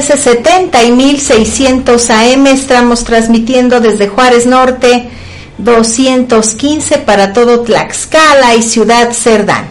1370 0.00 0.82
y 0.82 0.92
1600 0.92 2.10
AM. 2.10 2.46
Estamos 2.48 3.04
transmitiendo 3.04 3.78
desde 3.78 4.08
Juárez 4.08 4.44
Norte 4.44 5.08
215 5.58 6.98
para 6.98 7.32
todo 7.32 7.60
Tlaxcala 7.60 8.56
y 8.56 8.62
Ciudad 8.62 9.12
Cerdán. 9.12 9.68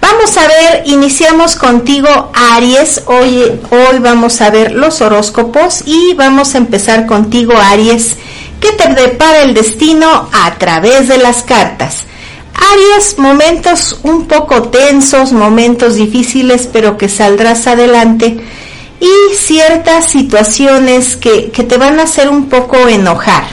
Vamos 0.00 0.36
a 0.36 0.48
ver, 0.48 0.82
iniciamos 0.86 1.54
contigo 1.54 2.32
Aries. 2.34 3.02
Hoy, 3.06 3.60
hoy 3.70 3.98
vamos 4.00 4.40
a 4.40 4.50
ver 4.50 4.72
los 4.72 5.00
horóscopos 5.02 5.84
y 5.86 6.14
vamos 6.14 6.56
a 6.56 6.58
empezar 6.58 7.06
contigo 7.06 7.52
Aries. 7.56 8.16
¿Qué 8.58 8.72
te 8.72 8.92
depara 8.92 9.42
el 9.42 9.54
destino 9.54 10.28
a 10.32 10.52
través 10.58 11.06
de 11.06 11.18
las 11.18 11.44
cartas? 11.44 12.06
Aries, 12.72 13.18
momentos 13.18 14.00
un 14.02 14.26
poco 14.26 14.64
tensos, 14.64 15.32
momentos 15.32 15.94
difíciles, 15.94 16.68
pero 16.72 16.98
que 16.98 17.08
saldrás 17.08 17.68
adelante 17.68 18.40
y 19.00 19.34
ciertas 19.34 20.10
situaciones 20.10 21.16
que, 21.16 21.50
que 21.50 21.64
te 21.64 21.78
van 21.78 21.98
a 21.98 22.04
hacer 22.04 22.28
un 22.28 22.48
poco 22.48 22.76
enojar. 22.88 23.44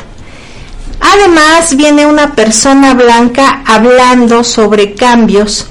Además, 1.00 1.76
viene 1.76 2.06
una 2.06 2.36
persona 2.36 2.94
blanca 2.94 3.64
hablando 3.66 4.44
sobre 4.44 4.94
cambios 4.94 5.68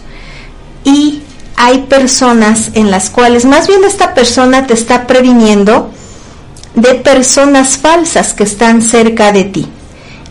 y 0.84 1.22
hay 1.56 1.78
personas 1.82 2.70
en 2.74 2.90
las 2.90 3.10
cuales, 3.10 3.44
más 3.44 3.66
bien 3.66 3.82
esta 3.84 4.14
persona 4.14 4.66
te 4.66 4.74
está 4.74 5.06
previniendo 5.06 5.90
de 6.74 6.94
personas 6.96 7.78
falsas 7.78 8.34
que 8.34 8.44
están 8.44 8.82
cerca 8.82 9.32
de 9.32 9.44
ti. 9.44 9.66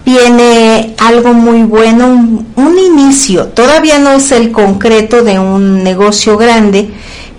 Viene 0.06 0.96
algo 1.00 1.34
muy 1.34 1.64
bueno, 1.64 2.08
un, 2.56 2.78
inicio, 2.78 3.48
todavía 3.48 3.98
no 3.98 4.12
es 4.12 4.32
el 4.32 4.52
concreto 4.52 5.24
de 5.24 5.40
un 5.40 5.84
negocio 5.84 6.38
grande, 6.38 6.92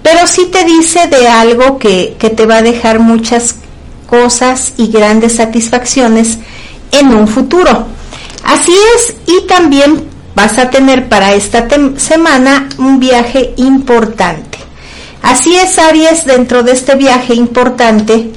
pero 0.06 0.24
sí 0.28 0.46
te 0.52 0.64
dice 0.64 1.08
de 1.08 1.26
algo 1.26 1.80
que, 1.80 2.14
que 2.16 2.30
te 2.30 2.46
va 2.46 2.58
a 2.58 2.62
dejar 2.62 3.00
muchas 3.00 3.56
cosas 4.08 4.74
y 4.76 4.86
grandes 4.86 5.34
satisfacciones 5.34 6.38
en 6.92 7.08
un 7.08 7.26
futuro. 7.26 7.86
Así 8.44 8.72
es, 8.94 9.16
y 9.26 9.48
también 9.48 10.04
vas 10.36 10.58
a 10.58 10.70
tener 10.70 11.08
para 11.08 11.34
esta 11.34 11.66
semana 11.96 12.68
un 12.78 13.00
viaje 13.00 13.52
importante. 13.56 14.58
Así 15.22 15.56
es, 15.56 15.76
Aries, 15.76 16.24
dentro 16.24 16.62
de 16.62 16.70
este 16.70 16.94
viaje 16.94 17.34
importante, 17.34 18.30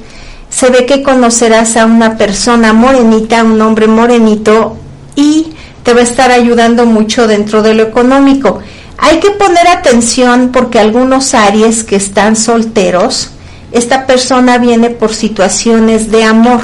se 0.48 0.70
ve 0.70 0.86
que 0.86 1.04
conocerás 1.04 1.76
a 1.76 1.86
una 1.86 2.18
persona 2.18 2.72
morenita, 2.72 3.44
un 3.44 3.60
hombre 3.62 3.86
morenito, 3.86 4.76
y 5.14 5.52
te 5.84 5.94
va 5.94 6.00
a 6.00 6.02
estar 6.02 6.32
ayudando 6.32 6.84
mucho 6.84 7.28
dentro 7.28 7.62
de 7.62 7.74
lo 7.74 7.84
económico. 7.84 8.58
Hay 9.00 9.18
que 9.20 9.30
poner 9.30 9.66
atención 9.66 10.50
porque 10.52 10.78
algunos 10.78 11.34
Aries 11.34 11.84
que 11.84 11.96
están 11.96 12.36
solteros, 12.36 13.30
esta 13.72 14.06
persona 14.06 14.58
viene 14.58 14.90
por 14.90 15.14
situaciones 15.14 16.10
de 16.10 16.24
amor 16.24 16.60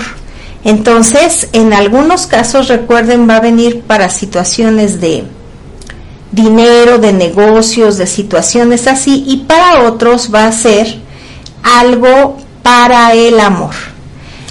entonces, 0.66 1.48
en 1.52 1.72
algunos 1.72 2.26
casos, 2.26 2.66
recuerden, 2.66 3.30
va 3.30 3.36
a 3.36 3.40
venir 3.40 3.82
para 3.82 4.10
situaciones 4.10 5.00
de 5.00 5.22
dinero, 6.32 6.98
de 6.98 7.12
negocios, 7.12 7.98
de 7.98 8.08
situaciones 8.08 8.88
así, 8.88 9.22
y 9.28 9.44
para 9.46 9.84
otros 9.84 10.34
va 10.34 10.48
a 10.48 10.50
ser 10.50 10.98
algo 11.62 12.38
para 12.64 13.12
el 13.12 13.38
amor. 13.38 13.76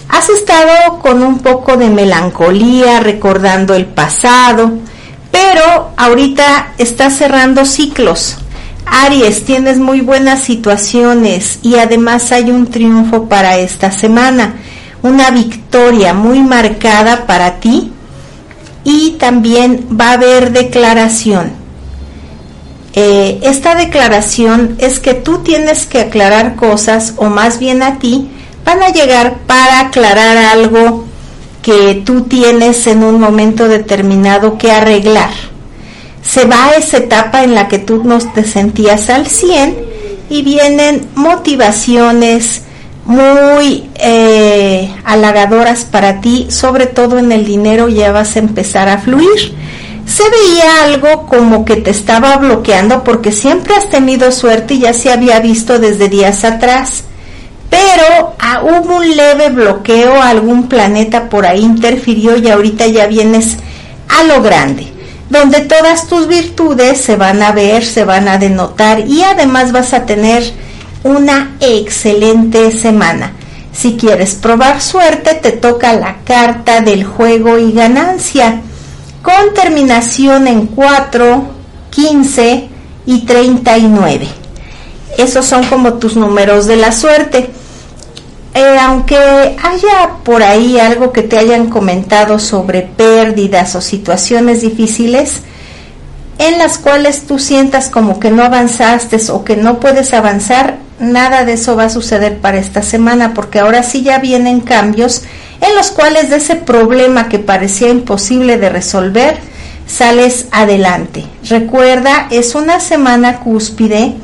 Has 0.08 0.30
estado 0.30 1.00
con 1.00 1.22
un 1.22 1.40
poco 1.40 1.76
de 1.76 1.90
melancolía, 1.90 3.02
recordando 3.02 3.74
el 3.74 3.86
pasado, 3.86 4.72
pero 5.36 5.92
ahorita 5.98 6.76
estás 6.78 7.18
cerrando 7.18 7.66
ciclos. 7.66 8.38
Aries, 8.86 9.44
tienes 9.44 9.80
muy 9.80 10.00
buenas 10.00 10.44
situaciones 10.44 11.60
y 11.62 11.76
además 11.76 12.32
hay 12.32 12.52
un 12.52 12.68
triunfo 12.68 13.28
para 13.28 13.58
esta 13.58 13.92
semana 13.92 14.56
una 15.02 15.32
victoria 15.32 16.14
muy 16.14 16.40
marcada 16.40 17.26
para 17.26 17.60
ti 17.60 17.92
y 18.86 19.12
también 19.20 19.86
va 20.00 20.12
a 20.12 20.14
haber 20.14 20.54
declaración. 20.54 21.52
Eh, 22.94 23.40
esta 23.44 23.76
declaración 23.76 24.78
es 24.80 25.02
que 25.02 25.16
tú 25.16 25.40
tienes 25.40 25.86
que 25.86 26.00
aclarar 26.00 26.56
cosas 26.56 27.14
o 27.18 27.26
más 27.26 27.60
bien 27.60 27.84
a 27.84 28.00
ti 28.00 28.30
van 28.64 28.82
a 28.82 28.90
llegar 28.90 29.40
para 29.48 29.82
aclarar 29.82 30.38
algo 30.38 31.05
que 31.66 32.04
tú 32.06 32.26
tienes 32.26 32.86
en 32.86 33.04
un 33.04 33.20
momento 33.20 33.68
determinado 33.68 34.56
que 34.56 34.72
arreglar. 34.72 35.32
Se 36.22 36.46
va 36.46 36.68
a 36.68 36.76
esa 36.76 36.98
etapa 36.98 37.44
en 37.44 37.56
la 37.56 37.68
que 37.68 37.80
tú 37.80 38.04
no 38.04 38.20
te 38.20 38.44
sentías 38.44 39.10
al 39.10 39.26
100 39.26 39.76
y 40.30 40.44
vienen 40.44 41.08
motivaciones, 41.16 42.62
muy 43.06 43.90
eh, 43.96 44.94
halagadoras 45.06 45.86
para 45.86 46.22
ti, 46.22 46.46
sobre 46.52 46.86
todo 46.86 47.18
en 47.18 47.32
el 47.32 47.46
dinero 47.46 47.90
ya 47.90 48.12
vas 48.12 48.36
a 48.36 48.40
empezar 48.40 48.88
a 48.88 49.00
fluir. 49.00 49.56
Se 50.06 50.24
veía 50.30 50.84
algo 50.84 51.26
como 51.26 51.66
que 51.66 51.78
te 51.78 51.90
estaba 51.90 52.38
bloqueando 52.38 53.04
porque 53.04 53.32
siempre 53.32 53.74
has 53.74 53.90
tenido 53.90 54.32
suerte 54.32 54.76
y 54.76 54.82
ya 54.82 54.94
se 54.94 55.12
había 55.12 55.40
visto 55.40 55.80
desde 55.80 56.10
días 56.10 56.44
atrás. 56.44 57.06
Pero 57.70 58.36
hubo 58.64 58.98
un 58.98 59.16
leve 59.16 59.50
bloqueo, 59.50 60.22
algún 60.22 60.68
planeta 60.68 61.30
por 61.30 61.46
ahí 61.46 61.62
interfirió 61.62 62.38
y 62.38 62.50
ahorita 62.50 62.88
ya 62.88 63.08
vienes 63.08 63.58
a 64.08 64.24
lo 64.24 64.42
grande, 64.42 64.88
donde 65.30 65.62
todas 65.62 66.08
tus 66.08 66.28
virtudes 66.28 67.02
se 67.02 67.16
van 67.16 67.42
a 67.42 67.52
ver, 67.52 67.84
se 67.84 68.06
van 68.06 68.28
a 68.28 68.38
denotar 68.38 69.08
y 69.08 69.24
además 69.24 69.72
vas 69.72 69.94
a 69.94 70.06
tener 70.06 70.44
una 71.04 71.56
excelente 71.60 72.72
semana. 72.72 73.34
Si 73.74 73.98
quieres 73.98 74.36
probar 74.36 74.82
suerte, 74.82 75.34
te 75.36 75.52
toca 75.52 75.94
la 75.94 76.18
carta 76.24 76.82
del 76.82 77.04
juego 77.04 77.58
y 77.58 77.74
ganancia, 77.74 78.62
con 79.22 79.54
terminación 79.54 80.48
en 80.48 80.68
4, 80.68 81.46
15 81.90 82.70
y 83.06 83.26
39. 83.26 84.45
Esos 85.18 85.46
son 85.46 85.64
como 85.66 85.94
tus 85.96 86.16
números 86.16 86.66
de 86.66 86.76
la 86.76 86.92
suerte. 86.92 87.50
Eh, 88.54 88.78
aunque 88.80 89.18
haya 89.18 90.12
por 90.24 90.42
ahí 90.42 90.80
algo 90.80 91.12
que 91.12 91.24
te 91.24 91.38
hayan 91.38 91.70
comentado 91.70 92.40
sobre 92.40 92.84
pérdidas 92.84 93.76
o 93.76 93.82
situaciones 93.82 94.62
difíciles, 94.62 95.42
en 96.38 96.58
las 96.58 96.78
cuales 96.78 97.28
tú 97.28 97.38
sientas 97.38 97.90
como 97.90 98.20
que 98.20 98.32
no 98.32 98.44
avanzaste 98.44 99.18
o 99.30 99.44
que 99.44 99.58
no 99.58 99.82
puedes 99.82 100.14
avanzar, 100.14 100.78
nada 101.00 101.44
de 101.44 101.54
eso 101.54 101.76
va 101.76 101.86
a 101.86 101.90
suceder 101.90 102.38
para 102.38 102.58
esta 102.58 102.82
semana 102.82 103.34
porque 103.34 103.60
ahora 103.60 103.84
sí 103.84 104.04
ya 104.04 104.20
vienen 104.20 104.62
cambios 104.62 105.24
en 105.60 105.76
los 105.76 105.92
cuales 105.92 106.30
de 106.30 106.38
ese 106.38 106.56
problema 106.56 107.28
que 107.28 107.40
parecía 107.40 107.90
imposible 107.90 108.58
de 108.58 108.70
resolver, 108.70 109.38
sales 109.88 110.46
adelante. 110.52 111.26
Recuerda, 111.50 112.28
es 112.30 112.56
una 112.56 112.80
semana 112.80 113.40
cúspide 113.40 114.16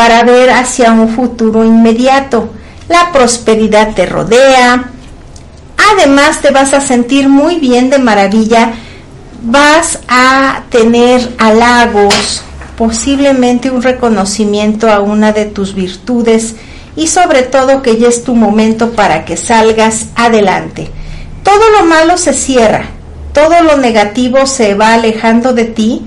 para 0.00 0.22
ver 0.22 0.48
hacia 0.48 0.92
un 0.92 1.10
futuro 1.10 1.62
inmediato. 1.62 2.48
La 2.88 3.12
prosperidad 3.12 3.92
te 3.92 4.06
rodea. 4.06 4.92
Además 5.92 6.40
te 6.40 6.50
vas 6.50 6.72
a 6.72 6.80
sentir 6.80 7.28
muy 7.28 7.56
bien 7.56 7.90
de 7.90 7.98
maravilla. 7.98 8.72
Vas 9.42 9.98
a 10.08 10.62
tener 10.70 11.34
halagos, 11.36 12.42
posiblemente 12.78 13.70
un 13.70 13.82
reconocimiento 13.82 14.90
a 14.90 15.00
una 15.00 15.32
de 15.32 15.44
tus 15.44 15.74
virtudes 15.74 16.54
y 16.96 17.06
sobre 17.06 17.42
todo 17.42 17.82
que 17.82 17.98
ya 17.98 18.08
es 18.08 18.24
tu 18.24 18.34
momento 18.34 18.92
para 18.92 19.26
que 19.26 19.36
salgas 19.36 20.06
adelante. 20.16 20.90
Todo 21.44 21.68
lo 21.78 21.84
malo 21.84 22.16
se 22.16 22.32
cierra, 22.32 22.86
todo 23.34 23.62
lo 23.62 23.76
negativo 23.76 24.46
se 24.46 24.72
va 24.72 24.94
alejando 24.94 25.52
de 25.52 25.64
ti 25.64 26.06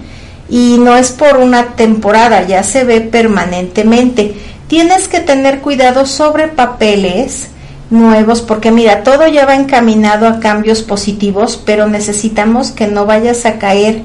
y 0.54 0.78
no 0.78 0.96
es 0.96 1.10
por 1.10 1.38
una 1.38 1.70
temporada, 1.70 2.46
ya 2.46 2.62
se 2.62 2.84
ve 2.84 3.02
permanentemente. 3.02 4.36
Tienes 4.68 5.08
que 5.08 5.20
tener 5.20 5.62
cuidado 5.62 6.06
sobre 6.06 6.48
papeles 6.48 7.48
nuevos 7.90 8.44
porque 8.44 8.70
mira, 8.70 9.02
todo 9.02 9.28
ya 9.28 9.48
va 9.48 9.56
encaminado 9.56 10.28
a 10.28 10.40
cambios 10.40 10.84
positivos, 10.84 11.60
pero 11.66 11.88
necesitamos 11.88 12.70
que 12.70 12.86
no 12.86 13.08
vayas 13.08 13.48
a 13.48 13.58
caer 13.58 14.04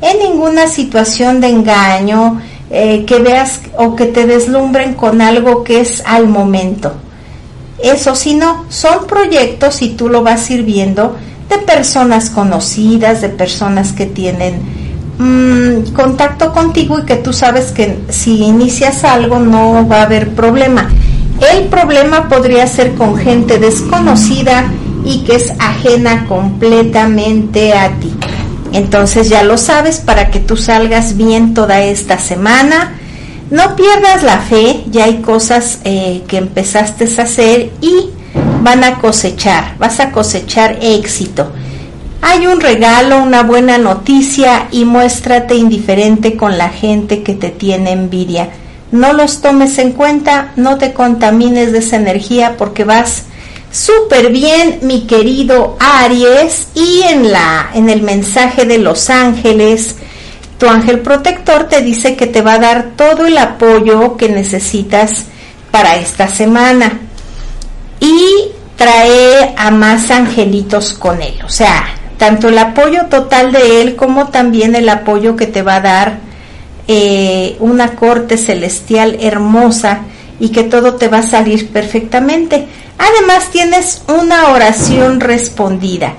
en 0.00 0.18
ninguna 0.20 0.68
situación 0.68 1.42
de 1.42 1.48
engaño, 1.48 2.40
eh, 2.70 3.04
que 3.04 3.18
veas 3.18 3.60
o 3.76 3.94
que 3.94 4.06
te 4.06 4.24
deslumbren 4.24 4.94
con 4.94 5.20
algo 5.20 5.64
que 5.64 5.82
es 5.82 6.02
al 6.06 6.28
momento. 6.28 6.94
Eso 7.78 8.16
si 8.16 8.32
no, 8.32 8.64
son 8.70 9.06
proyectos 9.06 9.82
y 9.82 9.90
tú 9.90 10.08
lo 10.08 10.22
vas 10.22 10.40
sirviendo 10.44 11.18
de 11.50 11.58
personas 11.58 12.30
conocidas, 12.30 13.20
de 13.20 13.28
personas 13.28 13.92
que 13.92 14.06
tienen 14.06 14.79
mm, 15.20 15.92
contacto 15.92 16.52
contigo 16.52 16.98
y 16.98 17.04
que 17.04 17.16
tú 17.16 17.32
sabes 17.32 17.72
que 17.72 18.00
si 18.08 18.42
inicias 18.42 19.04
algo 19.04 19.38
no 19.38 19.86
va 19.86 20.00
a 20.00 20.02
haber 20.02 20.30
problema. 20.30 20.88
El 21.52 21.66
problema 21.68 22.28
podría 22.28 22.66
ser 22.66 22.94
con 22.94 23.16
gente 23.16 23.58
desconocida 23.58 24.64
y 25.04 25.24
que 25.24 25.36
es 25.36 25.52
ajena 25.58 26.26
completamente 26.26 27.72
a 27.72 27.90
ti. 27.98 28.12
Entonces 28.72 29.28
ya 29.28 29.42
lo 29.42 29.56
sabes 29.56 29.98
para 29.98 30.30
que 30.30 30.40
tú 30.40 30.56
salgas 30.56 31.16
bien 31.16 31.54
toda 31.54 31.80
esta 31.82 32.18
semana. 32.18 32.94
No 33.50 33.74
pierdas 33.74 34.22
la 34.22 34.38
fe, 34.38 34.84
ya 34.90 35.04
hay 35.04 35.22
cosas 35.22 35.80
eh, 35.84 36.22
que 36.28 36.36
empezaste 36.36 37.08
a 37.18 37.22
hacer 37.24 37.70
y 37.80 38.10
van 38.62 38.84
a 38.84 38.98
cosechar, 38.98 39.76
vas 39.78 39.98
a 39.98 40.12
cosechar 40.12 40.78
éxito. 40.80 41.50
Hay 42.22 42.46
un 42.46 42.60
regalo, 42.60 43.22
una 43.22 43.42
buena 43.42 43.78
noticia 43.78 44.68
y 44.70 44.84
muéstrate 44.84 45.54
indiferente 45.54 46.36
con 46.36 46.58
la 46.58 46.68
gente 46.68 47.22
que 47.22 47.34
te 47.34 47.50
tiene 47.50 47.92
envidia. 47.92 48.50
No 48.92 49.12
los 49.12 49.40
tomes 49.40 49.78
en 49.78 49.92
cuenta, 49.92 50.52
no 50.56 50.76
te 50.76 50.92
contamines 50.92 51.72
de 51.72 51.78
esa 51.78 51.96
energía 51.96 52.56
porque 52.58 52.84
vas 52.84 53.24
súper 53.72 54.30
bien, 54.30 54.80
mi 54.82 55.06
querido 55.06 55.76
Aries, 55.78 56.68
y 56.74 57.02
en 57.02 57.30
la 57.30 57.70
en 57.72 57.88
el 57.88 58.02
mensaje 58.02 58.64
de 58.64 58.78
los 58.78 59.10
ángeles 59.10 59.96
tu 60.60 60.68
ángel 60.68 61.00
protector 61.00 61.64
te 61.64 61.80
dice 61.80 62.16
que 62.16 62.26
te 62.26 62.42
va 62.42 62.54
a 62.54 62.58
dar 62.58 62.90
todo 62.94 63.26
el 63.26 63.38
apoyo 63.38 64.18
que 64.18 64.28
necesitas 64.28 65.24
para 65.70 65.96
esta 65.96 66.28
semana. 66.28 67.00
Y 67.98 68.52
trae 68.76 69.54
a 69.56 69.70
más 69.70 70.10
angelitos 70.10 70.92
con 70.92 71.22
él. 71.22 71.38
O 71.46 71.48
sea, 71.48 71.86
tanto 72.20 72.50
el 72.50 72.58
apoyo 72.58 73.06
total 73.06 73.50
de 73.50 73.82
él 73.82 73.96
como 73.96 74.28
también 74.28 74.76
el 74.76 74.88
apoyo 74.88 75.34
que 75.34 75.48
te 75.48 75.62
va 75.62 75.76
a 75.76 75.80
dar 75.80 76.18
eh, 76.86 77.56
una 77.60 77.96
corte 77.96 78.36
celestial 78.36 79.16
hermosa 79.20 80.02
y 80.38 80.50
que 80.50 80.62
todo 80.62 80.94
te 80.94 81.08
va 81.08 81.18
a 81.18 81.22
salir 81.22 81.70
perfectamente. 81.70 82.66
Además 82.98 83.50
tienes 83.50 84.02
una 84.06 84.50
oración 84.50 85.18
respondida 85.20 86.14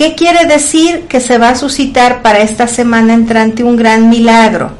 ¿Qué 0.00 0.14
quiere 0.14 0.46
decir? 0.46 1.08
Que 1.08 1.20
se 1.20 1.36
va 1.36 1.50
a 1.50 1.54
suscitar 1.54 2.22
para 2.22 2.38
esta 2.38 2.66
semana 2.66 3.12
entrante 3.12 3.62
un 3.62 3.76
gran 3.76 4.08
milagro, 4.08 4.70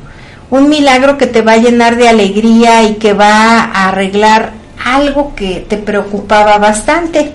un 0.48 0.70
milagro 0.70 1.18
que 1.18 1.26
te 1.26 1.42
va 1.42 1.52
a 1.52 1.56
llenar 1.58 1.96
de 1.96 2.08
alegría 2.08 2.84
y 2.84 2.94
que 2.94 3.12
va 3.12 3.64
a 3.64 3.88
arreglar 3.88 4.52
algo 4.82 5.34
que 5.34 5.66
te 5.68 5.76
preocupaba 5.76 6.56
bastante. 6.56 7.34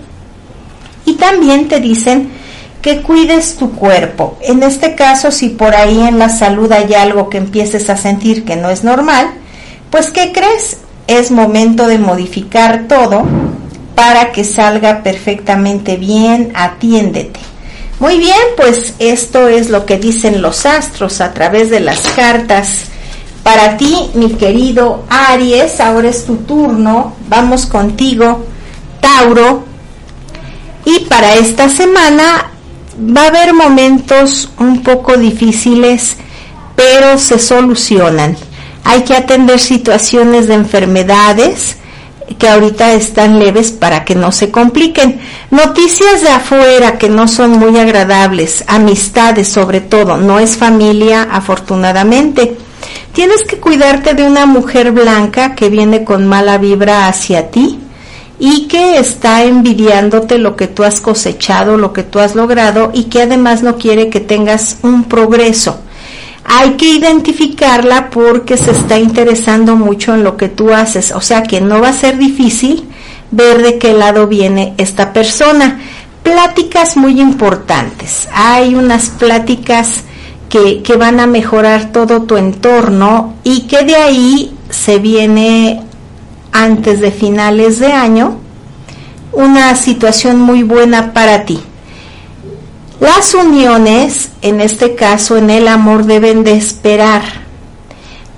Y 1.05 1.13
también 1.13 1.67
te 1.67 1.79
dicen 1.79 2.31
que 2.85 3.01
cuides 3.01 3.55
tu 3.55 3.71
cuerpo. 3.71 4.37
En 4.41 4.61
este 4.61 4.93
caso, 4.93 5.31
si 5.31 5.49
por 5.49 5.73
ahí 5.73 6.01
en 6.01 6.19
la 6.19 6.29
salud 6.29 6.71
hay 6.71 6.93
algo 6.93 7.31
que 7.31 7.39
empieces 7.39 7.89
a 7.89 7.97
sentir 7.97 8.45
que 8.45 8.57
no 8.57 8.69
es 8.69 8.83
normal, 8.83 9.31
pues 9.89 10.11
¿qué 10.11 10.31
crees? 10.31 10.77
Es 11.07 11.31
momento 11.31 11.87
de 11.87 11.97
modificar 11.97 12.87
todo 12.87 13.25
para 13.95 14.31
que 14.31 14.43
salga 14.43 15.01
perfectamente 15.01 15.97
bien, 15.97 16.51
atiéndete. 16.53 17.39
Muy 17.99 18.19
bien, 18.19 18.37
pues 18.55 18.93
esto 18.99 19.47
es 19.47 19.71
lo 19.71 19.87
que 19.87 19.97
dicen 19.97 20.43
los 20.43 20.67
astros 20.67 21.21
a 21.21 21.33
través 21.33 21.71
de 21.71 21.79
las 21.79 22.01
cartas. 22.09 22.81
Para 23.41 23.77
ti, 23.77 24.11
mi 24.13 24.33
querido 24.33 25.05
Aries, 25.09 25.79
ahora 25.79 26.09
es 26.09 26.23
tu 26.23 26.35
turno. 26.35 27.15
Vamos 27.29 27.65
contigo, 27.65 28.45
Tauro. 29.01 29.63
Y 30.85 30.99
para 31.05 31.33
esta 31.33 31.67
semana 31.67 32.51
va 32.99 33.23
a 33.23 33.27
haber 33.27 33.53
momentos 33.53 34.49
un 34.59 34.83
poco 34.83 35.17
difíciles, 35.17 36.15
pero 36.75 37.17
se 37.17 37.39
solucionan. 37.39 38.35
Hay 38.83 39.03
que 39.03 39.15
atender 39.15 39.59
situaciones 39.59 40.47
de 40.47 40.55
enfermedades, 40.55 41.77
que 42.39 42.49
ahorita 42.49 42.93
están 42.93 43.39
leves 43.39 43.71
para 43.71 44.03
que 44.03 44.15
no 44.15 44.31
se 44.31 44.49
compliquen. 44.49 45.19
Noticias 45.51 46.21
de 46.21 46.29
afuera 46.29 46.97
que 46.97 47.09
no 47.09 47.27
son 47.27 47.51
muy 47.51 47.77
agradables, 47.77 48.63
amistades 48.67 49.47
sobre 49.47 49.81
todo, 49.81 50.17
no 50.17 50.39
es 50.39 50.57
familia 50.57 51.27
afortunadamente. 51.31 52.57
Tienes 53.13 53.43
que 53.43 53.57
cuidarte 53.57 54.13
de 54.13 54.23
una 54.23 54.45
mujer 54.45 54.91
blanca 54.91 55.55
que 55.55 55.69
viene 55.69 56.03
con 56.03 56.27
mala 56.27 56.57
vibra 56.57 57.07
hacia 57.07 57.49
ti 57.49 57.79
y 58.39 58.67
que 58.67 58.97
está 58.97 59.43
envidiándote 59.43 60.37
lo 60.37 60.55
que 60.55 60.67
tú 60.67 60.83
has 60.83 60.99
cosechado, 60.99 61.77
lo 61.77 61.93
que 61.93 62.03
tú 62.03 62.19
has 62.19 62.35
logrado 62.35 62.91
y 62.93 63.05
que 63.05 63.21
además 63.21 63.63
no 63.63 63.77
quiere 63.77 64.09
que 64.09 64.19
tengas 64.19 64.77
un 64.81 65.05
progreso. 65.05 65.79
Hay 66.43 66.71
que 66.71 66.89
identificarla 66.89 68.09
porque 68.09 68.57
se 68.57 68.71
está 68.71 68.99
interesando 68.99 69.75
mucho 69.75 70.13
en 70.13 70.23
lo 70.23 70.37
que 70.37 70.49
tú 70.49 70.73
haces, 70.73 71.11
o 71.11 71.21
sea 71.21 71.43
que 71.43 71.61
no 71.61 71.81
va 71.81 71.89
a 71.89 71.93
ser 71.93 72.17
difícil 72.17 72.87
ver 73.31 73.63
de 73.63 73.79
qué 73.79 73.93
lado 73.93 74.27
viene 74.27 74.73
esta 74.77 75.11
persona. 75.11 75.79
Pláticas 76.21 76.97
muy 76.97 77.19
importantes, 77.19 78.27
hay 78.33 78.75
unas 78.75 79.09
pláticas 79.09 80.03
que, 80.49 80.83
que 80.83 80.97
van 80.97 81.19
a 81.19 81.27
mejorar 81.27 81.91
todo 81.91 82.23
tu 82.23 82.37
entorno 82.37 83.35
y 83.43 83.61
que 83.61 83.83
de 83.83 83.95
ahí 83.95 84.55
se 84.69 84.99
viene 84.99 85.81
antes 86.55 87.01
de 87.01 87.11
finales 87.11 87.79
de 87.79 87.91
año 87.91 88.39
una 89.33 89.75
situación 89.75 90.39
muy 90.39 90.63
buena 90.63 91.13
para 91.13 91.43
ti. 91.43 91.61
Las 93.01 93.33
uniones, 93.33 94.29
en 94.41 94.61
este 94.61 94.95
caso 94.95 95.35
en 95.35 95.49
el 95.49 95.67
amor, 95.67 96.05
deben 96.05 96.45
de 96.45 96.53
esperar. 96.53 97.23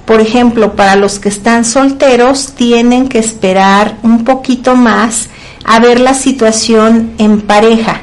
Por 0.06 0.20
ejemplo, 0.20 0.76
para 0.76 0.96
los 0.96 1.20
que 1.20 1.30
están 1.30 1.64
solteros, 1.64 2.54
tienen 2.56 3.08
que 3.08 3.20
esperar 3.20 3.98
un 4.02 4.24
poquito 4.24 4.76
más 4.76 5.28
a 5.64 5.80
ver 5.80 6.00
la 6.00 6.16
situación 6.16 7.14
en 7.20 7.42
pareja. 7.42 8.02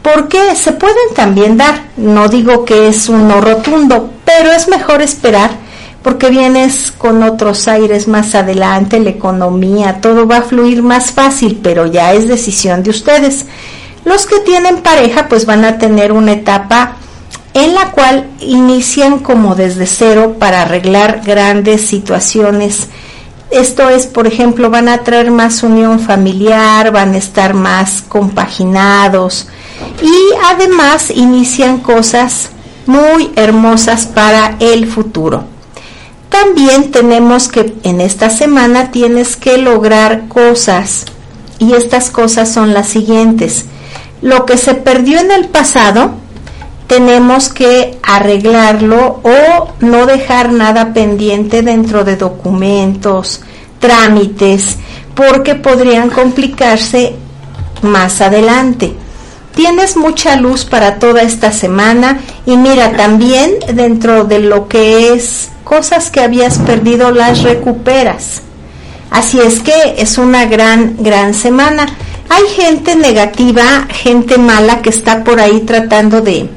Porque 0.00 0.56
se 0.56 0.72
pueden 0.72 1.14
también 1.14 1.58
dar, 1.58 1.90
no 1.98 2.28
digo 2.28 2.64
que 2.64 2.88
es 2.88 3.10
un 3.10 3.28
rotundo, 3.42 4.10
pero 4.24 4.50
es 4.50 4.68
mejor 4.68 5.02
esperar 5.02 5.61
porque 6.02 6.30
vienes 6.30 6.92
con 6.92 7.22
otros 7.22 7.68
aires 7.68 8.08
más 8.08 8.34
adelante, 8.34 8.98
la 9.00 9.10
economía, 9.10 10.00
todo 10.00 10.26
va 10.26 10.38
a 10.38 10.42
fluir 10.42 10.82
más 10.82 11.12
fácil, 11.12 11.60
pero 11.62 11.86
ya 11.86 12.12
es 12.12 12.26
decisión 12.26 12.82
de 12.82 12.90
ustedes. 12.90 13.46
Los 14.04 14.26
que 14.26 14.40
tienen 14.40 14.78
pareja 14.78 15.28
pues 15.28 15.46
van 15.46 15.64
a 15.64 15.78
tener 15.78 16.12
una 16.12 16.32
etapa 16.32 16.96
en 17.54 17.74
la 17.74 17.92
cual 17.92 18.28
inician 18.40 19.20
como 19.20 19.54
desde 19.54 19.86
cero 19.86 20.36
para 20.38 20.62
arreglar 20.62 21.22
grandes 21.24 21.86
situaciones. 21.86 22.88
Esto 23.50 23.90
es, 23.90 24.06
por 24.06 24.26
ejemplo, 24.26 24.70
van 24.70 24.88
a 24.88 25.04
traer 25.04 25.30
más 25.30 25.62
unión 25.62 26.00
familiar, 26.00 26.90
van 26.90 27.14
a 27.14 27.18
estar 27.18 27.52
más 27.52 28.02
compaginados 28.02 29.48
y 30.02 30.14
además 30.50 31.10
inician 31.10 31.78
cosas 31.78 32.50
muy 32.86 33.30
hermosas 33.36 34.06
para 34.06 34.56
el 34.58 34.86
futuro. 34.86 35.51
También 36.32 36.90
tenemos 36.90 37.46
que 37.46 37.74
en 37.84 38.00
esta 38.00 38.28
semana 38.28 38.90
tienes 38.90 39.36
que 39.36 39.56
lograr 39.58 40.26
cosas 40.26 41.04
y 41.60 41.74
estas 41.74 42.10
cosas 42.10 42.52
son 42.52 42.74
las 42.74 42.88
siguientes 42.88 43.66
lo 44.22 44.46
que 44.46 44.56
se 44.56 44.74
perdió 44.74 45.18
en 45.18 45.30
el 45.30 45.48
pasado, 45.48 46.12
tenemos 46.86 47.48
que 47.48 47.98
arreglarlo 48.02 49.20
o 49.22 49.68
no 49.80 50.06
dejar 50.06 50.52
nada 50.52 50.94
pendiente 50.94 51.62
dentro 51.62 52.04
de 52.04 52.16
documentos, 52.16 53.42
trámites, 53.80 54.78
porque 55.14 55.56
podrían 55.56 56.08
complicarse 56.08 57.16
más 57.82 58.20
adelante. 58.20 58.94
Tienes 59.56 59.96
mucha 59.96 60.36
luz 60.36 60.64
para 60.64 60.98
toda 60.98 61.22
esta 61.22 61.52
semana 61.52 62.20
y 62.46 62.56
mira, 62.56 62.92
también 62.92 63.54
dentro 63.74 64.24
de 64.24 64.38
lo 64.38 64.68
que 64.68 65.12
es 65.12 65.50
cosas 65.72 66.10
que 66.10 66.20
habías 66.20 66.58
perdido 66.58 67.12
las 67.12 67.42
recuperas. 67.42 68.42
Así 69.10 69.40
es 69.40 69.60
que 69.60 69.94
es 69.96 70.18
una 70.18 70.44
gran, 70.44 70.96
gran 70.98 71.32
semana. 71.32 71.86
Hay 72.28 72.42
gente 72.54 72.94
negativa, 72.94 73.86
gente 73.88 74.36
mala 74.36 74.82
que 74.82 74.90
está 74.90 75.24
por 75.24 75.40
ahí 75.40 75.60
tratando 75.60 76.20
de 76.20 76.50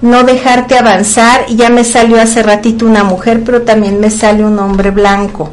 no 0.00 0.22
dejarte 0.22 0.78
avanzar. 0.78 1.46
Ya 1.48 1.70
me 1.70 1.82
salió 1.82 2.22
hace 2.22 2.44
ratito 2.44 2.86
una 2.86 3.02
mujer, 3.02 3.42
pero 3.44 3.62
también 3.62 3.98
me 3.98 4.10
sale 4.12 4.44
un 4.44 4.60
hombre 4.60 4.92
blanco. 4.92 5.50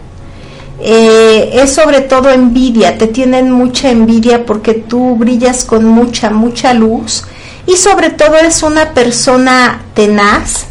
Eh, 0.80 1.50
es 1.54 1.74
sobre 1.74 2.02
todo 2.02 2.30
envidia, 2.30 2.96
te 3.00 3.08
tienen 3.08 3.50
mucha 3.50 3.90
envidia 3.90 4.46
porque 4.46 4.76
tú 4.76 5.16
brillas 5.16 5.66
con 5.66 5.84
mucha, 5.84 6.30
mucha 6.30 6.76
luz 6.76 7.24
y 7.66 7.76
sobre 7.76 8.12
todo 8.12 8.36
es 8.36 8.62
una 8.62 8.94
persona 8.94 9.82
tenaz 9.96 10.68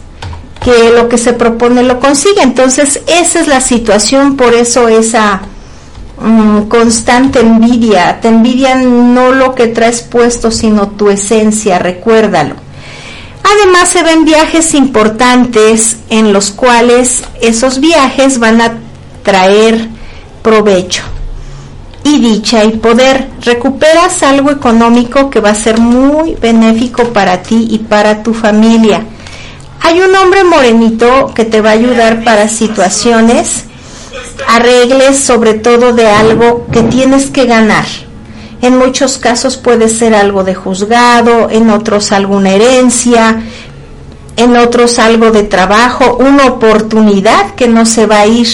que 0.62 0.90
lo 0.90 1.08
que 1.08 1.18
se 1.18 1.32
propone 1.32 1.82
lo 1.82 2.00
consigue. 2.00 2.42
Entonces 2.42 3.02
esa 3.06 3.40
es 3.40 3.48
la 3.48 3.60
situación, 3.60 4.36
por 4.36 4.54
eso 4.54 4.88
esa 4.88 5.42
Mm, 6.18 6.62
constante 6.68 7.40
envidia. 7.40 8.20
Te 8.20 8.28
envidian 8.28 9.14
no 9.14 9.32
lo 9.32 9.54
que 9.54 9.66
traes 9.66 10.00
puesto, 10.02 10.50
sino 10.50 10.88
tu 10.88 11.10
esencia, 11.10 11.78
recuérdalo. 11.78 12.54
Además 13.44 13.90
se 13.90 14.02
ven 14.02 14.25
viajes 14.25 14.75
importantes 14.75 15.98
en 16.08 16.32
los 16.32 16.50
cuales 16.50 17.22
esos 17.40 17.80
viajes 17.80 18.38
van 18.38 18.60
a 18.60 18.78
traer 19.22 19.88
provecho 20.42 21.02
y 22.02 22.18
dicha 22.18 22.64
y 22.64 22.70
poder. 22.70 23.28
Recuperas 23.42 24.22
algo 24.22 24.50
económico 24.50 25.30
que 25.30 25.40
va 25.40 25.50
a 25.50 25.54
ser 25.54 25.78
muy 25.78 26.34
benéfico 26.34 27.04
para 27.12 27.42
ti 27.42 27.68
y 27.70 27.78
para 27.78 28.22
tu 28.22 28.32
familia. 28.34 29.04
Hay 29.86 30.00
un 30.00 30.12
hombre 30.16 30.42
morenito 30.42 31.32
que 31.32 31.44
te 31.44 31.60
va 31.60 31.70
a 31.70 31.74
ayudar 31.74 32.24
para 32.24 32.48
situaciones 32.48 33.66
arregles 34.48 35.16
sobre 35.16 35.54
todo 35.54 35.92
de 35.92 36.08
algo 36.08 36.66
que 36.72 36.82
tienes 36.82 37.26
que 37.26 37.44
ganar. 37.44 37.84
En 38.62 38.78
muchos 38.78 39.16
casos 39.16 39.56
puede 39.56 39.88
ser 39.88 40.12
algo 40.12 40.42
de 40.42 40.56
juzgado, 40.56 41.50
en 41.50 41.70
otros 41.70 42.10
alguna 42.10 42.50
herencia, 42.50 43.42
en 44.36 44.56
otros 44.56 44.98
algo 44.98 45.30
de 45.30 45.44
trabajo, 45.44 46.16
una 46.16 46.46
oportunidad 46.46 47.54
que 47.54 47.68
no 47.68 47.86
se 47.86 48.06
va 48.06 48.22
a 48.22 48.26
ir, 48.26 48.48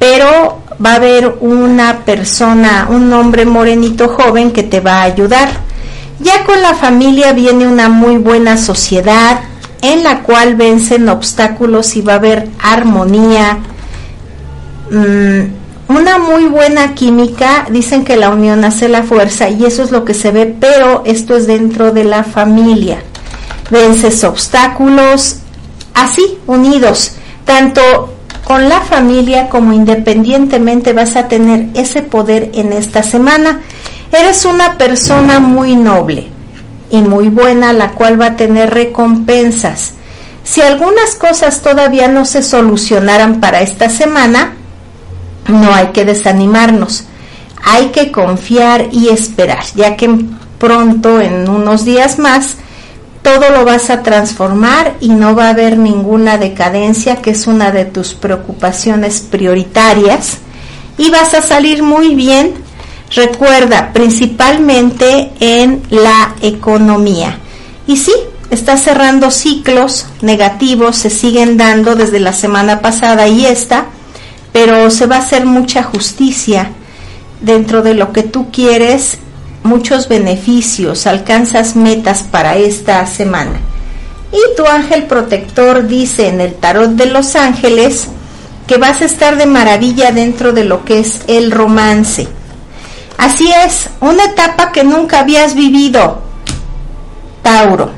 pero 0.00 0.62
va 0.84 0.94
a 0.94 0.96
haber 0.96 1.36
una 1.38 2.04
persona, 2.04 2.88
un 2.90 3.12
hombre 3.12 3.46
morenito 3.46 4.08
joven 4.08 4.50
que 4.50 4.64
te 4.64 4.80
va 4.80 5.02
a 5.02 5.04
ayudar. 5.04 5.48
Ya 6.18 6.44
con 6.44 6.60
la 6.60 6.74
familia 6.74 7.32
viene 7.34 7.68
una 7.68 7.88
muy 7.88 8.16
buena 8.16 8.56
sociedad 8.56 9.42
en 9.92 10.02
la 10.02 10.22
cual 10.22 10.56
vencen 10.56 11.08
obstáculos 11.08 11.94
y 11.96 12.02
va 12.02 12.14
a 12.14 12.16
haber 12.16 12.48
armonía, 12.60 13.58
mm, 14.90 15.94
una 15.94 16.18
muy 16.18 16.46
buena 16.46 16.94
química. 16.94 17.66
Dicen 17.70 18.04
que 18.04 18.16
la 18.16 18.30
unión 18.30 18.64
hace 18.64 18.88
la 18.88 19.04
fuerza 19.04 19.48
y 19.48 19.64
eso 19.64 19.84
es 19.84 19.92
lo 19.92 20.04
que 20.04 20.14
se 20.14 20.32
ve, 20.32 20.54
pero 20.58 21.02
esto 21.06 21.36
es 21.36 21.46
dentro 21.46 21.92
de 21.92 22.02
la 22.02 22.24
familia. 22.24 22.98
Vences 23.70 24.24
obstáculos, 24.24 25.38
así, 25.94 26.38
unidos, 26.48 27.12
tanto 27.44 28.12
con 28.44 28.68
la 28.68 28.80
familia 28.80 29.48
como 29.48 29.72
independientemente 29.72 30.92
vas 30.92 31.14
a 31.14 31.28
tener 31.28 31.68
ese 31.74 32.02
poder 32.02 32.50
en 32.54 32.72
esta 32.72 33.04
semana. 33.04 33.60
Eres 34.10 34.44
una 34.44 34.78
persona 34.78 35.38
muy 35.38 35.76
noble 35.76 36.35
y 36.90 37.00
muy 37.02 37.28
buena, 37.28 37.72
la 37.72 37.92
cual 37.92 38.20
va 38.20 38.26
a 38.26 38.36
tener 38.36 38.72
recompensas. 38.72 39.92
Si 40.44 40.62
algunas 40.62 41.16
cosas 41.16 41.60
todavía 41.62 42.08
no 42.08 42.24
se 42.24 42.42
solucionaran 42.42 43.40
para 43.40 43.62
esta 43.62 43.90
semana, 43.90 44.54
no 45.48 45.74
hay 45.74 45.88
que 45.88 46.04
desanimarnos. 46.04 47.04
Hay 47.64 47.86
que 47.86 48.12
confiar 48.12 48.88
y 48.92 49.08
esperar, 49.08 49.64
ya 49.74 49.96
que 49.96 50.08
pronto, 50.58 51.20
en 51.20 51.48
unos 51.48 51.84
días 51.84 52.18
más, 52.18 52.56
todo 53.22 53.50
lo 53.50 53.64
vas 53.64 53.90
a 53.90 54.04
transformar 54.04 54.94
y 55.00 55.08
no 55.08 55.34
va 55.34 55.46
a 55.46 55.50
haber 55.50 55.78
ninguna 55.78 56.38
decadencia, 56.38 57.16
que 57.16 57.30
es 57.30 57.48
una 57.48 57.72
de 57.72 57.84
tus 57.84 58.14
preocupaciones 58.14 59.20
prioritarias, 59.20 60.38
y 60.96 61.10
vas 61.10 61.34
a 61.34 61.42
salir 61.42 61.82
muy 61.82 62.14
bien, 62.14 62.54
recuerda, 63.14 63.92
principalmente 63.92 65.32
en 65.40 65.82
la 65.90 66.34
economía. 66.42 67.38
Y 67.86 67.96
sí, 67.96 68.12
está 68.50 68.76
cerrando 68.76 69.30
ciclos 69.30 70.06
negativos, 70.22 70.96
se 70.96 71.10
siguen 71.10 71.56
dando 71.56 71.94
desde 71.94 72.20
la 72.20 72.32
semana 72.32 72.80
pasada 72.80 73.28
y 73.28 73.46
esta, 73.46 73.86
pero 74.52 74.90
se 74.90 75.06
va 75.06 75.16
a 75.16 75.20
hacer 75.20 75.44
mucha 75.46 75.82
justicia 75.82 76.70
dentro 77.40 77.82
de 77.82 77.94
lo 77.94 78.12
que 78.12 78.22
tú 78.22 78.50
quieres 78.50 79.18
muchos 79.62 80.08
beneficios, 80.08 81.06
alcanzas 81.06 81.76
metas 81.76 82.22
para 82.22 82.56
esta 82.56 83.04
semana. 83.06 83.60
Y 84.32 84.56
tu 84.56 84.66
ángel 84.66 85.04
protector 85.04 85.86
dice 85.86 86.28
en 86.28 86.40
el 86.40 86.54
tarot 86.54 86.90
de 86.90 87.06
los 87.06 87.36
ángeles 87.36 88.08
que 88.66 88.78
vas 88.78 89.02
a 89.02 89.04
estar 89.04 89.36
de 89.36 89.46
maravilla 89.46 90.10
dentro 90.10 90.52
de 90.52 90.64
lo 90.64 90.84
que 90.84 91.00
es 91.00 91.20
el 91.26 91.50
romance. 91.50 92.28
Así 93.18 93.50
es, 93.64 93.88
una 94.00 94.24
etapa 94.24 94.72
que 94.72 94.84
nunca 94.84 95.20
habías 95.20 95.54
vivido, 95.54 96.22
Tauro. 97.42 97.90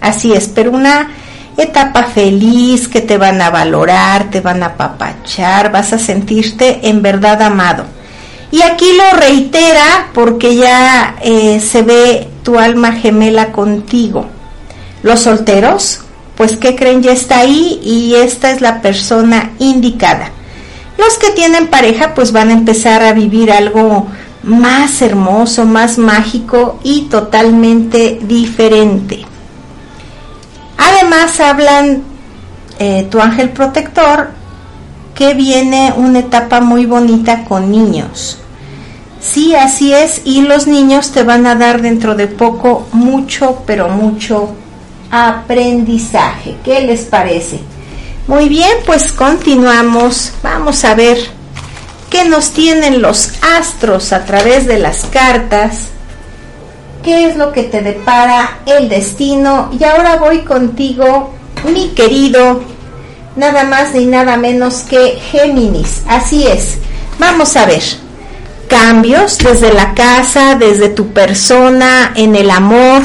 Así 0.00 0.32
es, 0.32 0.48
pero 0.48 0.70
una 0.70 1.10
etapa 1.56 2.04
feliz 2.04 2.88
que 2.88 3.00
te 3.00 3.18
van 3.18 3.40
a 3.40 3.50
valorar, 3.50 4.30
te 4.30 4.40
van 4.40 4.62
a 4.62 4.66
apapachar, 4.66 5.72
vas 5.72 5.92
a 5.92 5.98
sentirte 5.98 6.88
en 6.88 7.02
verdad 7.02 7.40
amado. 7.42 7.84
Y 8.50 8.62
aquí 8.62 8.86
lo 8.96 9.18
reitera 9.18 10.08
porque 10.12 10.56
ya 10.56 11.16
eh, 11.22 11.60
se 11.60 11.82
ve 11.82 12.28
tu 12.42 12.58
alma 12.58 12.92
gemela 12.92 13.52
contigo. 13.52 14.26
Los 15.02 15.20
solteros, 15.20 16.00
pues 16.34 16.56
¿qué 16.56 16.74
creen? 16.74 17.02
Ya 17.02 17.12
está 17.12 17.40
ahí 17.40 17.80
y 17.82 18.14
esta 18.16 18.50
es 18.50 18.60
la 18.60 18.82
persona 18.82 19.52
indicada. 19.58 20.30
Los 20.98 21.16
que 21.16 21.30
tienen 21.30 21.68
pareja, 21.68 22.14
pues 22.14 22.32
van 22.32 22.50
a 22.50 22.54
empezar 22.54 23.02
a 23.02 23.12
vivir 23.12 23.52
algo 23.52 24.08
más 24.42 25.02
hermoso, 25.02 25.64
más 25.64 25.98
mágico 25.98 26.78
y 26.82 27.02
totalmente 27.02 28.20
diferente. 28.22 29.24
Además 30.76 31.38
hablan 31.40 32.02
eh, 32.78 33.06
tu 33.10 33.20
ángel 33.20 33.50
protector 33.50 34.30
que 35.14 35.34
viene 35.34 35.92
una 35.96 36.20
etapa 36.20 36.60
muy 36.60 36.86
bonita 36.86 37.44
con 37.44 37.70
niños. 37.70 38.38
Sí, 39.20 39.54
así 39.54 39.92
es, 39.92 40.22
y 40.24 40.42
los 40.42 40.66
niños 40.66 41.12
te 41.12 41.22
van 41.22 41.46
a 41.46 41.54
dar 41.54 41.82
dentro 41.82 42.14
de 42.14 42.26
poco 42.26 42.88
mucho, 42.92 43.62
pero 43.66 43.90
mucho 43.90 44.54
aprendizaje. 45.10 46.56
¿Qué 46.64 46.80
les 46.80 47.02
parece? 47.02 47.60
Muy 48.26 48.48
bien, 48.48 48.70
pues 48.86 49.12
continuamos. 49.12 50.32
Vamos 50.42 50.84
a 50.84 50.94
ver 50.94 51.18
qué 52.10 52.24
nos 52.24 52.50
tienen 52.50 53.00
los 53.00 53.32
astros 53.58 54.12
a 54.12 54.24
través 54.24 54.66
de 54.66 54.78
las 54.78 55.06
cartas. 55.06 55.86
¿Qué 57.02 57.26
es 57.26 57.36
lo 57.36 57.52
que 57.52 57.62
te 57.62 57.80
depara 57.80 58.58
el 58.66 58.88
destino? 58.88 59.70
Y 59.78 59.84
ahora 59.84 60.16
voy 60.16 60.40
contigo, 60.40 61.32
mi 61.72 61.88
querido, 61.90 62.62
nada 63.36 63.64
más 63.64 63.94
ni 63.94 64.04
nada 64.04 64.36
menos 64.36 64.80
que 64.80 65.18
Géminis. 65.30 66.02
Así 66.06 66.46
es. 66.46 66.78
Vamos 67.18 67.56
a 67.56 67.64
ver 67.64 67.82
cambios 68.68 69.38
desde 69.38 69.72
la 69.72 69.94
casa, 69.94 70.56
desde 70.56 70.88
tu 70.88 71.12
persona, 71.12 72.12
en 72.14 72.36
el 72.36 72.50
amor. 72.50 73.02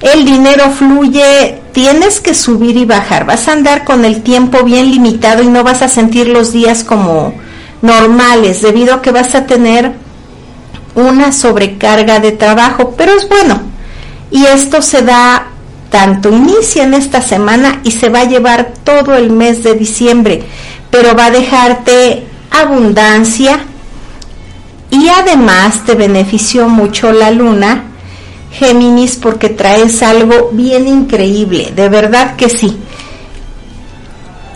El 0.00 0.24
dinero 0.24 0.70
fluye, 0.70 1.60
tienes 1.72 2.20
que 2.20 2.34
subir 2.34 2.76
y 2.76 2.84
bajar. 2.84 3.26
Vas 3.26 3.48
a 3.48 3.52
andar 3.52 3.84
con 3.84 4.04
el 4.04 4.22
tiempo 4.22 4.62
bien 4.62 4.90
limitado 4.90 5.42
y 5.42 5.46
no 5.46 5.62
vas 5.62 5.82
a 5.82 5.88
sentir 5.88 6.28
los 6.28 6.52
días 6.52 6.84
como 6.84 7.34
normales 7.82 8.62
debido 8.62 8.94
a 8.94 9.02
que 9.02 9.12
vas 9.12 9.34
a 9.34 9.46
tener 9.46 9.92
una 10.94 11.32
sobrecarga 11.32 12.20
de 12.20 12.32
trabajo, 12.32 12.94
pero 12.96 13.14
es 13.14 13.28
bueno. 13.28 13.60
Y 14.30 14.44
esto 14.46 14.82
se 14.82 15.02
da 15.02 15.48
tanto 15.90 16.30
inicia 16.30 16.84
en 16.84 16.94
esta 16.94 17.20
semana 17.20 17.80
y 17.84 17.90
se 17.92 18.08
va 18.08 18.20
a 18.20 18.24
llevar 18.24 18.72
todo 18.82 19.14
el 19.14 19.30
mes 19.30 19.62
de 19.62 19.74
diciembre, 19.74 20.42
pero 20.90 21.14
va 21.14 21.26
a 21.26 21.30
dejarte 21.30 22.26
abundancia, 22.50 23.60
y 24.90 25.08
además 25.08 25.84
te 25.84 25.94
benefició 25.94 26.68
mucho 26.68 27.12
la 27.12 27.30
luna, 27.30 27.84
Géminis, 28.52 29.16
porque 29.16 29.50
traes 29.50 30.02
algo 30.02 30.50
bien 30.52 30.86
increíble, 30.86 31.72
de 31.74 31.88
verdad 31.88 32.36
que 32.36 32.48
sí. 32.48 32.78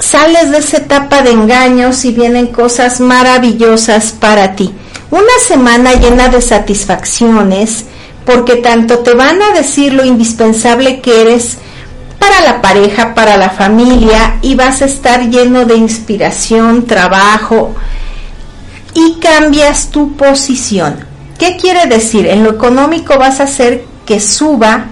Sales 0.01 0.51
de 0.51 0.59
esa 0.59 0.79
etapa 0.79 1.21
de 1.23 1.31
engaños 1.31 2.05
y 2.07 2.13
vienen 2.13 2.47
cosas 2.47 3.01
maravillosas 3.01 4.13
para 4.13 4.57
ti. 4.57 4.75
Una 5.11 5.39
semana 5.47 5.93
llena 5.93 6.29
de 6.29 6.41
satisfacciones, 6.41 7.85
porque 8.25 8.57
tanto 8.57 9.01
te 9.01 9.13
van 9.13 9.43
a 9.43 9.51
decir 9.51 9.93
lo 9.93 10.05
indispensable 10.05 11.01
que 11.01 11.21
eres 11.21 11.59
para 12.19 12.41
la 12.41 12.63
pareja, 12.63 13.15
para 13.15 13.37
la 13.37 13.51
familia, 13.51 14.39
y 14.41 14.55
vas 14.55 14.81
a 14.81 14.87
estar 14.87 15.29
lleno 15.29 15.67
de 15.67 15.77
inspiración, 15.77 16.87
trabajo, 16.87 17.75
y 18.95 19.21
cambias 19.21 19.91
tu 19.91 20.17
posición. 20.17 21.05
¿Qué 21.39 21.57
quiere 21.57 21.87
decir? 21.87 22.27
En 22.27 22.43
lo 22.43 22.51
económico 22.51 23.19
vas 23.19 23.41
a 23.41 23.45
hacer 23.45 23.85
que 24.07 24.19
suba 24.19 24.87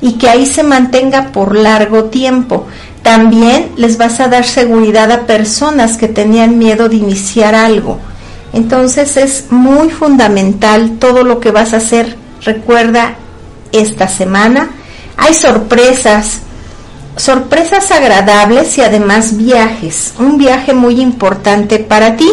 y 0.00 0.12
que 0.12 0.28
ahí 0.28 0.46
se 0.46 0.62
mantenga 0.62 1.32
por 1.32 1.56
largo 1.56 2.04
tiempo. 2.04 2.66
También 3.04 3.72
les 3.76 3.98
vas 3.98 4.18
a 4.18 4.28
dar 4.28 4.46
seguridad 4.46 5.12
a 5.12 5.26
personas 5.26 5.98
que 5.98 6.08
tenían 6.08 6.56
miedo 6.58 6.88
de 6.88 6.96
iniciar 6.96 7.54
algo. 7.54 8.00
Entonces 8.54 9.18
es 9.18 9.44
muy 9.50 9.90
fundamental 9.90 10.96
todo 10.98 11.22
lo 11.22 11.38
que 11.38 11.50
vas 11.50 11.74
a 11.74 11.76
hacer. 11.76 12.16
Recuerda, 12.40 13.16
esta 13.72 14.08
semana 14.08 14.70
hay 15.18 15.34
sorpresas, 15.34 16.40
sorpresas 17.16 17.90
agradables 17.90 18.78
y 18.78 18.80
además 18.80 19.36
viajes. 19.36 20.14
Un 20.18 20.38
viaje 20.38 20.72
muy 20.72 21.02
importante 21.02 21.80
para 21.80 22.16
ti 22.16 22.30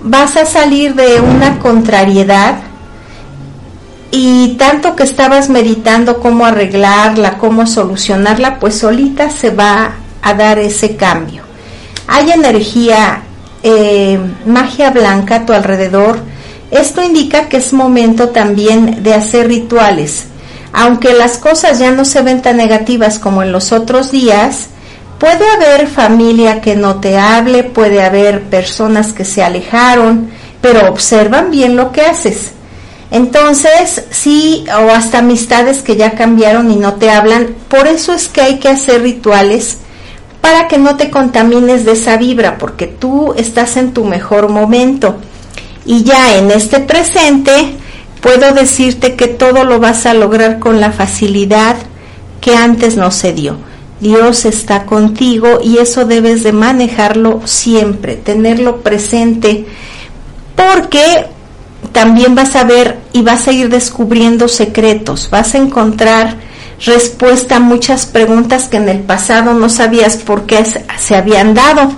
vas 0.00 0.34
a 0.38 0.46
salir 0.46 0.94
de 0.94 1.20
una 1.20 1.58
contrariedad 1.58 2.67
y 4.10 4.56
tanto 4.58 4.96
que 4.96 5.02
estabas 5.02 5.48
meditando 5.48 6.20
cómo 6.20 6.46
arreglarla, 6.46 7.38
cómo 7.38 7.66
solucionarla, 7.66 8.58
pues 8.58 8.78
solita 8.78 9.30
se 9.30 9.50
va 9.50 9.96
a 10.22 10.34
dar 10.34 10.58
ese 10.58 10.96
cambio. 10.96 11.42
Hay 12.06 12.30
energía, 12.30 13.22
eh, 13.62 14.18
magia 14.46 14.90
blanca 14.90 15.36
a 15.36 15.46
tu 15.46 15.52
alrededor. 15.52 16.20
Esto 16.70 17.02
indica 17.02 17.48
que 17.48 17.58
es 17.58 17.72
momento 17.72 18.30
también 18.30 19.02
de 19.02 19.14
hacer 19.14 19.48
rituales. 19.48 20.26
Aunque 20.72 21.12
las 21.12 21.38
cosas 21.38 21.78
ya 21.78 21.90
no 21.90 22.04
se 22.04 22.22
ven 22.22 22.40
tan 22.40 22.56
negativas 22.56 23.18
como 23.18 23.42
en 23.42 23.52
los 23.52 23.72
otros 23.72 24.10
días, 24.10 24.68
Puede 25.18 25.50
haber 25.50 25.88
familia 25.88 26.60
que 26.60 26.76
no 26.76 27.00
te 27.00 27.18
hable, 27.18 27.64
puede 27.64 28.02
haber 28.04 28.44
personas 28.44 29.12
que 29.12 29.24
se 29.24 29.42
alejaron, 29.42 30.30
pero 30.60 30.88
observan 30.88 31.50
bien 31.50 31.74
lo 31.74 31.90
que 31.90 32.02
haces. 32.02 32.52
Entonces, 33.10 34.04
sí, 34.10 34.64
o 34.68 34.90
hasta 34.90 35.18
amistades 35.18 35.82
que 35.82 35.96
ya 35.96 36.12
cambiaron 36.12 36.70
y 36.70 36.76
no 36.76 36.94
te 36.94 37.10
hablan, 37.10 37.54
por 37.68 37.86
eso 37.86 38.12
es 38.12 38.28
que 38.28 38.42
hay 38.42 38.58
que 38.58 38.68
hacer 38.68 39.02
rituales 39.02 39.78
para 40.40 40.68
que 40.68 40.78
no 40.78 40.96
te 40.96 41.10
contamines 41.10 41.84
de 41.84 41.92
esa 41.92 42.16
vibra, 42.16 42.58
porque 42.58 42.86
tú 42.86 43.34
estás 43.36 43.76
en 43.76 43.92
tu 43.92 44.04
mejor 44.04 44.48
momento. 44.50 45.16
Y 45.86 46.04
ya 46.04 46.36
en 46.36 46.50
este 46.50 46.80
presente, 46.80 47.76
puedo 48.20 48.52
decirte 48.52 49.14
que 49.16 49.26
todo 49.26 49.64
lo 49.64 49.80
vas 49.80 50.06
a 50.06 50.14
lograr 50.14 50.58
con 50.58 50.80
la 50.80 50.92
facilidad 50.92 51.76
que 52.40 52.54
antes 52.56 52.96
no 52.96 53.10
se 53.10 53.32
dio. 53.32 53.56
Dios 54.00 54.44
está 54.44 54.84
contigo 54.84 55.58
y 55.62 55.78
eso 55.78 56.04
debes 56.04 56.42
de 56.42 56.52
manejarlo 56.52 57.40
siempre, 57.46 58.14
tenerlo 58.14 58.82
presente, 58.82 59.66
porque 60.54 61.26
también 61.92 62.34
vas 62.34 62.56
a 62.56 62.64
ver 62.64 62.98
y 63.12 63.22
vas 63.22 63.48
a 63.48 63.52
ir 63.52 63.68
descubriendo 63.68 64.48
secretos, 64.48 65.28
vas 65.30 65.54
a 65.54 65.58
encontrar 65.58 66.36
respuesta 66.84 67.56
a 67.56 67.60
muchas 67.60 68.06
preguntas 68.06 68.68
que 68.68 68.76
en 68.76 68.88
el 68.88 69.00
pasado 69.00 69.54
no 69.54 69.68
sabías 69.68 70.16
por 70.16 70.46
qué 70.46 70.64
se 70.64 71.16
habían 71.16 71.54
dado. 71.54 71.90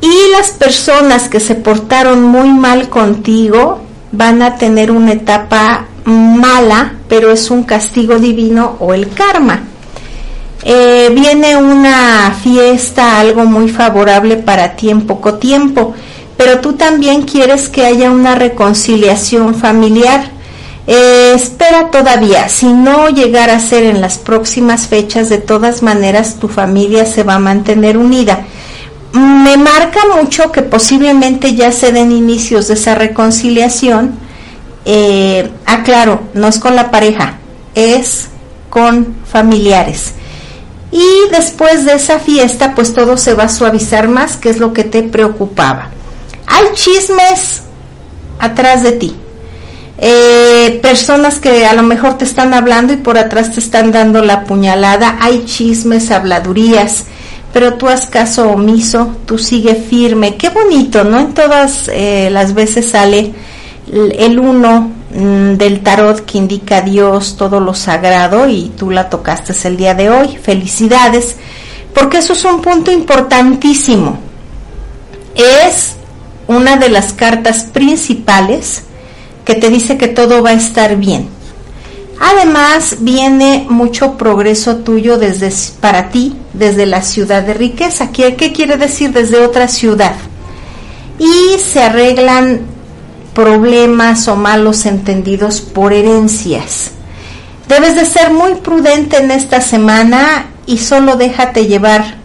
Y 0.00 0.32
las 0.32 0.50
personas 0.50 1.28
que 1.28 1.40
se 1.40 1.54
portaron 1.54 2.22
muy 2.22 2.50
mal 2.50 2.88
contigo 2.88 3.80
van 4.10 4.42
a 4.42 4.56
tener 4.56 4.90
una 4.90 5.12
etapa 5.12 5.86
mala, 6.04 6.94
pero 7.08 7.30
es 7.30 7.50
un 7.50 7.62
castigo 7.62 8.18
divino 8.18 8.76
o 8.80 8.94
el 8.94 9.08
karma. 9.10 9.62
Eh, 10.64 11.10
viene 11.12 11.56
una 11.56 12.32
fiesta, 12.40 13.18
algo 13.18 13.44
muy 13.44 13.68
favorable 13.68 14.36
para 14.36 14.76
ti 14.76 14.90
en 14.90 15.06
poco 15.06 15.34
tiempo, 15.34 15.94
pero 16.36 16.60
tú 16.60 16.74
también 16.74 17.22
quieres 17.22 17.68
que 17.68 17.84
haya 17.84 18.10
una 18.10 18.34
reconciliación 18.34 19.54
familiar. 19.54 20.30
Eh, 20.86 21.32
espera 21.34 21.90
todavía, 21.90 22.48
si 22.48 22.66
no 22.72 23.08
llegara 23.08 23.56
a 23.56 23.60
ser 23.60 23.84
en 23.84 24.00
las 24.00 24.18
próximas 24.18 24.88
fechas, 24.88 25.28
de 25.28 25.38
todas 25.38 25.82
maneras 25.82 26.36
tu 26.40 26.48
familia 26.48 27.06
se 27.06 27.22
va 27.22 27.34
a 27.34 27.38
mantener 27.38 27.96
unida. 27.96 28.44
Me 29.12 29.56
marca 29.56 30.00
mucho 30.20 30.50
que 30.50 30.62
posiblemente 30.62 31.54
ya 31.54 31.70
se 31.70 31.92
den 31.92 32.12
inicios 32.12 32.68
de 32.68 32.74
esa 32.74 32.94
reconciliación. 32.94 34.14
Eh, 34.84 35.50
aclaro, 35.66 36.22
no 36.34 36.48
es 36.48 36.58
con 36.58 36.74
la 36.74 36.90
pareja, 36.90 37.38
es 37.74 38.28
con 38.68 39.14
familiares 39.24 40.14
y 40.92 41.30
después 41.30 41.86
de 41.86 41.94
esa 41.94 42.18
fiesta 42.18 42.74
pues 42.74 42.92
todo 42.92 43.16
se 43.16 43.32
va 43.32 43.44
a 43.44 43.48
suavizar 43.48 44.08
más, 44.08 44.36
que 44.36 44.50
es 44.50 44.58
lo 44.58 44.74
que 44.74 44.84
te 44.84 45.02
preocupaba. 45.02 45.88
Hay 46.46 46.66
chismes 46.74 47.62
atrás 48.38 48.82
de 48.82 48.92
ti. 48.92 49.14
Eh, 49.98 50.80
personas 50.82 51.38
que 51.38 51.66
a 51.66 51.74
lo 51.74 51.82
mejor 51.82 52.18
te 52.18 52.24
están 52.24 52.54
hablando 52.54 52.92
y 52.92 52.96
por 52.96 53.18
atrás 53.18 53.52
te 53.52 53.60
están 53.60 53.92
dando 53.92 54.22
la 54.22 54.44
puñalada, 54.44 55.18
hay 55.20 55.44
chismes, 55.44 56.10
habladurías, 56.10 57.04
pero 57.52 57.74
tú 57.74 57.88
haz 57.88 58.06
caso 58.08 58.50
omiso, 58.50 59.16
tú 59.26 59.38
sigue 59.38 59.76
firme, 59.76 60.36
qué 60.36 60.48
bonito, 60.48 61.04
¿no? 61.04 61.20
En 61.20 61.34
todas 61.34 61.88
eh, 61.92 62.30
las 62.32 62.54
veces 62.54 62.90
sale 62.90 63.32
el 63.92 64.38
uno 64.40 64.90
Mm, 65.14 65.58
del 65.58 65.82
tarot 65.82 66.24
que 66.24 66.38
indica 66.38 66.78
a 66.78 66.80
Dios 66.80 67.36
todo 67.36 67.60
lo 67.60 67.74
sagrado 67.74 68.48
y 68.48 68.72
tú 68.78 68.90
la 68.90 69.10
tocaste 69.10 69.52
el 69.68 69.76
día 69.76 69.94
de 69.94 70.08
hoy. 70.08 70.38
Felicidades, 70.38 71.36
porque 71.92 72.18
eso 72.18 72.32
es 72.32 72.44
un 72.46 72.62
punto 72.62 72.90
importantísimo. 72.90 74.18
Es 75.34 75.96
una 76.46 76.76
de 76.76 76.88
las 76.88 77.12
cartas 77.12 77.64
principales 77.64 78.82
que 79.44 79.54
te 79.54 79.70
dice 79.70 79.96
que 79.96 80.08
todo 80.08 80.42
va 80.42 80.50
a 80.50 80.54
estar 80.54 80.96
bien. 80.96 81.28
Además, 82.20 82.98
viene 83.00 83.66
mucho 83.68 84.16
progreso 84.16 84.76
tuyo 84.76 85.18
desde 85.18 85.52
para 85.80 86.10
ti, 86.10 86.36
desde 86.52 86.86
la 86.86 87.02
ciudad 87.02 87.42
de 87.42 87.54
riqueza. 87.54 88.12
¿Qué, 88.12 88.36
qué 88.36 88.52
quiere 88.52 88.76
decir 88.76 89.12
desde 89.12 89.44
otra 89.44 89.66
ciudad? 89.66 90.14
Y 91.18 91.58
se 91.58 91.82
arreglan 91.82 92.60
problemas 93.34 94.28
o 94.28 94.36
malos 94.36 94.86
entendidos 94.86 95.60
por 95.60 95.92
herencias. 95.92 96.92
Debes 97.68 97.96
de 97.96 98.04
ser 98.04 98.32
muy 98.32 98.54
prudente 98.56 99.16
en 99.16 99.30
esta 99.30 99.60
semana 99.60 100.46
y 100.66 100.78
solo 100.78 101.16
déjate 101.16 101.66
llevar 101.66 102.21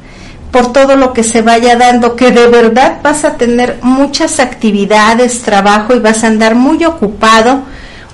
por 0.51 0.71
todo 0.73 0.95
lo 0.95 1.13
que 1.13 1.23
se 1.23 1.41
vaya 1.41 1.75
dando, 1.75 2.15
que 2.15 2.31
de 2.31 2.47
verdad 2.47 2.99
vas 3.03 3.25
a 3.25 3.36
tener 3.38 3.79
muchas 3.81 4.39
actividades, 4.39 5.41
trabajo 5.41 5.95
y 5.95 5.99
vas 5.99 6.23
a 6.23 6.27
andar 6.27 6.55
muy 6.55 6.83
ocupado 6.86 7.63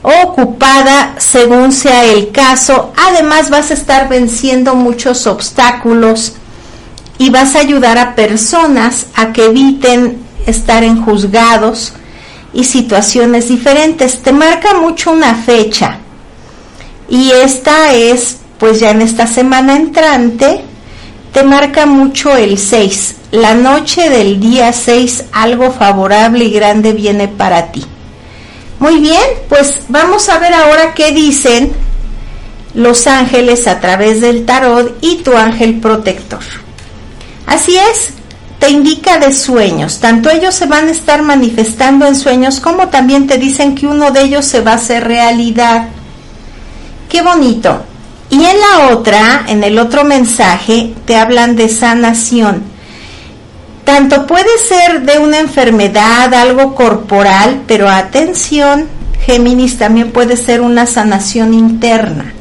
o 0.02 0.12
ocupada 0.28 1.16
según 1.18 1.72
sea 1.72 2.04
el 2.04 2.32
caso. 2.32 2.94
Además 2.96 3.50
vas 3.50 3.72
a 3.72 3.76
estar 3.76 4.10
venciendo 4.10 4.76
muchos 4.76 5.28
obstáculos 5.28 6.34
y 7.18 7.30
vas 7.30 7.56
a 7.56 7.60
ayudar 7.60 7.98
a 7.98 8.16
personas 8.16 9.08
a 9.16 9.32
que 9.32 9.46
eviten 9.46 10.22
estar 10.46 10.84
en 10.84 11.02
juzgados 11.02 11.94
y 12.54 12.66
situaciones 12.66 13.48
diferentes. 13.48 14.22
Te 14.22 14.34
marca 14.34 14.74
mucho 14.76 15.12
una 15.12 15.36
fecha. 15.36 16.00
Y 17.10 17.32
esta 17.32 17.94
es, 17.94 18.38
pues 18.58 18.80
ya 18.80 18.92
en 18.92 19.02
esta 19.02 19.28
semana 19.28 19.76
entrante, 19.76 20.64
te 21.34 21.44
marca 21.44 21.86
mucho 21.88 22.38
el 22.38 22.58
6. 22.58 23.16
La 23.32 23.56
noche 23.56 24.10
del 24.10 24.40
día 24.40 24.72
6, 24.72 25.26
algo 25.32 25.72
favorable 25.72 26.46
y 26.46 26.52
grande 26.52 26.94
viene 26.94 27.28
para 27.28 27.72
ti. 27.72 27.84
Muy 28.80 29.00
bien, 29.00 29.24
pues 29.50 29.80
vamos 29.88 30.30
a 30.30 30.38
ver 30.38 30.54
ahora 30.54 30.94
qué 30.94 31.12
dicen 31.12 31.74
los 32.76 33.08
ángeles 33.08 33.68
a 33.68 33.80
través 33.80 34.22
del 34.22 34.46
tarot 34.46 34.98
y 35.02 35.24
tu 35.24 35.36
ángel 35.36 35.80
protector. 35.80 36.42
Así 37.48 37.78
es, 37.78 38.10
te 38.60 38.70
indica 38.70 39.18
de 39.18 39.34
sueños. 39.34 40.00
Tanto 40.00 40.30
ellos 40.30 40.54
se 40.54 40.68
van 40.68 40.88
a 40.88 40.92
estar 40.92 41.24
manifestando 41.24 42.06
en 42.06 42.16
sueños 42.16 42.60
como 42.60 42.90
también 42.90 43.26
te 43.26 43.40
dicen 43.40 43.74
que 43.74 43.88
uno 43.88 44.12
de 44.12 44.22
ellos 44.22 44.46
se 44.46 44.62
va 44.62 44.74
a 44.74 44.76
hacer 44.76 45.04
realidad. 45.04 45.88
Qué 47.10 47.24
bonito. 47.24 47.84
Y 48.34 48.44
en 48.44 48.60
la 48.60 48.96
otra, 48.96 49.46
en 49.48 49.64
el 49.64 49.78
otro 49.78 50.04
mensaje, 50.04 50.94
te 51.06 51.16
hablan 51.16 51.56
de 51.56 51.70
sanación. 51.70 52.64
Tanto 53.86 54.26
puede 54.26 54.58
ser 54.58 55.04
de 55.04 55.20
una 55.20 55.40
enfermedad, 55.40 56.34
algo 56.34 56.74
corporal, 56.74 57.62
pero 57.68 57.88
atención, 57.88 58.88
Géminis 59.26 59.78
también 59.78 60.12
puede 60.12 60.36
ser 60.36 60.62
una 60.62 60.86
sanación 60.86 61.54
interna. 61.54 62.34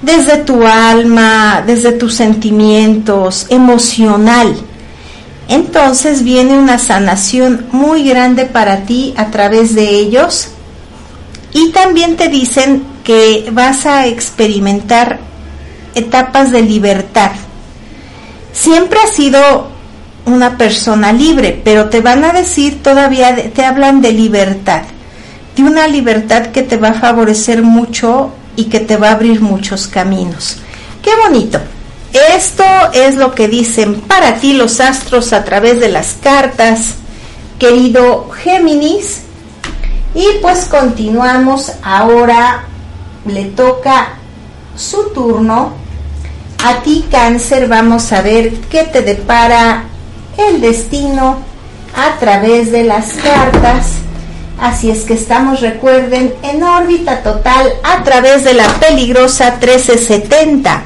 Desde 0.00 0.38
tu 0.38 0.66
alma, 0.66 1.62
desde 1.66 1.92
tus 1.92 2.14
sentimientos, 2.14 3.46
emocional 3.50 4.56
entonces 5.48 6.22
viene 6.22 6.58
una 6.58 6.78
sanación 6.78 7.66
muy 7.72 8.08
grande 8.08 8.46
para 8.46 8.84
ti 8.84 9.12
a 9.18 9.26
través 9.26 9.74
de 9.74 9.90
ellos 9.90 10.48
y 11.52 11.72
también 11.72 12.16
te 12.16 12.28
dicen 12.28 12.84
que 13.04 13.48
vas 13.52 13.86
a 13.86 14.06
experimentar 14.06 15.18
etapas 15.94 16.50
de 16.50 16.62
libertad. 16.62 17.32
Siempre 18.52 18.98
has 19.00 19.10
sido 19.10 19.68
una 20.24 20.56
persona 20.56 21.12
libre, 21.12 21.60
pero 21.64 21.88
te 21.88 22.00
van 22.00 22.24
a 22.24 22.32
decir 22.32 22.82
todavía, 22.82 23.50
te 23.52 23.64
hablan 23.64 24.00
de 24.00 24.12
libertad, 24.12 24.82
de 25.56 25.62
una 25.62 25.88
libertad 25.88 26.46
que 26.46 26.62
te 26.62 26.76
va 26.76 26.88
a 26.88 26.94
favorecer 26.94 27.62
mucho 27.62 28.32
y 28.56 28.64
que 28.64 28.80
te 28.80 28.96
va 28.96 29.08
a 29.08 29.12
abrir 29.12 29.40
muchos 29.40 29.86
caminos. 29.86 30.58
Qué 31.02 31.10
bonito. 31.16 31.60
Esto 32.12 32.64
es 32.92 33.16
lo 33.16 33.34
que 33.34 33.48
dicen 33.48 34.02
para 34.02 34.36
ti 34.36 34.52
los 34.52 34.80
astros 34.80 35.32
a 35.32 35.44
través 35.44 35.80
de 35.80 35.88
las 35.88 36.16
cartas, 36.22 36.94
querido 37.58 38.28
Géminis. 38.30 39.22
Y 40.14 40.26
pues 40.42 40.66
continuamos. 40.66 41.72
Ahora 41.82 42.66
le 43.26 43.44
toca 43.44 44.14
su 44.76 45.10
turno. 45.14 45.72
A 46.64 46.82
ti 46.82 47.06
cáncer 47.10 47.68
vamos 47.68 48.12
a 48.12 48.22
ver 48.22 48.52
qué 48.70 48.84
te 48.84 49.02
depara 49.02 49.84
el 50.36 50.60
destino 50.60 51.38
a 51.96 52.18
través 52.18 52.70
de 52.70 52.84
las 52.84 53.14
cartas. 53.14 53.94
Así 54.60 54.90
es 54.90 55.04
que 55.04 55.14
estamos, 55.14 55.60
recuerden, 55.60 56.34
en 56.42 56.62
órbita 56.62 57.22
total 57.22 57.72
a 57.82 58.04
través 58.04 58.44
de 58.44 58.52
la 58.54 58.68
peligrosa 58.78 59.58
1370 59.60 60.82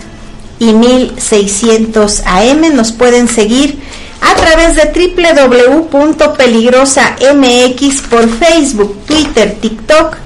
y 0.59 0.72
1600 0.72 2.22
AM. 2.25 2.75
Nos 2.75 2.92
pueden 2.92 3.29
seguir 3.29 3.79
a 4.22 4.35
través 4.35 4.77
de 4.77 4.87
www.peligrosamx 5.90 8.01
por 8.09 8.31
Facebook, 8.31 9.05
Twitter, 9.07 9.59
TikTok 9.61 10.16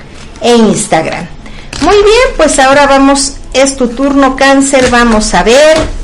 e 0.40 0.57
Instagram. 0.57 1.39
Muy 1.82 1.96
bien, 1.96 2.36
pues 2.36 2.58
ahora 2.58 2.86
vamos, 2.86 3.36
es 3.52 3.76
tu 3.76 3.88
turno 3.88 4.36
cáncer, 4.36 4.90
vamos 4.90 5.34
a 5.34 5.42
ver 5.42 6.00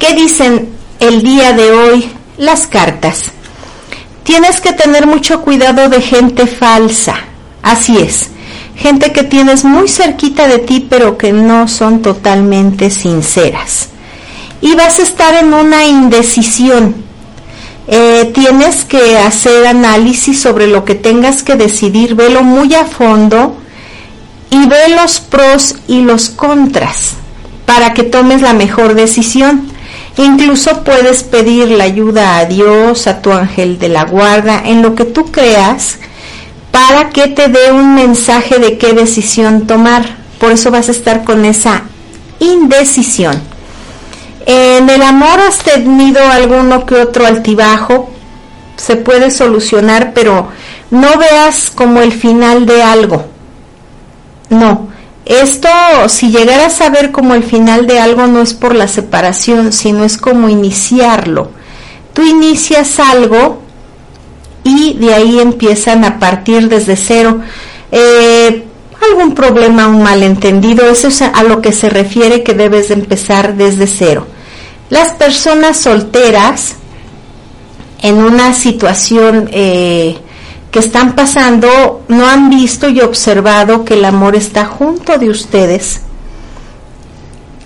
¿Qué 0.00 0.14
dicen 0.14 0.70
el 0.98 1.22
día 1.22 1.52
de 1.52 1.72
hoy 1.72 2.10
las 2.38 2.66
cartas? 2.66 3.24
Tienes 4.22 4.62
que 4.62 4.72
tener 4.72 5.06
mucho 5.06 5.42
cuidado 5.42 5.90
de 5.90 6.00
gente 6.00 6.46
falsa. 6.46 7.16
Así 7.62 7.98
es. 7.98 8.30
Gente 8.76 9.12
que 9.12 9.24
tienes 9.24 9.62
muy 9.62 9.88
cerquita 9.88 10.48
de 10.48 10.58
ti 10.58 10.86
pero 10.88 11.18
que 11.18 11.34
no 11.34 11.68
son 11.68 12.00
totalmente 12.00 12.88
sinceras. 12.88 13.88
Y 14.62 14.74
vas 14.74 14.98
a 15.00 15.02
estar 15.02 15.34
en 15.34 15.52
una 15.52 15.84
indecisión. 15.84 16.94
Eh, 17.86 18.30
tienes 18.32 18.86
que 18.86 19.18
hacer 19.18 19.66
análisis 19.66 20.40
sobre 20.40 20.66
lo 20.66 20.86
que 20.86 20.94
tengas 20.94 21.42
que 21.42 21.56
decidir, 21.56 22.14
velo 22.14 22.42
muy 22.42 22.74
a 22.74 22.86
fondo 22.86 23.58
y 24.50 24.66
ve 24.66 24.94
los 24.94 25.20
pros 25.20 25.76
y 25.86 26.02
los 26.02 26.28
contras 26.28 27.14
para 27.66 27.94
que 27.94 28.02
tomes 28.02 28.42
la 28.42 28.52
mejor 28.52 28.94
decisión. 28.94 29.70
Incluso 30.16 30.82
puedes 30.82 31.22
pedir 31.22 31.68
la 31.68 31.84
ayuda 31.84 32.38
a 32.38 32.44
Dios, 32.44 33.06
a 33.06 33.22
tu 33.22 33.32
ángel 33.32 33.78
de 33.78 33.88
la 33.88 34.04
guarda, 34.04 34.60
en 34.64 34.82
lo 34.82 34.96
que 34.96 35.04
tú 35.04 35.30
creas, 35.30 35.98
para 36.72 37.10
que 37.10 37.28
te 37.28 37.48
dé 37.48 37.70
un 37.70 37.94
mensaje 37.94 38.58
de 38.58 38.76
qué 38.76 38.92
decisión 38.92 39.68
tomar. 39.68 40.16
Por 40.40 40.50
eso 40.50 40.70
vas 40.72 40.88
a 40.88 40.92
estar 40.92 41.22
con 41.22 41.44
esa 41.44 41.84
indecisión. 42.40 43.40
En 44.46 44.90
el 44.90 45.02
amor 45.02 45.38
has 45.38 45.58
tenido 45.58 46.20
alguno 46.28 46.84
que 46.86 46.96
otro 46.96 47.24
altibajo, 47.24 48.10
se 48.76 48.96
puede 48.96 49.30
solucionar, 49.30 50.12
pero 50.12 50.48
no 50.90 51.18
veas 51.18 51.70
como 51.70 52.00
el 52.00 52.12
final 52.12 52.66
de 52.66 52.82
algo. 52.82 53.29
No, 54.50 54.88
esto, 55.24 55.68
si 56.08 56.30
llegaras 56.30 56.80
a 56.80 56.90
ver 56.90 57.12
como 57.12 57.34
el 57.34 57.44
final 57.44 57.86
de 57.86 58.00
algo, 58.00 58.26
no 58.26 58.42
es 58.42 58.52
por 58.52 58.74
la 58.74 58.88
separación, 58.88 59.72
sino 59.72 60.04
es 60.04 60.16
como 60.16 60.48
iniciarlo. 60.48 61.50
Tú 62.12 62.22
inicias 62.22 62.98
algo 62.98 63.62
y 64.64 64.94
de 64.94 65.14
ahí 65.14 65.38
empiezan 65.38 66.04
a 66.04 66.18
partir 66.18 66.68
desde 66.68 66.96
cero. 66.96 67.40
Eh, 67.92 68.64
algún 69.08 69.34
problema, 69.34 69.86
un 69.86 70.02
malentendido, 70.02 70.88
eso 70.90 71.08
es 71.08 71.22
a 71.22 71.42
lo 71.44 71.62
que 71.62 71.72
se 71.72 71.88
refiere 71.88 72.42
que 72.42 72.54
debes 72.54 72.88
de 72.88 72.94
empezar 72.94 73.54
desde 73.54 73.86
cero. 73.86 74.26
Las 74.90 75.12
personas 75.12 75.76
solteras 75.76 76.74
en 78.02 78.16
una 78.16 78.52
situación 78.52 79.48
eh, 79.52 80.18
que 80.70 80.78
están 80.78 81.14
pasando 81.14 82.02
no 82.08 82.26
han 82.26 82.48
visto 82.48 82.88
y 82.88 83.00
observado 83.00 83.84
que 83.84 83.94
el 83.94 84.04
amor 84.04 84.36
está 84.36 84.66
junto 84.66 85.18
de 85.18 85.28
ustedes, 85.28 86.00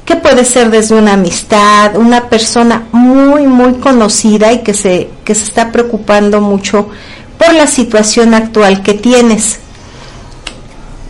que 0.04 0.16
puede 0.16 0.44
ser 0.44 0.70
desde 0.70 0.94
una 0.94 1.14
amistad, 1.14 1.96
una 1.96 2.28
persona 2.28 2.84
muy, 2.92 3.46
muy 3.46 3.74
conocida 3.74 4.52
y 4.52 4.62
que 4.62 4.74
se, 4.74 5.10
que 5.24 5.34
se 5.34 5.44
está 5.44 5.70
preocupando 5.70 6.40
mucho 6.40 6.88
por 7.38 7.52
la 7.54 7.66
situación 7.66 8.34
actual 8.34 8.82
que 8.82 8.94
tienes. 8.94 9.58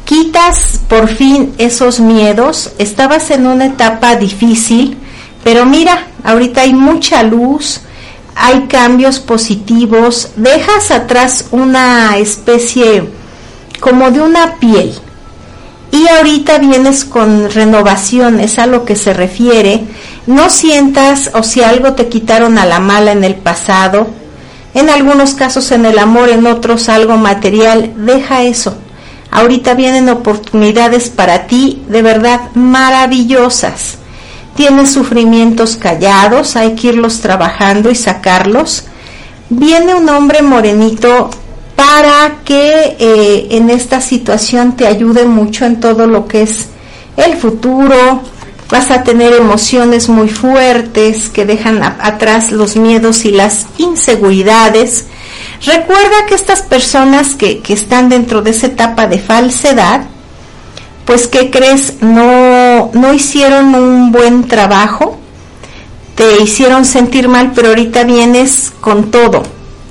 Quitas 0.04 0.80
por 0.88 1.08
fin 1.08 1.54
esos 1.58 2.00
miedos, 2.00 2.72
estabas 2.78 3.30
en 3.30 3.46
una 3.46 3.66
etapa 3.66 4.16
difícil, 4.16 4.98
pero 5.42 5.64
mira, 5.64 6.08
ahorita 6.24 6.62
hay 6.62 6.74
mucha 6.74 7.22
luz, 7.22 7.80
hay 8.36 8.66
cambios 8.66 9.20
positivos, 9.20 10.30
dejas 10.36 10.90
atrás 10.90 11.46
una 11.50 12.16
especie 12.16 13.08
como 13.80 14.10
de 14.10 14.20
una 14.20 14.56
piel 14.56 14.92
y 15.94 16.08
ahorita 16.08 16.58
vienes 16.58 17.04
con 17.04 17.48
renovación, 17.50 18.40
es 18.40 18.58
a 18.58 18.66
lo 18.66 18.84
que 18.84 18.96
se 18.96 19.14
refiere. 19.14 19.84
No 20.26 20.50
sientas 20.50 21.30
o 21.34 21.44
si 21.44 21.62
algo 21.62 21.92
te 21.92 22.08
quitaron 22.08 22.58
a 22.58 22.66
la 22.66 22.80
mala 22.80 23.12
en 23.12 23.22
el 23.22 23.36
pasado, 23.36 24.08
en 24.74 24.90
algunos 24.90 25.34
casos 25.34 25.70
en 25.70 25.86
el 25.86 26.00
amor, 26.00 26.30
en 26.30 26.48
otros 26.48 26.88
algo 26.88 27.16
material, 27.16 27.92
deja 27.96 28.42
eso. 28.42 28.76
Ahorita 29.30 29.74
vienen 29.74 30.08
oportunidades 30.08 31.10
para 31.10 31.46
ti 31.46 31.84
de 31.88 32.02
verdad 32.02 32.40
maravillosas 32.54 33.98
tienes 34.56 34.92
sufrimientos 34.92 35.76
callados, 35.76 36.56
hay 36.56 36.74
que 36.74 36.88
irlos 36.88 37.20
trabajando 37.20 37.90
y 37.90 37.94
sacarlos. 37.94 38.84
Viene 39.50 39.94
un 39.94 40.08
hombre 40.08 40.42
morenito 40.42 41.30
para 41.76 42.38
que 42.44 42.96
eh, 42.98 43.48
en 43.50 43.70
esta 43.70 44.00
situación 44.00 44.76
te 44.76 44.86
ayude 44.86 45.24
mucho 45.26 45.64
en 45.64 45.80
todo 45.80 46.06
lo 46.06 46.26
que 46.26 46.42
es 46.42 46.68
el 47.16 47.36
futuro. 47.36 48.22
Vas 48.70 48.90
a 48.90 49.02
tener 49.02 49.34
emociones 49.34 50.08
muy 50.08 50.28
fuertes 50.28 51.28
que 51.28 51.44
dejan 51.44 51.82
atrás 51.82 52.50
los 52.50 52.76
miedos 52.76 53.24
y 53.24 53.30
las 53.30 53.66
inseguridades. 53.78 55.06
Recuerda 55.64 56.26
que 56.26 56.34
estas 56.34 56.62
personas 56.62 57.34
que, 57.34 57.60
que 57.60 57.74
están 57.74 58.08
dentro 58.08 58.42
de 58.42 58.50
esa 58.50 58.66
etapa 58.68 59.06
de 59.06 59.18
falsedad, 59.18 60.02
pues 61.04 61.26
¿qué 61.26 61.50
crees? 61.50 62.00
No, 62.00 62.90
no 62.94 63.12
hicieron 63.12 63.74
un 63.74 64.12
buen 64.12 64.48
trabajo, 64.48 65.18
te 66.14 66.42
hicieron 66.42 66.84
sentir 66.84 67.28
mal, 67.28 67.52
pero 67.54 67.68
ahorita 67.68 68.04
vienes 68.04 68.72
con 68.80 69.10
todo 69.10 69.42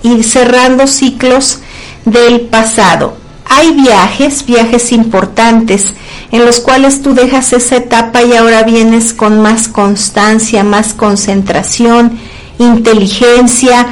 y 0.02 0.24
cerrando 0.24 0.88
ciclos 0.88 1.60
del 2.06 2.42
pasado. 2.42 3.18
Hay 3.46 3.74
viajes, 3.74 4.46
viajes 4.46 4.92
importantes, 4.92 5.94
en 6.32 6.46
los 6.46 6.60
cuales 6.60 7.02
tú 7.02 7.14
dejas 7.14 7.54
esa 7.54 7.78
etapa 7.78 8.24
y 8.24 8.34
ahora 8.34 8.64
vienes 8.64 9.14
con 9.14 9.42
más 9.42 9.68
constancia, 9.68 10.64
más 10.64 10.94
concentración, 10.94 12.18
inteligencia. 12.58 13.88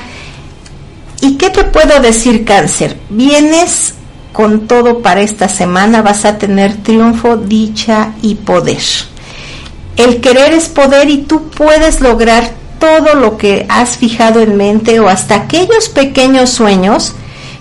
¿Y 1.21 1.35
qué 1.35 1.49
te 1.49 1.65
puedo 1.65 1.99
decir, 1.99 2.43
cáncer? 2.45 2.97
Vienes 3.09 3.93
con 4.31 4.67
todo 4.67 5.01
para 5.01 5.21
esta 5.21 5.49
semana 5.49 6.01
vas 6.01 6.25
a 6.25 6.37
tener 6.37 6.77
triunfo, 6.77 7.37
dicha 7.37 8.13
y 8.21 8.35
poder. 8.35 8.81
El 9.97 10.21
querer 10.21 10.53
es 10.53 10.69
poder 10.69 11.09
y 11.09 11.19
tú 11.19 11.49
puedes 11.49 12.01
lograr 12.01 12.51
todo 12.79 13.13
lo 13.15 13.37
que 13.37 13.65
has 13.69 13.97
fijado 13.97 14.41
en 14.41 14.57
mente 14.57 14.99
o 14.99 15.09
hasta 15.09 15.35
aquellos 15.35 15.89
pequeños 15.89 16.49
sueños 16.49 17.13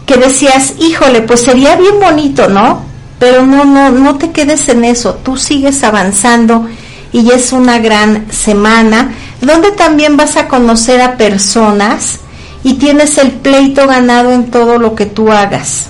que 0.06 0.16
decías, 0.16 0.74
híjole, 0.78 1.22
pues 1.22 1.42
sería 1.42 1.76
bien 1.76 2.00
bonito, 2.00 2.48
¿no? 2.48 2.82
Pero 3.18 3.44
no, 3.44 3.64
no, 3.64 3.90
no 3.90 4.16
te 4.16 4.30
quedes 4.30 4.68
en 4.68 4.84
eso, 4.84 5.14
tú 5.22 5.36
sigues 5.36 5.84
avanzando 5.84 6.66
y 7.12 7.30
es 7.32 7.52
una 7.52 7.78
gran 7.78 8.32
semana 8.32 9.12
donde 9.40 9.72
también 9.72 10.16
vas 10.16 10.36
a 10.36 10.48
conocer 10.48 11.00
a 11.00 11.16
personas 11.16 12.20
y 12.62 12.74
tienes 12.74 13.18
el 13.18 13.32
pleito 13.32 13.86
ganado 13.86 14.32
en 14.32 14.50
todo 14.50 14.78
lo 14.78 14.94
que 14.94 15.06
tú 15.06 15.30
hagas. 15.30 15.88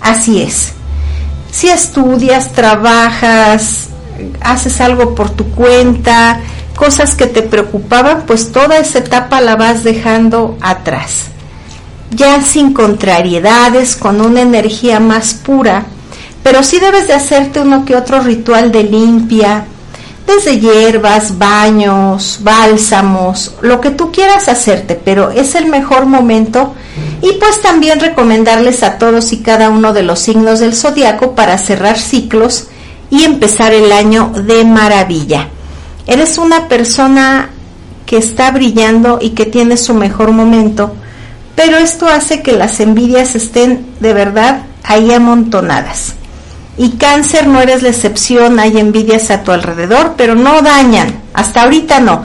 Así 0.00 0.42
es. 0.42 0.72
Si 1.50 1.68
estudias, 1.68 2.52
trabajas, 2.52 3.88
haces 4.40 4.80
algo 4.80 5.14
por 5.14 5.30
tu 5.30 5.50
cuenta, 5.50 6.40
cosas 6.76 7.14
que 7.14 7.26
te 7.26 7.42
preocupaban, 7.42 8.24
pues 8.26 8.52
toda 8.52 8.78
esa 8.78 9.00
etapa 9.00 9.40
la 9.40 9.56
vas 9.56 9.84
dejando 9.84 10.56
atrás. 10.60 11.24
Ya 12.10 12.40
sin 12.42 12.72
contrariedades, 12.72 13.96
con 13.96 14.20
una 14.20 14.40
energía 14.42 15.00
más 15.00 15.34
pura, 15.34 15.86
pero 16.42 16.62
sí 16.62 16.78
debes 16.78 17.08
de 17.08 17.14
hacerte 17.14 17.60
uno 17.60 17.84
que 17.84 17.96
otro 17.96 18.20
ritual 18.20 18.72
de 18.72 18.84
limpia, 18.84 19.66
desde 20.28 20.60
hierbas, 20.60 21.38
baños, 21.38 22.40
bálsamos, 22.42 23.54
lo 23.62 23.80
que 23.80 23.90
tú 23.90 24.12
quieras 24.12 24.48
hacerte, 24.48 24.94
pero 24.94 25.30
es 25.30 25.54
el 25.54 25.66
mejor 25.66 26.04
momento 26.04 26.74
y 27.22 27.32
pues 27.32 27.62
también 27.62 27.98
recomendarles 27.98 28.82
a 28.82 28.98
todos 28.98 29.32
y 29.32 29.38
cada 29.38 29.70
uno 29.70 29.94
de 29.94 30.02
los 30.02 30.18
signos 30.18 30.60
del 30.60 30.76
zodiaco 30.76 31.34
para 31.34 31.56
cerrar 31.56 31.98
ciclos 31.98 32.66
y 33.10 33.24
empezar 33.24 33.72
el 33.72 33.90
año 33.90 34.30
de 34.34 34.64
maravilla. 34.64 35.48
Eres 36.06 36.36
una 36.36 36.68
persona 36.68 37.48
que 38.04 38.18
está 38.18 38.50
brillando 38.50 39.18
y 39.22 39.30
que 39.30 39.46
tiene 39.46 39.78
su 39.78 39.94
mejor 39.94 40.32
momento, 40.32 40.94
pero 41.56 41.78
esto 41.78 42.06
hace 42.06 42.42
que 42.42 42.52
las 42.52 42.80
envidias 42.80 43.34
estén 43.34 43.86
de 44.00 44.12
verdad 44.12 44.64
ahí 44.84 45.10
amontonadas. 45.10 46.17
Y 46.78 46.90
cáncer 46.90 47.48
no 47.48 47.60
eres 47.60 47.82
la 47.82 47.88
excepción, 47.88 48.60
hay 48.60 48.78
envidias 48.78 49.32
a 49.32 49.42
tu 49.42 49.50
alrededor, 49.50 50.14
pero 50.16 50.36
no 50.36 50.62
dañan, 50.62 51.22
hasta 51.34 51.64
ahorita 51.64 51.98
no. 51.98 52.24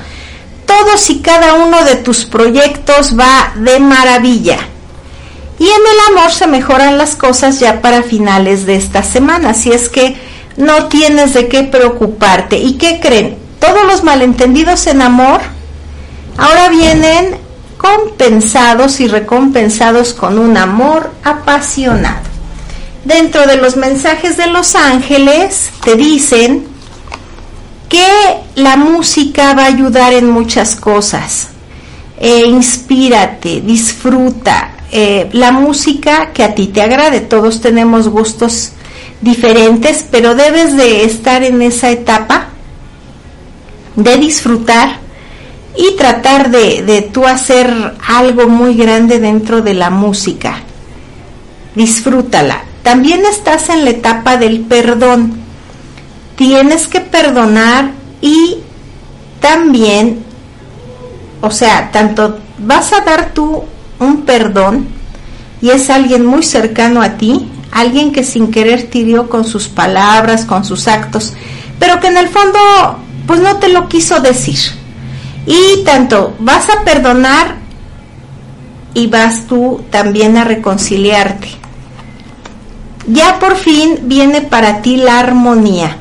Todos 0.67 1.09
y 1.09 1.21
cada 1.21 1.55
uno 1.55 1.83
de 1.83 1.95
tus 1.95 2.25
proyectos 2.25 3.17
va 3.19 3.51
de 3.55 3.79
maravilla. 3.79 4.59
Y 5.57 5.63
en 5.63 5.69
el 5.71 6.15
amor 6.15 6.31
se 6.31 6.45
mejoran 6.45 6.99
las 6.99 7.15
cosas 7.15 7.59
ya 7.59 7.81
para 7.81 8.03
finales 8.03 8.67
de 8.67 8.75
esta 8.75 9.01
semana, 9.01 9.49
así 9.49 9.71
es 9.71 9.89
que 9.89 10.15
no 10.55 10.85
tienes 10.87 11.33
de 11.33 11.47
qué 11.47 11.63
preocuparte. 11.63 12.57
¿Y 12.59 12.73
qué 12.73 12.99
creen? 12.99 13.37
Todos 13.59 13.85
los 13.87 14.03
malentendidos 14.03 14.85
en 14.85 15.01
amor 15.01 15.41
ahora 16.37 16.69
vienen 16.69 17.37
compensados 17.77 18.99
y 18.99 19.07
recompensados 19.07 20.13
con 20.13 20.37
un 20.37 20.57
amor 20.57 21.11
apasionado 21.23 22.32
dentro 23.05 23.45
de 23.45 23.57
los 23.57 23.75
mensajes 23.75 24.37
de 24.37 24.47
los 24.47 24.75
ángeles 24.75 25.69
te 25.83 25.95
dicen 25.95 26.67
que 27.89 28.07
la 28.55 28.75
música 28.75 29.53
va 29.53 29.63
a 29.63 29.67
ayudar 29.67 30.13
en 30.13 30.29
muchas 30.29 30.75
cosas. 30.75 31.49
Eh, 32.19 32.45
inspírate, 32.47 33.61
disfruta. 33.61 34.71
Eh, 34.91 35.29
la 35.33 35.51
música 35.51 36.31
que 36.33 36.43
a 36.43 36.55
ti 36.55 36.67
te 36.67 36.81
agrade, 36.81 37.21
todos 37.21 37.61
tenemos 37.61 38.07
gustos 38.07 38.71
diferentes, 39.21 40.05
pero 40.09 40.35
debes 40.35 40.77
de 40.77 41.03
estar 41.03 41.43
en 41.43 41.61
esa 41.61 41.89
etapa 41.89 42.47
de 43.95 44.17
disfrutar 44.17 44.97
y 45.75 45.95
tratar 45.95 46.51
de, 46.51 46.83
de 46.83 47.01
tú 47.01 47.25
hacer 47.25 47.95
algo 48.07 48.47
muy 48.47 48.75
grande 48.75 49.19
dentro 49.19 49.61
de 49.61 49.73
la 49.73 49.89
música. 49.89 50.61
Disfrútala. 51.75 52.72
También 52.83 53.25
estás 53.25 53.69
en 53.69 53.85
la 53.85 53.91
etapa 53.91 54.37
del 54.37 54.61
perdón. 54.61 55.39
Tienes 56.35 56.87
que 56.87 56.99
perdonar 56.99 57.91
y 58.21 58.57
también, 59.39 60.23
o 61.41 61.51
sea, 61.51 61.91
tanto 61.91 62.39
vas 62.59 62.93
a 62.93 63.01
dar 63.01 63.31
tú 63.33 63.63
un 63.99 64.23
perdón 64.23 64.87
y 65.61 65.69
es 65.69 65.89
alguien 65.89 66.25
muy 66.25 66.43
cercano 66.43 67.01
a 67.01 67.11
ti, 67.17 67.49
alguien 67.71 68.11
que 68.11 68.23
sin 68.23 68.51
querer 68.51 68.89
te 68.89 69.03
dio 69.03 69.29
con 69.29 69.45
sus 69.45 69.69
palabras, 69.69 70.45
con 70.45 70.65
sus 70.65 70.87
actos, 70.87 71.33
pero 71.79 71.99
que 71.99 72.07
en 72.07 72.17
el 72.17 72.27
fondo 72.27 72.59
pues 73.25 73.39
no 73.39 73.57
te 73.57 73.69
lo 73.69 73.87
quiso 73.87 74.19
decir. 74.19 74.59
Y 75.45 75.83
tanto 75.83 76.35
vas 76.39 76.69
a 76.69 76.83
perdonar 76.83 77.55
y 78.93 79.07
vas 79.07 79.47
tú 79.47 79.83
también 79.89 80.37
a 80.37 80.43
reconciliarte. 80.43 81.47
Ya 83.07 83.39
por 83.39 83.55
fin 83.55 83.99
viene 84.03 84.41
para 84.41 84.81
ti 84.81 84.97
la 84.97 85.19
armonía. 85.19 85.97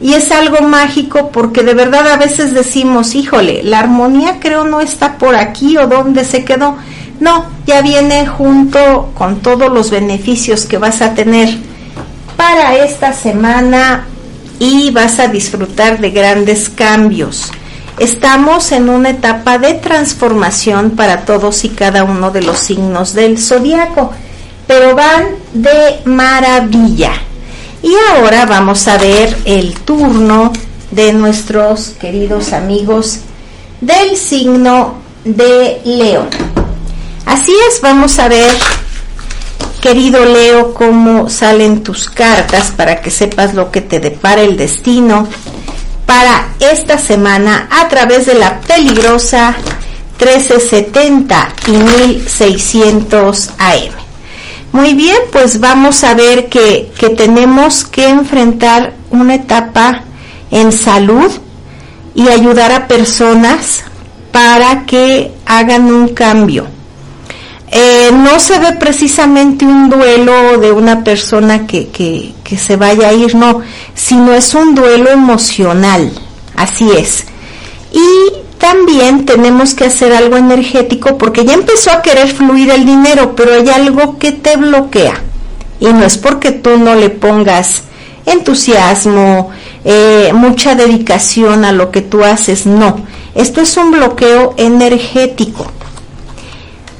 Y 0.00 0.14
es 0.14 0.30
algo 0.30 0.60
mágico 0.60 1.30
porque 1.30 1.62
de 1.62 1.74
verdad 1.74 2.06
a 2.08 2.16
veces 2.16 2.52
decimos, 2.52 3.14
híjole, 3.14 3.62
la 3.62 3.78
armonía 3.78 4.38
creo 4.40 4.64
no 4.64 4.80
está 4.80 5.16
por 5.16 5.34
aquí 5.36 5.76
o 5.78 5.86
donde 5.86 6.24
se 6.24 6.44
quedó. 6.44 6.76
No, 7.18 7.46
ya 7.66 7.80
viene 7.80 8.26
junto 8.26 9.12
con 9.14 9.40
todos 9.40 9.72
los 9.72 9.90
beneficios 9.90 10.66
que 10.66 10.76
vas 10.76 11.00
a 11.00 11.14
tener 11.14 11.48
para 12.36 12.76
esta 12.76 13.14
semana 13.14 14.06
y 14.58 14.90
vas 14.90 15.18
a 15.18 15.28
disfrutar 15.28 15.98
de 15.98 16.10
grandes 16.10 16.68
cambios. 16.68 17.50
Estamos 17.98 18.72
en 18.72 18.90
una 18.90 19.10
etapa 19.10 19.58
de 19.58 19.72
transformación 19.74 20.90
para 20.90 21.24
todos 21.24 21.64
y 21.64 21.70
cada 21.70 22.04
uno 22.04 22.30
de 22.30 22.42
los 22.42 22.58
signos 22.58 23.14
del 23.14 23.38
zodiaco, 23.38 24.12
pero 24.66 24.94
van 24.94 25.26
de 25.52 26.00
maravilla. 26.04 27.12
Y 27.82 27.94
ahora 28.10 28.46
vamos 28.46 28.88
a 28.88 28.98
ver 28.98 29.36
el 29.44 29.74
turno 29.74 30.52
de 30.90 31.12
nuestros 31.12 31.90
queridos 32.00 32.52
amigos 32.52 33.20
del 33.80 34.16
signo 34.16 34.94
de 35.24 35.80
León. 35.84 36.28
Así 37.26 37.52
es, 37.68 37.80
vamos 37.80 38.18
a 38.18 38.28
ver, 38.28 38.52
querido 39.80 40.24
Leo, 40.24 40.74
cómo 40.74 41.28
salen 41.28 41.82
tus 41.82 42.08
cartas 42.08 42.72
para 42.76 43.00
que 43.00 43.10
sepas 43.10 43.54
lo 43.54 43.70
que 43.70 43.80
te 43.80 44.00
depara 44.00 44.42
el 44.42 44.56
destino 44.56 45.28
para 46.06 46.54
esta 46.60 46.98
semana 46.98 47.68
a 47.70 47.88
través 47.88 48.26
de 48.26 48.34
la 48.34 48.60
peligrosa 48.60 49.56
1370 50.18 51.54
y 51.66 51.72
1600 51.72 53.50
AM. 53.58 54.05
Muy 54.72 54.94
bien, 54.94 55.16
pues 55.32 55.60
vamos 55.60 56.04
a 56.04 56.14
ver 56.14 56.48
que, 56.48 56.92
que 56.98 57.10
tenemos 57.10 57.84
que 57.84 58.08
enfrentar 58.08 58.94
una 59.10 59.36
etapa 59.36 60.02
en 60.50 60.72
salud 60.72 61.30
y 62.14 62.28
ayudar 62.28 62.72
a 62.72 62.86
personas 62.86 63.84
para 64.32 64.84
que 64.84 65.32
hagan 65.46 65.86
un 65.86 66.08
cambio 66.08 66.66
eh, 67.70 68.10
no 68.12 68.38
se 68.38 68.58
ve 68.58 68.72
precisamente 68.74 69.64
un 69.64 69.90
duelo 69.90 70.58
de 70.58 70.70
una 70.70 71.02
persona 71.02 71.66
que, 71.66 71.88
que, 71.88 72.32
que 72.44 72.56
se 72.56 72.76
vaya 72.76 73.08
a 73.08 73.12
ir, 73.12 73.34
no, 73.34 73.60
sino 73.94 74.32
es 74.32 74.54
un 74.54 74.74
duelo 74.74 75.10
emocional, 75.10 76.12
así 76.56 76.88
es. 76.96 77.26
Y 77.96 78.58
también 78.58 79.24
tenemos 79.24 79.74
que 79.74 79.86
hacer 79.86 80.12
algo 80.12 80.36
energético 80.36 81.16
porque 81.16 81.44
ya 81.44 81.54
empezó 81.54 81.90
a 81.90 82.02
querer 82.02 82.28
fluir 82.28 82.70
el 82.70 82.84
dinero, 82.84 83.34
pero 83.34 83.54
hay 83.54 83.68
algo 83.70 84.18
que 84.18 84.32
te 84.32 84.56
bloquea. 84.56 85.14
Y 85.80 85.86
no 85.86 86.04
es 86.04 86.18
porque 86.18 86.52
tú 86.52 86.76
no 86.76 86.94
le 86.94 87.08
pongas 87.08 87.82
entusiasmo, 88.26 89.50
eh, 89.84 90.30
mucha 90.34 90.74
dedicación 90.74 91.64
a 91.64 91.72
lo 91.72 91.90
que 91.90 92.02
tú 92.02 92.22
haces, 92.22 92.66
no. 92.66 93.04
Esto 93.34 93.60
es 93.62 93.76
un 93.76 93.92
bloqueo 93.92 94.54
energético 94.58 95.66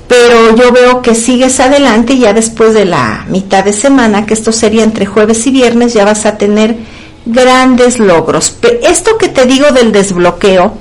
pero 0.09 0.54
yo 0.54 0.72
veo 0.72 1.02
que 1.02 1.14
sigues 1.14 1.59
adelante 1.61 2.14
y 2.14 2.20
ya 2.20 2.32
después 2.32 2.74
de 2.74 2.85
la 2.85 3.24
mitad 3.28 3.64
de 3.64 3.72
semana, 3.72 4.26
que 4.26 4.35
esto 4.35 4.52
sería 4.52 4.85
entre 4.85 5.06
jueves 5.06 5.46
y 5.46 5.50
viernes, 5.50 5.94
ya 5.94 6.04
vas 6.04 6.26
a 6.26 6.38
tener 6.38 6.76
grandes 7.24 7.98
logros. 7.98 8.56
esto 8.82 9.18
que 9.18 9.28
te 9.28 9.46
digo 9.46 9.72
del 9.72 9.90
desbloqueo, 9.92 10.74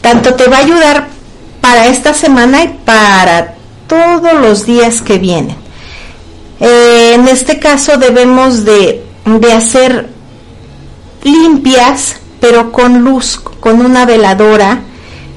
tanto 0.00 0.34
te 0.34 0.48
va 0.48 0.58
a 0.58 0.60
ayudar 0.60 1.08
para 1.60 1.86
esta 1.86 2.14
semana 2.14 2.64
y 2.64 2.68
para 2.84 3.54
todos 3.86 4.34
los 4.40 4.66
días 4.66 5.02
que 5.02 5.18
vienen. 5.18 5.56
Eh, 6.60 7.12
en 7.14 7.28
este 7.28 7.58
caso 7.58 7.96
debemos 7.96 8.64
de, 8.64 9.04
de 9.24 9.52
hacer 9.52 10.08
limpias, 11.22 12.16
pero 12.40 12.72
con 12.72 13.00
luz, 13.00 13.38
con 13.38 13.80
una 13.80 14.06
veladora, 14.06 14.80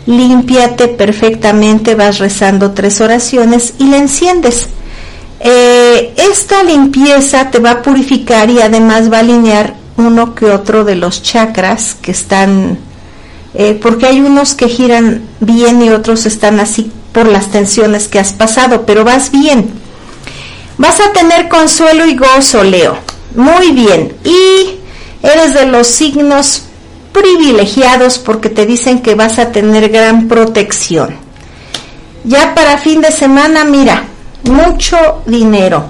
límpiate 0.06 0.90
perfectamente, 0.90 1.96
vas 1.96 2.20
rezando 2.20 2.72
tres 2.72 3.02
oraciones 3.02 3.76
y 3.80 3.88
la 3.88 3.98
enciendes. 3.98 4.68
Eh, 5.40 6.14
esta 6.18 6.64
limpieza 6.64 7.52
te 7.52 7.60
va 7.60 7.72
a 7.72 7.82
purificar 7.82 8.50
y 8.50 8.62
además 8.62 9.12
va 9.12 9.18
a 9.18 9.22
alinear 9.22 9.76
uno 9.98 10.34
que 10.36 10.46
otro 10.46 10.84
de 10.84 10.96
los 10.96 11.22
chakras 11.22 11.96
que 12.02 12.12
están, 12.12 12.78
eh, 13.54 13.78
porque 13.82 14.08
hay 14.08 14.20
unos 14.20 14.54
que 14.56 14.68
giran 14.68 15.28
bien 15.40 15.82
y 15.82 15.90
otros 15.90 16.26
están 16.26 16.60
así 16.60 16.92
por 17.12 17.28
las 17.28 17.52
tensiones 17.52 18.08
que 18.08 18.20
has 18.20 18.34
pasado, 18.34 18.86
pero 18.86 19.04
vas 19.04 19.32
bien. 19.32 19.70
Vas 20.78 21.00
a 21.00 21.14
tener 21.14 21.48
consuelo 21.50 22.06
y 22.06 22.16
gozo, 22.16 22.64
Leo. 22.64 22.98
Muy 23.36 23.72
bien. 23.72 24.16
Y 24.24 24.80
eres 25.22 25.54
de 25.54 25.68
los 25.68 25.88
signos 25.88 26.64
privilegiados 27.14 28.18
porque 28.18 28.50
te 28.50 28.66
dicen 28.66 29.02
que 29.02 29.16
vas 29.16 29.38
a 29.40 29.52
tener 29.52 29.90
gran 29.90 30.28
protección. 30.28 31.16
Ya 32.24 32.56
para 32.56 32.78
fin 32.78 33.02
de 33.02 33.12
semana, 33.12 33.64
mira, 33.64 34.04
mucho 34.44 35.22
dinero, 35.26 35.86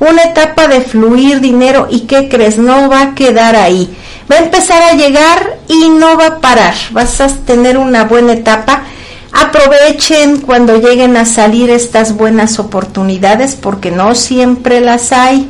una 0.00 0.22
etapa 0.22 0.66
de 0.66 0.80
fluir 0.80 1.40
dinero 1.40 1.86
y 1.90 2.00
¿qué 2.00 2.28
crees? 2.28 2.58
No 2.58 2.88
va 2.88 3.02
a 3.02 3.14
quedar 3.14 3.54
ahí. 3.54 3.94
Va 4.30 4.36
a 4.36 4.44
empezar 4.44 4.82
a 4.82 4.94
llegar 4.94 5.58
y 5.68 5.88
no 5.90 6.16
va 6.16 6.26
a 6.26 6.38
parar. 6.40 6.74
Vas 6.92 7.20
a 7.20 7.28
tener 7.28 7.76
una 7.76 8.04
buena 8.04 8.32
etapa. 8.32 8.84
Aprovechen 9.32 10.40
cuando 10.40 10.76
lleguen 10.76 11.16
a 11.16 11.24
salir 11.24 11.70
estas 11.70 12.16
buenas 12.16 12.58
oportunidades 12.58 13.56
porque 13.56 13.90
no 13.90 14.14
siempre 14.14 14.80
las 14.80 15.12
hay 15.12 15.48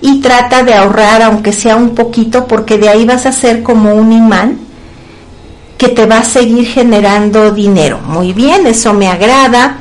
y 0.00 0.20
trata 0.20 0.64
de 0.64 0.74
ahorrar 0.74 1.22
aunque 1.22 1.52
sea 1.52 1.76
un 1.76 1.94
poquito 1.94 2.46
porque 2.48 2.78
de 2.78 2.88
ahí 2.88 3.04
vas 3.04 3.26
a 3.26 3.32
ser 3.32 3.62
como 3.62 3.94
un 3.94 4.12
imán 4.12 4.58
que 5.78 5.88
te 5.88 6.06
va 6.06 6.18
a 6.18 6.24
seguir 6.24 6.66
generando 6.66 7.50
dinero. 7.52 8.00
Muy 8.06 8.32
bien, 8.32 8.66
eso 8.66 8.94
me 8.94 9.08
agrada. 9.08 9.76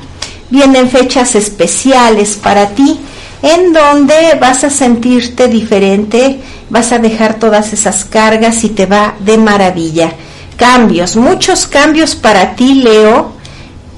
Vienen 0.49 0.89
fechas 0.89 1.35
especiales 1.35 2.35
para 2.35 2.69
ti 2.69 2.99
en 3.41 3.73
donde 3.73 4.37
vas 4.39 4.63
a 4.63 4.69
sentirte 4.69 5.47
diferente, 5.47 6.39
vas 6.69 6.91
a 6.91 6.99
dejar 6.99 7.35
todas 7.35 7.73
esas 7.73 8.05
cargas 8.05 8.63
y 8.63 8.69
te 8.69 8.85
va 8.85 9.15
de 9.19 9.37
maravilla. 9.37 10.13
Cambios, 10.55 11.15
muchos 11.15 11.67
cambios 11.67 12.15
para 12.15 12.55
ti, 12.55 12.75
Leo. 12.75 13.33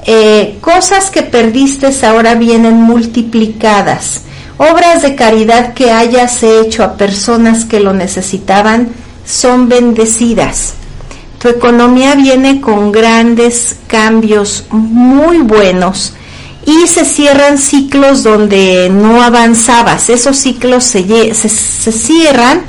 Eh, 0.06 0.58
cosas 0.62 1.10
que 1.10 1.24
perdiste 1.24 1.88
ahora 2.06 2.36
vienen 2.36 2.76
multiplicadas 2.76 4.22
obras 4.58 5.02
de 5.02 5.16
caridad 5.16 5.74
que 5.74 5.92
hayas 5.92 6.44
hecho 6.44 6.84
a 6.84 6.96
personas 6.96 7.66
que 7.66 7.80
lo 7.80 7.94
necesitaban 7.94 8.90
son 9.26 9.70
bendecidas. 9.70 10.74
Tu 11.40 11.50
economía 11.50 12.16
viene 12.16 12.62
con 12.62 12.92
grandes 12.92 13.78
cambios 13.88 14.66
muy 14.70 15.40
buenos 15.40 16.14
y 16.66 16.88
se 16.88 17.06
cierran 17.06 17.58
ciclos 17.58 18.24
donde 18.24 18.90
no 18.90 19.22
avanzabas. 19.22 20.10
Esos 20.10 20.38
ciclos 20.38 20.84
se, 20.84 21.34
se 21.34 21.92
cierran, 21.92 22.64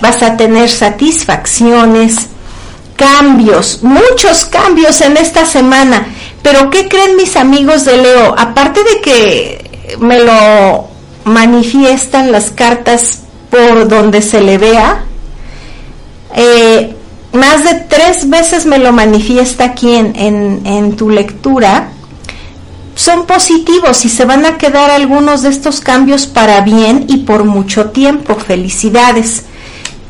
vas 0.00 0.22
a 0.22 0.36
tener 0.36 0.68
satisfacciones, 0.68 2.26
cambios, 2.96 3.80
muchos 3.82 4.44
cambios 4.44 5.00
en 5.00 5.16
esta 5.16 5.46
semana. 5.46 6.06
Pero 6.42 6.70
¿qué 6.70 6.88
creen 6.88 7.16
mis 7.16 7.36
amigos 7.36 7.84
de 7.84 7.98
Leo? 7.98 8.34
Aparte 8.36 8.82
de 8.82 9.00
que 9.00 9.96
me 10.00 10.20
lo 10.20 10.88
manifiestan 11.24 12.32
las 12.32 12.50
cartas 12.50 13.20
por 13.50 13.88
donde 13.88 14.22
se 14.22 14.40
le 14.40 14.58
vea, 14.58 15.04
eh, 16.34 16.96
más 17.32 17.64
de 17.64 17.74
tres 17.74 18.28
veces 18.28 18.66
me 18.66 18.78
lo 18.78 18.92
manifiesta 18.92 19.64
aquí 19.64 19.94
en, 19.94 20.16
en, 20.16 20.66
en 20.66 20.96
tu 20.96 21.10
lectura, 21.10 21.90
son 23.00 23.24
positivos 23.24 24.04
y 24.04 24.10
se 24.10 24.26
van 24.26 24.44
a 24.44 24.58
quedar 24.58 24.90
algunos 24.90 25.40
de 25.40 25.48
estos 25.48 25.80
cambios 25.80 26.26
para 26.26 26.60
bien 26.60 27.06
y 27.08 27.18
por 27.18 27.44
mucho 27.44 27.86
tiempo. 27.92 28.34
Felicidades. 28.34 29.44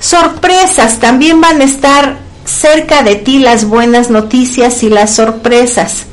Sorpresas, 0.00 0.98
también 0.98 1.40
van 1.40 1.61
a 1.61 1.64
estar 1.64 2.18
cerca 2.44 3.05
de 3.05 3.14
ti 3.14 3.38
las 3.38 3.66
buenas 3.66 4.11
noticias 4.11 4.83
y 4.83 4.88
las 4.88 5.14
sorpresas. 5.14 6.07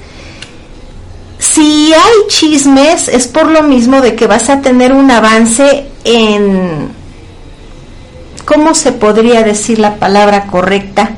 Si 1.40 1.92
hay 1.96 2.28
chismes 2.28 3.08
es 3.08 3.28
por 3.28 3.50
lo 3.50 3.64
mismo 3.64 4.00
de 4.02 4.14
que 4.14 4.28
vas 4.28 4.52
a 4.52 4.62
tener 4.62 4.94
un 4.94 5.10
avance 5.10 5.88
en, 6.04 6.90
¿cómo 8.46 8.76
se 8.76 8.92
podría 8.92 9.42
decir 9.42 9.80
la 9.80 9.96
palabra 9.96 10.46
correcta? 10.46 11.14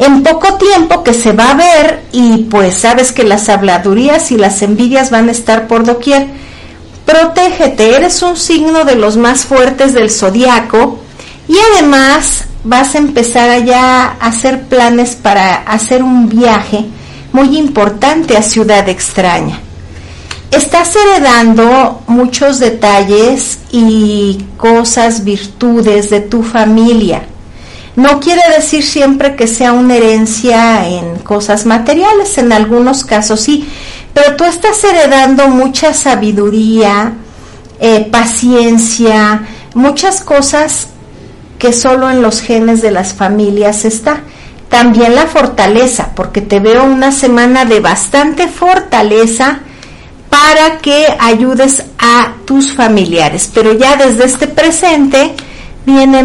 En 0.00 0.22
poco 0.22 0.54
tiempo 0.54 1.04
que 1.04 1.12
se 1.12 1.32
va 1.32 1.50
a 1.50 1.54
ver 1.54 2.04
y 2.10 2.44
pues 2.44 2.74
sabes 2.74 3.12
que 3.12 3.22
las 3.22 3.50
habladurías 3.50 4.32
y 4.32 4.38
las 4.38 4.62
envidias 4.62 5.10
van 5.10 5.28
a 5.28 5.32
estar 5.32 5.68
por 5.68 5.84
doquier. 5.84 6.26
Protégete, 7.04 7.96
eres 7.96 8.22
un 8.22 8.34
signo 8.34 8.84
de 8.86 8.94
los 8.94 9.18
más 9.18 9.44
fuertes 9.44 9.92
del 9.92 10.10
zodiaco 10.10 11.00
y 11.46 11.56
además 11.74 12.44
vas 12.64 12.94
a 12.94 12.98
empezar 12.98 13.50
allá 13.50 14.04
a 14.04 14.26
hacer 14.28 14.62
planes 14.68 15.16
para 15.16 15.56
hacer 15.56 16.02
un 16.02 16.30
viaje 16.30 16.86
muy 17.34 17.58
importante 17.58 18.38
a 18.38 18.42
Ciudad 18.42 18.88
Extraña. 18.88 19.60
Estás 20.50 20.96
heredando 20.96 22.04
muchos 22.06 22.58
detalles 22.58 23.58
y 23.70 24.46
cosas, 24.56 25.24
virtudes 25.24 26.08
de 26.08 26.20
tu 26.20 26.42
familia. 26.42 27.20
No 28.00 28.18
quiere 28.18 28.40
decir 28.56 28.82
siempre 28.82 29.36
que 29.36 29.46
sea 29.46 29.74
una 29.74 29.94
herencia 29.94 30.88
en 30.88 31.18
cosas 31.18 31.66
materiales, 31.66 32.38
en 32.38 32.50
algunos 32.50 33.04
casos 33.04 33.42
sí, 33.42 33.68
pero 34.14 34.36
tú 34.36 34.44
estás 34.44 34.82
heredando 34.84 35.48
mucha 35.48 35.92
sabiduría, 35.92 37.12
eh, 37.78 38.08
paciencia, 38.10 39.42
muchas 39.74 40.22
cosas 40.22 40.86
que 41.58 41.74
solo 41.74 42.08
en 42.08 42.22
los 42.22 42.40
genes 42.40 42.80
de 42.80 42.90
las 42.90 43.12
familias 43.12 43.84
está. 43.84 44.22
También 44.70 45.14
la 45.14 45.26
fortaleza, 45.26 46.12
porque 46.16 46.40
te 46.40 46.58
veo 46.58 46.84
una 46.84 47.12
semana 47.12 47.66
de 47.66 47.80
bastante 47.80 48.48
fortaleza 48.48 49.60
para 50.30 50.78
que 50.78 51.06
ayudes 51.18 51.84
a 51.98 52.32
tus 52.46 52.72
familiares. 52.72 53.50
Pero 53.52 53.74
ya 53.74 53.96
desde 53.96 54.24
este 54.24 54.46
presente 54.46 55.34
viene 55.84 56.24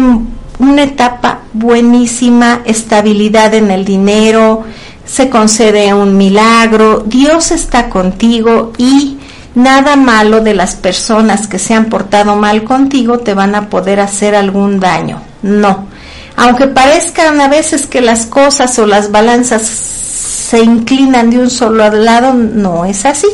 una 0.58 0.84
etapa 0.84 1.40
buenísima, 1.52 2.62
estabilidad 2.64 3.54
en 3.54 3.70
el 3.70 3.84
dinero, 3.84 4.64
se 5.04 5.30
concede 5.30 5.94
un 5.94 6.16
milagro, 6.16 7.04
Dios 7.06 7.52
está 7.52 7.88
contigo 7.88 8.72
y 8.76 9.18
nada 9.54 9.96
malo 9.96 10.40
de 10.40 10.54
las 10.54 10.74
personas 10.74 11.46
que 11.46 11.58
se 11.58 11.74
han 11.74 11.86
portado 11.86 12.36
mal 12.36 12.64
contigo 12.64 13.18
te 13.18 13.34
van 13.34 13.54
a 13.54 13.68
poder 13.70 14.00
hacer 14.00 14.34
algún 14.34 14.80
daño. 14.80 15.20
No. 15.42 15.86
Aunque 16.36 16.66
parezcan 16.66 17.40
a 17.40 17.48
veces 17.48 17.86
que 17.86 18.00
las 18.00 18.26
cosas 18.26 18.78
o 18.78 18.86
las 18.86 19.10
balanzas 19.10 19.62
se 19.62 20.62
inclinan 20.62 21.30
de 21.30 21.38
un 21.38 21.50
solo 21.50 21.88
lado, 21.90 22.34
no 22.34 22.84
es 22.84 23.06
así. 23.06 23.28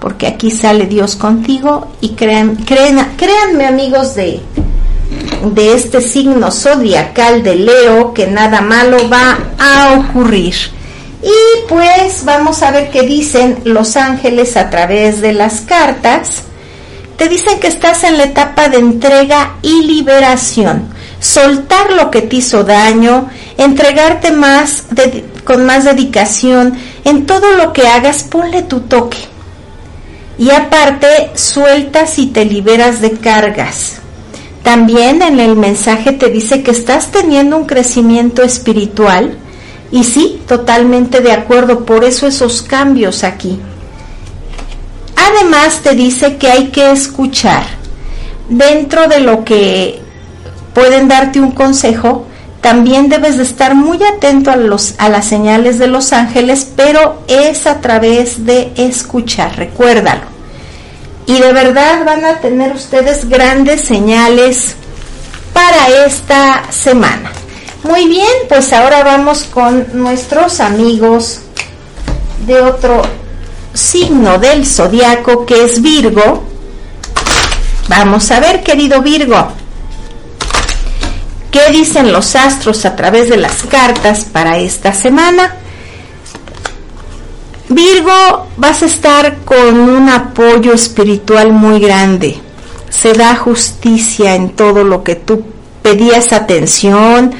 Porque 0.00 0.26
aquí 0.26 0.50
sale 0.50 0.86
Dios 0.86 1.14
contigo 1.14 1.92
y 2.00 2.10
crean, 2.10 2.56
crean, 2.56 3.14
créanme 3.16 3.66
amigos 3.66 4.14
de, 4.16 4.40
de 5.44 5.74
este 5.74 6.00
signo 6.00 6.50
zodiacal 6.50 7.42
de 7.42 7.56
Leo 7.56 8.14
que 8.14 8.26
nada 8.26 8.60
malo 8.60 9.08
va 9.08 9.38
a 9.58 9.98
ocurrir. 9.98 10.54
Y 11.22 11.68
pues 11.68 12.24
vamos 12.24 12.62
a 12.62 12.72
ver 12.72 12.90
qué 12.90 13.02
dicen 13.02 13.60
los 13.64 13.96
ángeles 13.96 14.56
a 14.56 14.70
través 14.70 15.20
de 15.20 15.32
las 15.32 15.60
cartas. 15.60 16.42
Te 17.16 17.28
dicen 17.28 17.60
que 17.60 17.68
estás 17.68 18.02
en 18.02 18.18
la 18.18 18.24
etapa 18.24 18.68
de 18.68 18.78
entrega 18.78 19.54
y 19.62 19.84
liberación. 19.84 20.88
Soltar 21.20 21.92
lo 21.92 22.10
que 22.10 22.22
te 22.22 22.36
hizo 22.36 22.64
daño, 22.64 23.28
entregarte 23.56 24.32
más 24.32 24.84
con 25.44 25.64
más 25.64 25.84
dedicación. 25.84 26.76
En 27.04 27.26
todo 27.26 27.52
lo 27.52 27.72
que 27.72 27.86
hagas, 27.86 28.24
ponle 28.24 28.62
tu 28.62 28.80
toque. 28.80 29.18
Y 30.38 30.50
aparte, 30.50 31.30
sueltas 31.34 32.18
y 32.18 32.26
te 32.26 32.44
liberas 32.44 33.00
de 33.00 33.12
cargas. 33.12 34.01
También 34.62 35.22
en 35.22 35.40
el 35.40 35.56
mensaje 35.56 36.12
te 36.12 36.28
dice 36.28 36.62
que 36.62 36.70
estás 36.70 37.10
teniendo 37.10 37.56
un 37.56 37.66
crecimiento 37.66 38.42
espiritual 38.42 39.36
y 39.90 40.04
sí, 40.04 40.40
totalmente 40.46 41.20
de 41.20 41.32
acuerdo, 41.32 41.84
por 41.84 42.04
eso 42.04 42.26
esos 42.26 42.62
cambios 42.62 43.24
aquí. 43.24 43.60
Además 45.16 45.80
te 45.82 45.94
dice 45.94 46.36
que 46.36 46.50
hay 46.50 46.68
que 46.68 46.90
escuchar. 46.90 47.64
Dentro 48.48 49.08
de 49.08 49.20
lo 49.20 49.44
que 49.44 50.00
pueden 50.74 51.08
darte 51.08 51.40
un 51.40 51.52
consejo, 51.52 52.26
también 52.62 53.08
debes 53.08 53.36
de 53.36 53.42
estar 53.42 53.74
muy 53.74 53.98
atento 54.02 54.50
a, 54.50 54.56
los, 54.56 54.94
a 54.98 55.08
las 55.08 55.26
señales 55.26 55.78
de 55.78 55.88
los 55.88 56.12
ángeles, 56.12 56.70
pero 56.76 57.22
es 57.26 57.66
a 57.66 57.80
través 57.80 58.46
de 58.46 58.72
escuchar, 58.76 59.56
recuérdalo. 59.56 60.22
Y 61.32 61.40
de 61.40 61.50
verdad 61.54 62.04
van 62.04 62.26
a 62.26 62.40
tener 62.40 62.72
ustedes 62.72 63.26
grandes 63.26 63.80
señales 63.80 64.74
para 65.54 66.04
esta 66.04 66.70
semana. 66.70 67.32
Muy 67.84 68.06
bien, 68.06 68.28
pues 68.50 68.70
ahora 68.74 69.02
vamos 69.02 69.44
con 69.44 69.86
nuestros 69.94 70.60
amigos 70.60 71.40
de 72.46 72.60
otro 72.60 73.00
signo 73.72 74.38
del 74.38 74.66
zodiaco 74.66 75.46
que 75.46 75.64
es 75.64 75.80
Virgo. 75.80 76.44
Vamos 77.88 78.30
a 78.30 78.38
ver, 78.38 78.62
querido 78.62 79.00
Virgo, 79.00 79.52
qué 81.50 81.70
dicen 81.70 82.12
los 82.12 82.36
astros 82.36 82.84
a 82.84 82.94
través 82.94 83.30
de 83.30 83.38
las 83.38 83.62
cartas 83.62 84.26
para 84.30 84.58
esta 84.58 84.92
semana. 84.92 85.61
Virgo, 87.74 88.48
vas 88.56 88.82
a 88.82 88.86
estar 88.86 89.38
con 89.44 89.78
un 89.80 90.08
apoyo 90.08 90.72
espiritual 90.72 91.52
muy 91.52 91.80
grande. 91.80 92.38
Se 92.90 93.12
da 93.12 93.36
justicia 93.36 94.34
en 94.34 94.50
todo 94.50 94.84
lo 94.84 95.02
que 95.02 95.14
tú 95.14 95.44
pedías 95.82 96.32
atención, 96.32 97.32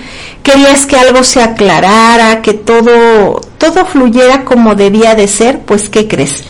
querías 0.42 0.86
que 0.86 0.96
algo 0.96 1.22
se 1.22 1.42
aclarara, 1.42 2.42
que 2.42 2.54
todo, 2.54 3.40
todo 3.58 3.86
fluyera 3.86 4.44
como 4.44 4.74
debía 4.74 5.14
de 5.14 5.28
ser, 5.28 5.60
pues 5.60 5.88
¿qué 5.88 6.08
crees? 6.08 6.42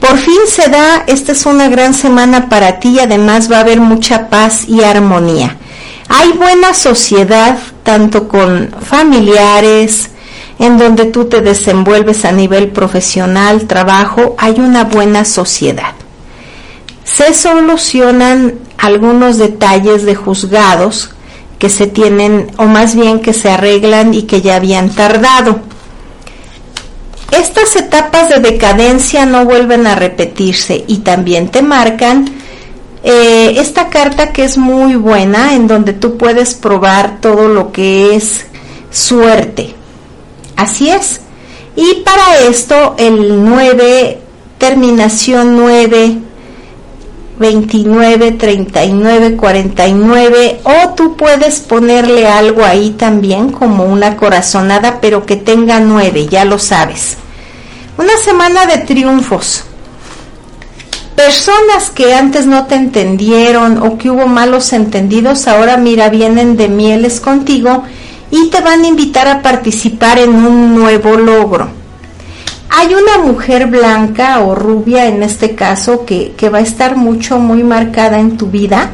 Por 0.00 0.16
fin 0.16 0.40
se 0.48 0.68
da, 0.68 1.04
esta 1.06 1.32
es 1.32 1.46
una 1.46 1.68
gran 1.68 1.94
semana 1.94 2.48
para 2.48 2.80
ti 2.80 2.96
y 2.96 3.00
además 3.00 3.50
va 3.50 3.58
a 3.58 3.60
haber 3.60 3.80
mucha 3.80 4.28
paz 4.30 4.64
y 4.66 4.82
armonía. 4.82 5.56
Hay 6.08 6.32
buena 6.32 6.74
sociedad, 6.74 7.58
tanto 7.84 8.26
con 8.26 8.74
familiares, 8.80 10.10
en 10.60 10.76
donde 10.76 11.06
tú 11.06 11.24
te 11.24 11.40
desenvuelves 11.40 12.26
a 12.26 12.32
nivel 12.32 12.68
profesional, 12.68 13.66
trabajo, 13.66 14.36
hay 14.38 14.60
una 14.60 14.84
buena 14.84 15.24
sociedad. 15.24 15.94
Se 17.02 17.32
solucionan 17.32 18.56
algunos 18.76 19.38
detalles 19.38 20.04
de 20.04 20.14
juzgados 20.14 21.12
que 21.58 21.70
se 21.70 21.86
tienen, 21.86 22.50
o 22.58 22.66
más 22.66 22.94
bien 22.94 23.20
que 23.20 23.32
se 23.32 23.50
arreglan 23.50 24.12
y 24.12 24.24
que 24.24 24.42
ya 24.42 24.56
habían 24.56 24.90
tardado. 24.90 25.60
Estas 27.32 27.74
etapas 27.76 28.28
de 28.28 28.40
decadencia 28.40 29.24
no 29.24 29.46
vuelven 29.46 29.86
a 29.86 29.94
repetirse 29.94 30.84
y 30.86 30.98
también 30.98 31.48
te 31.48 31.62
marcan 31.62 32.26
eh, 33.02 33.54
esta 33.56 33.88
carta 33.88 34.34
que 34.34 34.44
es 34.44 34.58
muy 34.58 34.94
buena, 34.96 35.54
en 35.54 35.66
donde 35.66 35.94
tú 35.94 36.18
puedes 36.18 36.52
probar 36.52 37.18
todo 37.22 37.48
lo 37.48 37.72
que 37.72 38.14
es 38.14 38.44
suerte. 38.90 39.79
Así 40.60 40.90
es. 40.90 41.22
Y 41.74 42.02
para 42.04 42.40
esto 42.40 42.94
el 42.98 43.42
9, 43.46 44.18
terminación 44.58 45.56
9, 45.56 46.18
29, 47.38 48.32
39, 48.32 49.36
49 49.36 50.60
o 50.64 50.90
tú 50.90 51.16
puedes 51.16 51.60
ponerle 51.60 52.28
algo 52.28 52.62
ahí 52.62 52.90
también 52.90 53.52
como 53.52 53.84
una 53.84 54.18
corazonada 54.18 55.00
pero 55.00 55.24
que 55.24 55.36
tenga 55.36 55.80
9, 55.80 56.26
ya 56.26 56.44
lo 56.44 56.58
sabes. 56.58 57.16
Una 57.96 58.18
semana 58.22 58.66
de 58.66 58.78
triunfos. 58.78 59.64
Personas 61.16 61.88
que 61.88 62.12
antes 62.12 62.44
no 62.44 62.66
te 62.66 62.74
entendieron 62.74 63.82
o 63.82 63.96
que 63.96 64.10
hubo 64.10 64.26
malos 64.26 64.74
entendidos, 64.74 65.48
ahora 65.48 65.78
mira, 65.78 66.10
vienen 66.10 66.58
de 66.58 66.68
mieles 66.68 67.18
contigo 67.20 67.84
y 68.30 68.48
te 68.50 68.60
van 68.60 68.82
a 68.82 68.86
invitar 68.86 69.28
a 69.28 69.42
participar 69.42 70.18
en 70.18 70.34
un 70.34 70.74
nuevo 70.74 71.16
logro 71.16 71.80
hay 72.72 72.94
una 72.94 73.18
mujer 73.18 73.66
blanca 73.66 74.40
o 74.40 74.54
rubia 74.54 75.06
en 75.06 75.22
este 75.22 75.54
caso 75.54 76.06
que, 76.06 76.32
va 76.48 76.58
a 76.58 76.62
estar 76.62 76.96
mucho, 76.96 77.38
muy 77.38 77.64
marcada 77.64 78.18
en 78.20 78.36
tu 78.38 78.46
vida 78.46 78.90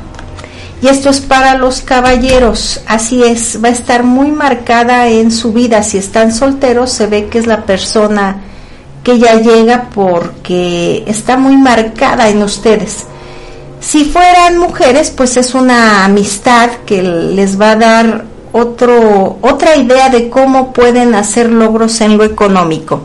Y 0.83 0.89
esto 0.89 1.11
es 1.11 1.21
para 1.21 1.57
los 1.57 1.83
caballeros, 1.83 2.81
así 2.87 3.23
es, 3.23 3.63
va 3.63 3.69
a 3.69 3.73
estar 3.73 4.03
muy 4.03 4.31
marcada 4.31 5.09
en 5.09 5.31
su 5.31 5.53
vida. 5.53 5.83
Si 5.83 5.99
están 5.99 6.33
solteros, 6.33 6.91
se 6.91 7.07
ve 7.07 7.29
que 7.29 7.39
es 7.39 7.47
la 7.47 7.65
persona 7.65 8.43
que 9.03 9.19
ya 9.19 9.41
llega 9.41 9.89
porque 9.95 11.05
está 11.07 11.37
muy 11.37 11.57
marcada 11.57 12.29
en 12.29 12.43
ustedes. 12.43 13.07
Si 13.81 14.05
fueran 14.05 14.59
mujeres, 14.59 15.11
pues 15.11 15.37
es 15.37 15.55
una 15.55 16.05
amistad 16.05 16.71
que 16.85 17.03
les 17.03 17.59
va 17.59 17.71
a 17.73 17.77
dar 17.77 18.25
otra 18.57 19.77
idea 19.77 20.09
de 20.09 20.29
cómo 20.29 20.73
pueden 20.73 21.15
hacer 21.15 21.51
logros 21.51 22.01
en 22.01 22.17
lo 22.17 22.25
económico. 22.25 23.03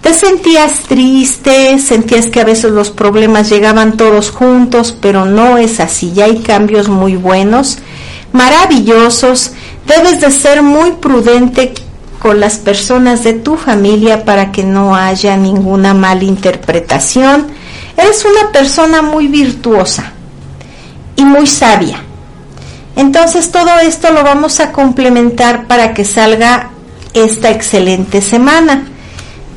Te 0.00 0.14
sentías 0.14 0.82
triste, 0.82 1.80
sentías 1.80 2.26
que 2.26 2.40
a 2.40 2.44
veces 2.44 2.70
los 2.70 2.90
problemas 2.90 3.50
llegaban 3.50 3.96
todos 3.96 4.30
juntos, 4.30 4.96
pero 5.00 5.24
no 5.24 5.58
es 5.58 5.80
así, 5.80 6.12
ya 6.12 6.26
hay 6.26 6.38
cambios 6.42 6.88
muy 6.88 7.16
buenos, 7.16 7.78
maravillosos, 8.32 9.50
debes 9.84 10.20
de 10.20 10.30
ser 10.30 10.62
muy 10.62 10.92
prudente 10.92 11.74
con 12.20 12.38
las 12.38 12.58
personas 12.58 13.24
de 13.24 13.32
tu 13.32 13.56
familia 13.56 14.24
para 14.24 14.52
que 14.52 14.62
no 14.62 14.94
haya 14.94 15.36
ninguna 15.36 15.92
mala 15.92 16.22
interpretación. 16.22 17.48
Eres 17.96 18.24
una 18.24 18.52
persona 18.52 19.02
muy 19.02 19.26
virtuosa 19.26 20.12
y 21.16 21.24
muy 21.24 21.48
sabia. 21.48 22.05
Entonces 22.96 23.52
todo 23.52 23.78
esto 23.80 24.10
lo 24.10 24.24
vamos 24.24 24.58
a 24.60 24.72
complementar 24.72 25.66
para 25.66 25.94
que 25.94 26.04
salga 26.04 26.70
esta 27.12 27.50
excelente 27.50 28.20
semana. 28.20 28.86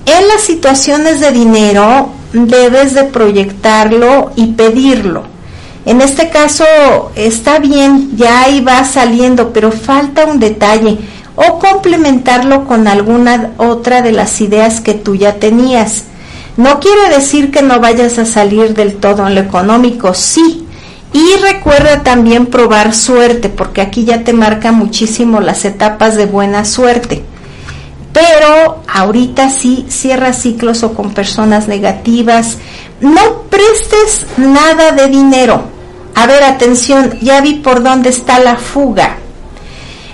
En 0.06 0.28
las 0.28 0.42
situaciones 0.42 1.22
de 1.22 1.32
dinero 1.32 2.12
debes 2.34 2.94
de 2.94 3.06
proyectarlo 3.06 4.32
y 4.36 4.48
pedirlo. 4.54 5.24
En 5.86 6.02
este 6.02 6.30
caso 6.30 6.66
está 7.16 7.60
bien, 7.60 8.12
ya 8.16 8.44
ahí 8.44 8.62
va 8.62 8.84
saliendo, 8.84 9.54
pero 9.54 9.72
falta 9.72 10.26
un 10.26 10.40
detalle 10.40 10.98
o 11.36 11.58
complementarlo 11.58 12.66
con 12.66 12.88
alguna 12.88 13.52
otra 13.58 14.02
de 14.02 14.12
las 14.12 14.42
ideas 14.42 14.82
que 14.82 14.94
tú 14.94 15.16
ya 15.16 15.36
tenías. 15.36 16.04
No 16.58 16.82
quiere 16.82 17.16
decir 17.16 17.52
que 17.52 17.62
no 17.62 17.80
vayas 17.80 18.18
a 18.18 18.26
salir 18.26 18.74
del 18.74 18.98
todo 18.98 19.26
en 19.26 19.36
lo 19.36 19.42
económico, 19.42 20.14
sí. 20.14 20.68
Y 21.12 21.36
recuerda 21.42 22.04
también 22.04 22.46
probar 22.46 22.94
suerte, 22.94 23.50
porque 23.50 23.82
aquí 23.82 24.06
ya 24.06 24.24
te 24.24 24.34
marca 24.34 24.72
muchísimo 24.72 25.40
las 25.40 25.66
etapas 25.66 26.16
de 26.16 26.26
buena 26.26 26.66
suerte 26.66 27.24
pero 28.12 28.82
ahorita 28.88 29.50
sí 29.50 29.86
cierra 29.90 30.34
ciclos 30.34 30.84
o 30.84 30.94
con 30.94 31.14
personas 31.14 31.68
negativas. 31.68 32.58
No 33.02 33.44
prestes 33.44 34.26
nada 34.38 34.92
de 34.92 35.08
dinero. 35.08 35.64
A 36.16 36.26
ver, 36.26 36.44
atención, 36.44 37.18
ya 37.22 37.40
vi 37.42 37.56
por 37.56 37.84
dónde 37.84 38.10
está 38.10 38.40
la 38.40 38.58
fuga. 38.58 39.18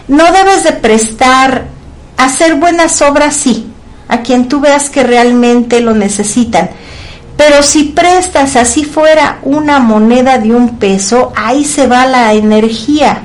No 0.07 0.31
debes 0.31 0.63
de 0.63 0.73
prestar, 0.73 1.65
hacer 2.17 2.55
buenas 2.55 3.01
obras, 3.01 3.35
sí, 3.35 3.71
a 4.07 4.21
quien 4.21 4.47
tú 4.47 4.59
veas 4.59 4.89
que 4.89 5.03
realmente 5.03 5.79
lo 5.79 5.95
necesitan. 5.95 6.69
Pero 7.37 7.63
si 7.63 7.83
prestas 7.83 8.55
así 8.55 8.85
fuera 8.85 9.39
una 9.43 9.79
moneda 9.79 10.37
de 10.37 10.53
un 10.53 10.77
peso, 10.77 11.33
ahí 11.35 11.65
se 11.65 11.87
va 11.87 12.05
la 12.05 12.33
energía. 12.33 13.23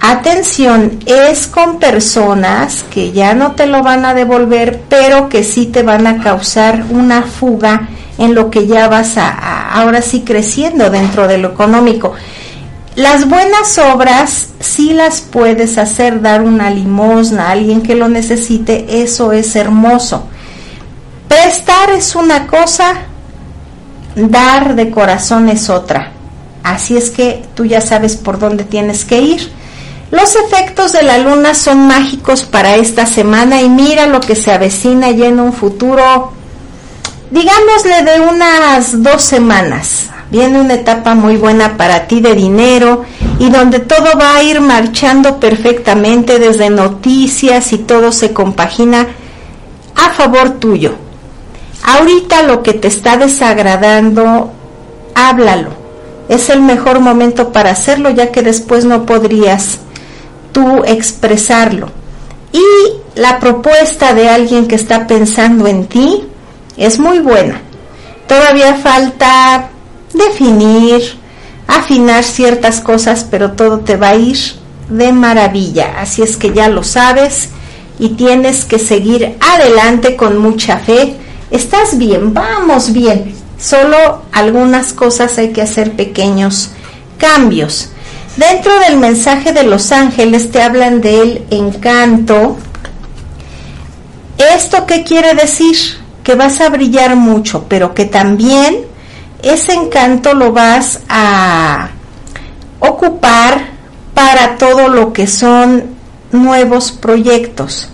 Atención, 0.00 0.98
es 1.04 1.46
con 1.46 1.78
personas 1.78 2.84
que 2.90 3.12
ya 3.12 3.34
no 3.34 3.52
te 3.52 3.66
lo 3.66 3.82
van 3.82 4.04
a 4.04 4.14
devolver, 4.14 4.80
pero 4.88 5.28
que 5.28 5.44
sí 5.44 5.66
te 5.66 5.82
van 5.82 6.06
a 6.06 6.22
causar 6.22 6.84
una 6.88 7.22
fuga 7.22 7.88
en 8.16 8.34
lo 8.34 8.50
que 8.50 8.66
ya 8.66 8.88
vas 8.88 9.18
a, 9.18 9.70
ahora 9.72 10.00
sí 10.02 10.22
creciendo 10.22 10.88
dentro 10.88 11.26
de 11.28 11.38
lo 11.38 11.48
económico. 11.48 12.14
Las 12.96 13.28
buenas 13.28 13.78
obras 13.78 14.48
sí 14.60 14.92
las 14.92 15.20
puedes 15.20 15.78
hacer, 15.78 16.20
dar 16.20 16.42
una 16.42 16.70
limosna 16.70 17.48
a 17.48 17.50
alguien 17.52 17.82
que 17.82 17.94
lo 17.94 18.08
necesite, 18.08 19.02
eso 19.02 19.32
es 19.32 19.54
hermoso. 19.54 20.26
Prestar 21.30 21.90
es 21.90 22.16
una 22.16 22.48
cosa, 22.48 23.02
dar 24.16 24.74
de 24.74 24.90
corazón 24.90 25.48
es 25.48 25.70
otra. 25.70 26.10
Así 26.64 26.96
es 26.96 27.10
que 27.10 27.44
tú 27.54 27.64
ya 27.66 27.80
sabes 27.80 28.16
por 28.16 28.40
dónde 28.40 28.64
tienes 28.64 29.04
que 29.04 29.20
ir. 29.20 29.52
Los 30.10 30.34
efectos 30.34 30.92
de 30.92 31.04
la 31.04 31.18
luna 31.18 31.54
son 31.54 31.86
mágicos 31.86 32.42
para 32.42 32.74
esta 32.74 33.06
semana 33.06 33.62
y 33.62 33.68
mira 33.68 34.06
lo 34.06 34.20
que 34.20 34.34
se 34.34 34.50
avecina 34.50 35.12
ya 35.12 35.26
en 35.26 35.38
un 35.38 35.52
futuro, 35.52 36.32
digámosle 37.30 38.02
de 38.02 38.20
unas 38.22 39.00
dos 39.00 39.22
semanas. 39.22 40.06
Viene 40.32 40.60
una 40.60 40.74
etapa 40.74 41.14
muy 41.14 41.36
buena 41.36 41.76
para 41.76 42.08
ti 42.08 42.20
de 42.20 42.34
dinero 42.34 43.04
y 43.38 43.50
donde 43.50 43.78
todo 43.78 44.18
va 44.20 44.34
a 44.34 44.42
ir 44.42 44.60
marchando 44.60 45.38
perfectamente 45.38 46.40
desde 46.40 46.70
noticias 46.70 47.72
y 47.72 47.78
todo 47.78 48.10
se 48.10 48.32
compagina 48.32 49.06
a 49.94 50.10
favor 50.10 50.58
tuyo. 50.58 51.09
Ahorita 51.98 52.42
lo 52.42 52.62
que 52.62 52.74
te 52.74 52.86
está 52.86 53.16
desagradando, 53.16 54.52
háblalo. 55.14 55.70
Es 56.28 56.48
el 56.48 56.62
mejor 56.62 57.00
momento 57.00 57.50
para 57.50 57.72
hacerlo 57.72 58.10
ya 58.10 58.30
que 58.30 58.42
después 58.42 58.84
no 58.84 59.06
podrías 59.06 59.78
tú 60.52 60.84
expresarlo. 60.84 61.88
Y 62.52 62.60
la 63.18 63.40
propuesta 63.40 64.14
de 64.14 64.28
alguien 64.28 64.68
que 64.68 64.76
está 64.76 65.08
pensando 65.08 65.66
en 65.66 65.86
ti 65.86 66.24
es 66.76 67.00
muy 67.00 67.18
buena. 67.18 67.60
Todavía 68.28 68.76
falta 68.76 69.70
definir, 70.14 71.02
afinar 71.66 72.22
ciertas 72.22 72.80
cosas, 72.80 73.26
pero 73.28 73.52
todo 73.52 73.80
te 73.80 73.96
va 73.96 74.10
a 74.10 74.16
ir 74.16 74.38
de 74.88 75.12
maravilla. 75.12 76.00
Así 76.00 76.22
es 76.22 76.36
que 76.36 76.52
ya 76.52 76.68
lo 76.68 76.84
sabes 76.84 77.48
y 77.98 78.10
tienes 78.10 78.64
que 78.64 78.78
seguir 78.78 79.36
adelante 79.40 80.14
con 80.14 80.38
mucha 80.38 80.78
fe. 80.78 81.16
Estás 81.50 81.98
bien, 81.98 82.32
vamos 82.32 82.92
bien. 82.92 83.34
Solo 83.58 84.22
algunas 84.32 84.92
cosas 84.92 85.36
hay 85.38 85.50
que 85.52 85.62
hacer 85.62 85.92
pequeños 85.92 86.70
cambios. 87.18 87.90
Dentro 88.36 88.78
del 88.80 88.96
mensaje 88.96 89.52
de 89.52 89.64
los 89.64 89.90
ángeles 89.90 90.50
te 90.50 90.62
hablan 90.62 91.00
del 91.00 91.44
encanto. 91.50 92.56
¿Esto 94.38 94.86
qué 94.86 95.02
quiere 95.02 95.34
decir? 95.34 95.76
Que 96.22 96.36
vas 96.36 96.60
a 96.60 96.68
brillar 96.68 97.16
mucho, 97.16 97.66
pero 97.68 97.94
que 97.94 98.04
también 98.04 98.86
ese 99.42 99.74
encanto 99.74 100.34
lo 100.34 100.52
vas 100.52 101.00
a 101.08 101.90
ocupar 102.78 103.70
para 104.14 104.56
todo 104.56 104.88
lo 104.88 105.12
que 105.12 105.26
son 105.26 105.96
nuevos 106.32 106.92
proyectos. 106.92 107.88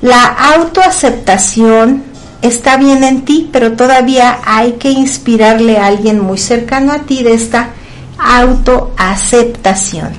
La 0.00 0.26
autoaceptación 0.26 2.04
está 2.42 2.76
bien 2.76 3.04
en 3.04 3.24
ti, 3.24 3.48
pero 3.52 3.72
todavía 3.72 4.38
hay 4.44 4.72
que 4.72 4.90
inspirarle 4.90 5.78
a 5.78 5.86
alguien 5.86 6.20
muy 6.20 6.38
cercano 6.38 6.92
a 6.92 7.00
ti 7.00 7.22
de 7.22 7.34
esta 7.34 7.70
autoaceptación. 8.18 10.10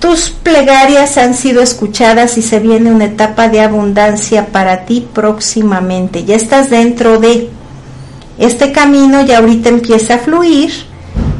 Tus 0.00 0.30
plegarias 0.30 1.16
han 1.16 1.34
sido 1.34 1.62
escuchadas 1.62 2.36
y 2.36 2.42
se 2.42 2.60
viene 2.60 2.92
una 2.92 3.06
etapa 3.06 3.48
de 3.48 3.62
abundancia 3.62 4.48
para 4.48 4.84
ti 4.84 5.08
próximamente. 5.14 6.24
Ya 6.24 6.36
estás 6.36 6.68
dentro 6.68 7.18
de 7.18 7.48
este 8.38 8.72
camino, 8.72 9.24
ya 9.24 9.38
ahorita 9.38 9.70
empieza 9.70 10.16
a 10.16 10.18
fluir 10.18 10.72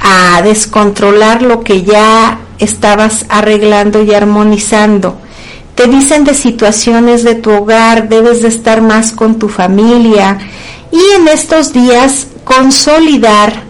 a 0.01 0.41
descontrolar 0.41 1.41
lo 1.41 1.63
que 1.63 1.83
ya 1.83 2.39
estabas 2.59 3.25
arreglando 3.29 4.03
y 4.03 4.13
armonizando. 4.13 5.17
Te 5.75 5.87
dicen 5.87 6.23
de 6.25 6.35
situaciones 6.35 7.23
de 7.23 7.35
tu 7.35 7.49
hogar, 7.49 8.09
debes 8.09 8.41
de 8.41 8.49
estar 8.49 8.81
más 8.81 9.11
con 9.11 9.39
tu 9.39 9.49
familia 9.49 10.37
y 10.91 11.15
en 11.15 11.27
estos 11.29 11.73
días 11.73 12.27
consolidar 12.43 13.63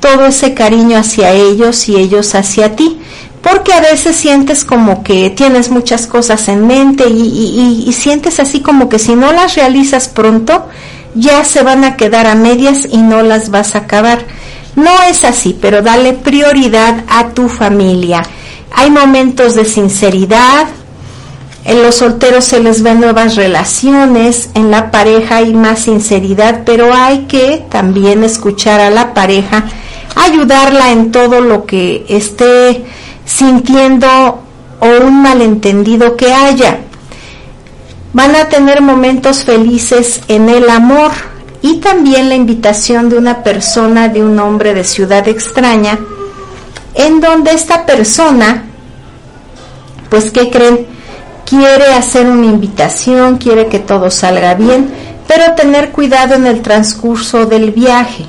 todo 0.00 0.26
ese 0.26 0.54
cariño 0.54 0.98
hacia 0.98 1.32
ellos 1.32 1.88
y 1.88 1.96
ellos 1.96 2.34
hacia 2.34 2.76
ti 2.76 2.97
porque 3.42 3.72
a 3.72 3.80
veces 3.80 4.16
sientes 4.16 4.64
como 4.64 5.02
que 5.02 5.30
tienes 5.30 5.70
muchas 5.70 6.06
cosas 6.06 6.48
en 6.48 6.66
mente 6.66 7.08
y, 7.08 7.92
sientes 7.92 8.40
así 8.40 8.60
como 8.60 8.88
que 8.88 8.98
si 8.98 9.14
no 9.14 9.32
las 9.32 9.54
realizas 9.54 10.08
pronto, 10.08 10.68
ya 11.14 11.44
se 11.44 11.62
van 11.62 11.84
a 11.84 11.96
quedar 11.96 12.26
a 12.26 12.34
medias 12.34 12.86
y 12.90 12.98
no 12.98 13.22
las 13.22 13.50
vas 13.50 13.74
a 13.74 13.80
acabar. 13.80 14.24
No 14.76 14.90
es 15.08 15.24
así, 15.24 15.56
pero 15.60 15.82
dale 15.82 16.12
prioridad 16.12 17.04
a 17.08 17.30
tu 17.30 17.48
familia. 17.48 18.22
Hay 18.74 18.90
momentos 18.90 19.54
de 19.54 19.64
sinceridad, 19.64 20.66
en 21.64 21.82
los 21.82 21.96
solteros 21.96 22.44
se 22.44 22.60
les 22.60 22.82
ven 22.82 23.00
nuevas 23.00 23.36
relaciones, 23.36 24.50
en 24.54 24.70
la 24.70 24.90
pareja 24.90 25.36
hay 25.36 25.52
más 25.52 25.80
sinceridad, 25.80 26.62
pero 26.64 26.94
hay 26.94 27.26
que 27.26 27.64
también 27.68 28.24
escuchar 28.24 28.80
a 28.80 28.90
la 28.90 29.12
pareja, 29.12 29.64
ayudarla 30.16 30.92
en 30.92 31.10
todo 31.10 31.40
lo 31.40 31.66
que 31.66 32.06
esté 32.08 32.84
sintiendo 33.28 34.40
o 34.80 34.86
un 35.06 35.22
malentendido 35.22 36.16
que 36.16 36.32
haya. 36.32 36.78
Van 38.14 38.34
a 38.34 38.48
tener 38.48 38.80
momentos 38.80 39.44
felices 39.44 40.22
en 40.28 40.48
el 40.48 40.70
amor 40.70 41.10
y 41.60 41.76
también 41.76 42.30
la 42.30 42.34
invitación 42.34 43.10
de 43.10 43.18
una 43.18 43.42
persona, 43.42 44.08
de 44.08 44.24
un 44.24 44.38
hombre 44.40 44.72
de 44.72 44.82
ciudad 44.82 45.28
extraña, 45.28 45.98
en 46.94 47.20
donde 47.20 47.52
esta 47.52 47.84
persona, 47.84 48.64
pues, 50.08 50.30
¿qué 50.30 50.48
creen? 50.48 50.86
Quiere 51.44 51.92
hacer 51.92 52.26
una 52.28 52.46
invitación, 52.46 53.36
quiere 53.36 53.66
que 53.66 53.78
todo 53.78 54.10
salga 54.10 54.54
bien, 54.54 54.90
pero 55.26 55.54
tener 55.54 55.90
cuidado 55.90 56.34
en 56.34 56.46
el 56.46 56.62
transcurso 56.62 57.44
del 57.44 57.72
viaje 57.72 58.24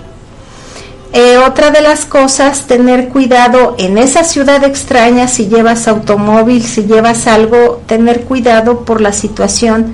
eh, 1.12 1.38
otra 1.38 1.72
de 1.72 1.82
las 1.82 2.06
cosas, 2.06 2.68
tener 2.68 3.10
cuidado 3.10 3.76
en 3.80 3.98
esa 3.98 4.24
ciudad 4.24 4.64
extraña, 4.64 5.28
si 5.28 5.48
llevas 5.48 5.88
automóvil, 5.88 6.64
si 6.64 6.84
llevas 6.84 7.26
algo, 7.26 7.82
tener 7.88 8.26
cuidado 8.26 8.86
por 8.86 9.02
la 9.02 9.12
situación 9.12 9.94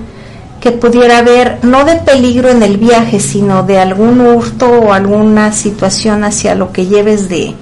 que 0.60 0.72
pudiera 0.72 1.18
haber, 1.18 1.64
no 1.64 1.84
de 1.84 1.96
peligro 1.96 2.50
en 2.50 2.62
el 2.62 2.76
viaje, 2.76 3.18
sino 3.20 3.62
de 3.62 3.78
algún 3.78 4.20
hurto 4.20 4.68
o 4.68 4.92
alguna 4.92 5.52
situación 5.52 6.22
hacia 6.22 6.54
lo 6.54 6.70
que 6.72 6.86
lleves 6.86 7.30
de, 7.30 7.54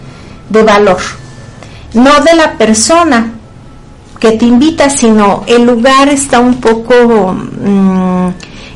valor. 0.49 0.99
No 1.93 2.21
de 2.21 2.35
la 2.35 2.59
persona 2.59 3.35
que 4.19 4.33
te 4.33 4.47
invita, 4.47 4.91
sino 4.91 5.45
el 5.47 5.65
lugar 5.65 6.09
está 6.09 6.41
un 6.41 6.61
poco... 6.61 7.33
Mm, 7.35 8.31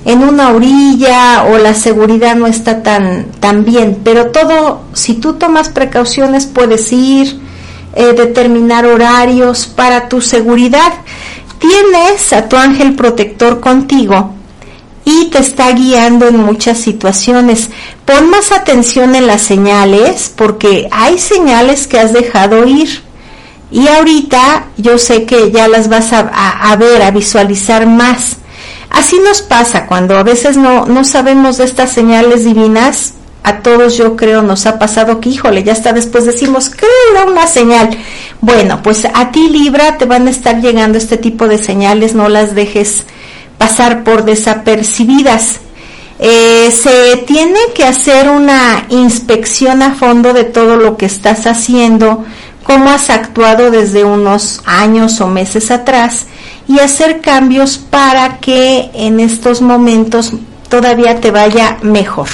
en 0.05 0.23
una 0.23 0.51
orilla 0.51 1.45
o 1.45 1.59
la 1.59 1.75
seguridad 1.75 2.37
no 2.37 2.47
está 2.47 2.83
tan, 2.83 3.27
tan 3.41 3.65
bien, 3.65 4.01
pero 4.05 4.29
todo, 4.29 4.83
si 4.95 5.15
tú 5.15 5.35
tomas 5.35 5.69
precauciones 5.69 6.47
puedes 6.47 6.93
ir, 6.93 7.41
eh, 7.95 8.13
determinar 8.13 8.87
horarios 8.87 9.67
para 9.67 10.09
tu 10.09 10.21
seguridad. 10.21 10.93
Tienes 11.59 12.33
a 12.33 12.49
tu 12.49 12.57
ángel 12.57 12.95
protector 12.95 13.59
contigo 13.61 14.35
y 15.05 15.27
te 15.31 15.39
está 15.39 15.73
guiando 15.73 16.29
en 16.29 16.37
muchas 16.37 16.79
situaciones. 16.79 17.71
Pon 18.05 18.31
más 18.31 18.53
atención 18.53 19.15
en 19.15 19.27
las 19.27 19.43
señales 19.43 20.33
porque 20.37 20.89
hay 20.93 21.19
señales 21.19 21.87
que 21.89 21.99
has 21.99 22.13
dejado 22.13 22.67
ir. 22.67 23.03
Y 23.71 23.89
ahorita 23.89 24.67
yo 24.77 24.99
sé 24.99 25.25
que 25.25 25.51
ya 25.51 25.67
las 25.67 25.89
vas 25.89 26.13
a, 26.13 26.21
a 26.21 26.77
ver, 26.77 27.03
a 27.03 27.11
visualizar 27.11 27.87
más. 27.87 28.37
Así 28.91 29.19
nos 29.19 29.43
pasa 29.43 29.87
cuando 29.87 30.17
a 30.17 30.23
veces 30.23 30.57
no, 30.57 30.87
no 30.87 31.05
sabemos 31.05 31.59
de 31.59 31.65
estas 31.65 31.93
señales 31.93 32.45
divinas. 32.45 33.15
A 33.45 33.61
todos 33.61 33.97
yo 33.97 34.17
creo 34.17 34.43
nos 34.43 34.67
ha 34.67 34.79
pasado 34.79 35.21
que, 35.21 35.31
híjole, 35.31 35.63
ya 35.63 35.73
está 35.73 35.93
después 35.93 36.27
decimos, 36.27 36.69
¿qué 36.69 36.87
era 37.13 37.25
una 37.25 37.47
señal? 37.47 37.97
Bueno, 38.41 38.83
pues 38.83 39.07
a 39.07 39.31
ti 39.31 39.49
Libra 39.49 39.97
te 39.97 40.05
van 40.05 40.27
a 40.27 40.31
estar 40.31 40.61
llegando 40.61 40.99
este 40.99 41.17
tipo 41.17 41.49
de 41.49 41.57
señales, 41.57 42.15
no 42.15 42.29
las 42.29 42.55
dejes 42.55 43.05
pasar 43.57 44.05
por 44.05 44.25
desapercibidas. 44.25 45.61
Eh, 46.19 46.71
se 46.73 47.19
tiene 47.27 47.59
que 47.75 47.85
hacer 47.85 48.29
una 48.29 48.87
inspección 48.89 49.83
a 49.83 49.95
fondo 49.95 50.33
de 50.33 50.45
todo 50.45 50.77
lo 50.77 50.97
que 50.97 51.07
estás 51.07 51.47
haciendo, 51.47 52.25
cómo 52.65 52.91
has 52.91 53.09
actuado 53.09 53.71
desde 53.71 54.05
unos 54.05 54.61
años 54.67 55.21
o 55.21 55.29
meses 55.29 55.71
atrás 55.71 56.27
y 56.69 56.79
hacer 56.81 57.23
cambios 57.23 57.79
para 57.79 58.39
que 58.39 58.91
en 58.93 59.21
estos 59.21 59.63
momentos 59.63 60.35
todavía 60.69 61.19
te 61.19 61.31
vaya 61.31 61.79
mejor. 61.83 62.29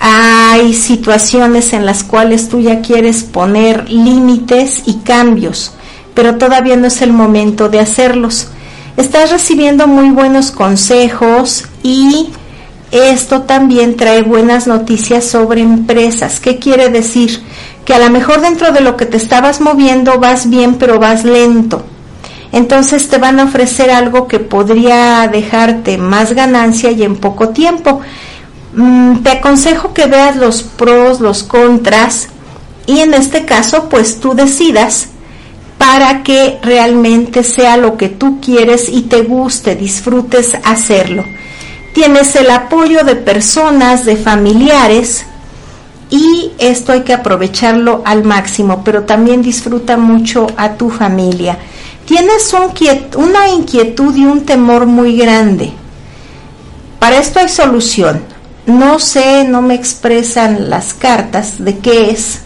Hay 0.00 0.74
situaciones 0.74 1.72
en 1.72 1.86
las 1.86 2.02
cuales 2.02 2.48
tú 2.48 2.60
ya 2.60 2.82
quieres 2.82 3.22
poner 3.22 3.88
límites 3.88 4.82
y 4.86 4.98
cambios, 4.98 5.72
pero 6.14 6.36
todavía 6.36 6.76
no 6.76 6.88
es 6.88 7.00
el 7.00 7.12
momento 7.12 7.68
de 7.68 7.80
hacerlos. 7.80 8.48
Estás 8.96 9.30
recibiendo 9.30 9.86
muy 9.86 10.10
buenos 10.10 10.50
consejos 10.50 11.64
y 11.82 12.30
esto 12.90 13.42
también 13.42 13.96
trae 13.96 14.22
buenas 14.22 14.66
noticias 14.66 15.24
sobre 15.24 15.60
empresas. 15.60 16.40
¿Qué 16.40 16.58
quiere 16.58 16.88
decir? 16.88 17.42
Que 17.84 17.94
a 17.94 17.98
lo 17.98 18.10
mejor 18.10 18.40
dentro 18.40 18.72
de 18.72 18.80
lo 18.80 18.96
que 18.96 19.06
te 19.06 19.16
estabas 19.16 19.60
moviendo 19.60 20.18
vas 20.18 20.50
bien, 20.50 20.74
pero 20.74 20.98
vas 20.98 21.24
lento 21.24 21.85
entonces 22.56 23.08
te 23.08 23.18
van 23.18 23.38
a 23.38 23.44
ofrecer 23.44 23.90
algo 23.90 24.26
que 24.26 24.38
podría 24.38 25.28
dejarte 25.28 25.98
más 25.98 26.32
ganancia 26.32 26.90
y 26.90 27.02
en 27.02 27.16
poco 27.16 27.50
tiempo. 27.50 28.00
Mm, 28.72 29.18
te 29.18 29.30
aconsejo 29.30 29.92
que 29.92 30.06
veas 30.06 30.36
los 30.36 30.62
pros, 30.62 31.20
los 31.20 31.42
contras 31.42 32.28
y 32.86 33.00
en 33.00 33.12
este 33.12 33.44
caso 33.44 33.90
pues 33.90 34.20
tú 34.20 34.32
decidas 34.32 35.08
para 35.76 36.22
que 36.22 36.58
realmente 36.62 37.44
sea 37.44 37.76
lo 37.76 37.98
que 37.98 38.08
tú 38.08 38.40
quieres 38.40 38.88
y 38.88 39.02
te 39.02 39.20
guste, 39.20 39.76
disfrutes 39.76 40.56
hacerlo. 40.64 41.24
Tienes 41.92 42.36
el 42.36 42.50
apoyo 42.50 43.04
de 43.04 43.16
personas, 43.16 44.06
de 44.06 44.16
familiares, 44.16 45.26
y 46.08 46.52
esto 46.58 46.92
hay 46.92 47.02
que 47.02 47.12
aprovecharlo 47.12 48.00
al 48.06 48.24
máximo, 48.24 48.82
pero 48.82 49.02
también 49.02 49.42
disfruta 49.42 49.96
mucho 49.98 50.46
a 50.56 50.74
tu 50.74 50.88
familia 50.88 51.58
tienes 52.06 52.54
una 53.16 53.48
inquietud 53.48 54.14
y 54.14 54.24
un 54.24 54.46
temor 54.46 54.86
muy 54.86 55.16
grande. 55.16 55.72
Para 56.98 57.18
esto 57.18 57.40
hay 57.40 57.48
solución. 57.48 58.22
No 58.64 58.98
sé, 58.98 59.44
no 59.44 59.60
me 59.60 59.74
expresan 59.74 60.70
las 60.70 60.94
cartas 60.94 61.62
de 61.62 61.78
qué 61.78 62.10
es, 62.10 62.40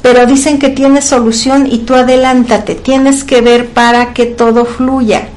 pero 0.00 0.24
dicen 0.26 0.58
que 0.58 0.70
tiene 0.70 1.02
solución 1.02 1.66
y 1.66 1.78
tú 1.78 1.94
adelántate, 1.94 2.74
tienes 2.74 3.24
que 3.24 3.40
ver 3.40 3.68
para 3.68 4.14
que 4.14 4.26
todo 4.26 4.64
fluya. 4.64 5.28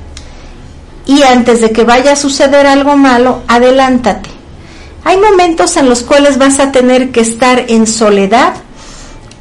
Y 1.06 1.24
antes 1.24 1.60
de 1.60 1.72
que 1.72 1.84
vaya 1.84 2.14
a 2.14 2.18
suceder 2.18 2.66
algo 2.66 2.96
malo, 2.96 3.44
adelántate. 3.48 4.30
Hay 5.04 5.18
momentos 5.18 5.76
en 5.76 5.90
los 5.90 6.04
cuales 6.04 6.38
vas 6.38 6.60
a 6.60 6.72
tener 6.72 7.12
que 7.12 7.20
estar 7.20 7.66
en 7.68 7.86
soledad, 7.86 8.54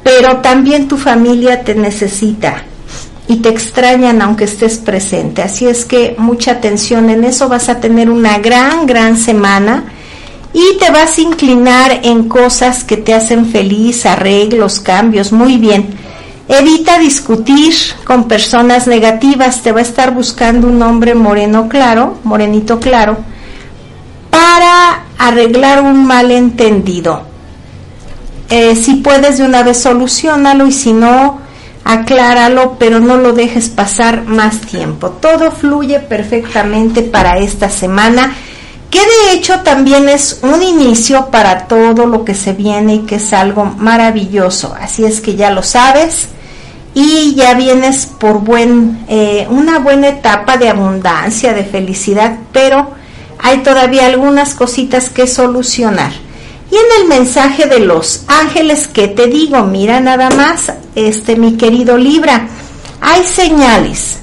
pero 0.03 0.37
también 0.37 0.89
tu 0.89 0.97
familia 0.97 1.63
te 1.63 1.75
necesita 1.75 2.65
y 3.33 3.37
te 3.37 3.49
extrañan 3.49 4.21
aunque 4.21 4.43
estés 4.43 4.77
presente. 4.77 5.41
Así 5.41 5.65
es 5.65 5.85
que 5.85 6.15
mucha 6.19 6.51
atención 6.51 7.09
en 7.09 7.23
eso, 7.23 7.49
vas 7.49 7.67
a 7.67 7.79
tener 7.79 8.11
una 8.11 8.37
gran, 8.37 8.85
gran 8.85 9.17
semana 9.17 9.85
y 10.53 10.77
te 10.77 10.91
vas 10.91 11.17
a 11.17 11.21
inclinar 11.21 12.01
en 12.03 12.29
cosas 12.29 12.83
que 12.83 12.95
te 12.95 13.11
hacen 13.11 13.47
feliz, 13.47 14.05
arreglos, 14.05 14.79
cambios, 14.79 15.31
muy 15.31 15.57
bien. 15.57 15.95
Evita 16.47 16.99
discutir 16.99 17.73
con 18.05 18.27
personas 18.27 18.85
negativas, 18.85 19.63
te 19.63 19.71
va 19.71 19.79
a 19.79 19.83
estar 19.83 20.13
buscando 20.13 20.67
un 20.67 20.79
hombre 20.83 21.15
moreno 21.15 21.67
claro, 21.67 22.19
morenito 22.23 22.79
claro, 22.79 23.17
para 24.29 25.05
arreglar 25.17 25.81
un 25.81 26.05
malentendido. 26.05 27.23
Eh, 28.49 28.75
si 28.75 28.95
puedes 28.95 29.39
de 29.39 29.45
una 29.45 29.63
vez 29.63 29.81
solucionalo 29.81 30.67
y 30.67 30.71
si 30.71 30.93
no, 30.93 31.41
acláralo, 31.83 32.77
pero 32.79 32.99
no 32.99 33.17
lo 33.17 33.33
dejes 33.33 33.69
pasar 33.69 34.23
más 34.23 34.61
tiempo. 34.61 35.09
Todo 35.09 35.51
fluye 35.51 35.99
perfectamente 35.99 37.01
para 37.01 37.37
esta 37.37 37.69
semana, 37.69 38.33
que 38.89 38.99
de 38.99 39.33
hecho 39.33 39.61
también 39.61 40.07
es 40.07 40.39
un 40.43 40.61
inicio 40.61 41.27
para 41.31 41.67
todo 41.67 42.05
lo 42.05 42.23
que 42.23 42.35
se 42.35 42.53
viene 42.53 42.95
y 42.95 42.99
que 42.99 43.15
es 43.15 43.33
algo 43.33 43.65
maravilloso. 43.65 44.75
Así 44.79 45.03
es 45.03 45.19
que 45.19 45.35
ya 45.35 45.49
lo 45.49 45.63
sabes 45.63 46.27
y 46.93 47.33
ya 47.35 47.55
vienes 47.55 48.05
por 48.05 48.39
buen, 48.39 49.03
eh, 49.09 49.47
una 49.49 49.79
buena 49.79 50.09
etapa 50.09 50.57
de 50.57 50.69
abundancia, 50.69 51.53
de 51.53 51.63
felicidad, 51.63 52.37
pero 52.51 52.91
hay 53.39 53.59
todavía 53.59 54.05
algunas 54.05 54.53
cositas 54.53 55.09
que 55.09 55.27
solucionar. 55.27 56.11
Y 56.73 56.75
en 56.75 57.01
el 57.03 57.07
mensaje 57.07 57.67
de 57.67 57.81
los 57.81 58.23
ángeles 58.27 58.87
que 58.87 59.07
te 59.07 59.27
digo, 59.27 59.61
mira 59.61 59.99
nada 59.99 60.31
más, 60.31 60.73
este 60.95 61.35
mi 61.35 61.55
querido 61.55 61.99
Libra, 61.99 62.47
hay 62.99 63.23
señales. 63.25 64.17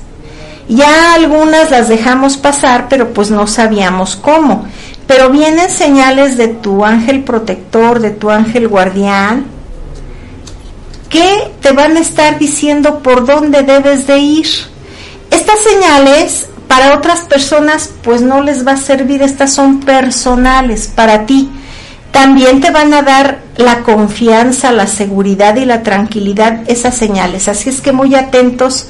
Ya 0.69 1.15
algunas 1.15 1.71
las 1.71 1.89
dejamos 1.89 2.37
pasar, 2.39 2.89
pero 2.89 3.15
pues 3.15 3.31
no 3.31 3.47
sabíamos 3.47 4.17
cómo. 4.17 4.67
Pero 5.07 5.31
vienen 5.31 5.71
señales 5.71 6.37
de 6.37 6.49
tu 6.49 6.85
ángel 6.85 7.23
protector, 7.23 8.01
de 8.01 8.11
tu 8.11 8.31
ángel 8.31 8.67
guardián, 8.67 9.47
que 11.09 11.53
te 11.61 11.71
van 11.71 11.97
a 11.97 12.01
estar 12.01 12.37
diciendo 12.41 12.99
por 12.99 13.27
dónde 13.27 13.63
debes 13.63 14.09
de 14.09 14.19
ir. 14.19 14.49
Estas 15.31 15.61
señales 15.61 16.49
para 16.67 16.97
otras 16.97 17.21
personas 17.21 17.91
pues 18.03 18.23
no 18.23 18.43
les 18.43 18.67
va 18.67 18.73
a 18.73 18.77
servir, 18.77 19.23
estas 19.23 19.53
son 19.53 19.79
personales 19.79 20.91
para 20.93 21.27
ti. 21.27 21.49
También 22.13 22.61
te 22.61 22.71
van 22.71 22.93
a 22.93 23.03
dar 23.03 23.39
la 23.57 23.83
confianza, 23.83 24.73
la 24.73 24.87
seguridad 24.87 25.57
y 25.57 25.65
la 25.65 25.83
tranquilidad 25.83 26.63
esas 26.67 26.97
señales. 26.97 27.47
Así 27.49 27.69
es 27.69 27.81
que 27.81 27.93
muy 27.93 28.15
atentos, 28.15 28.89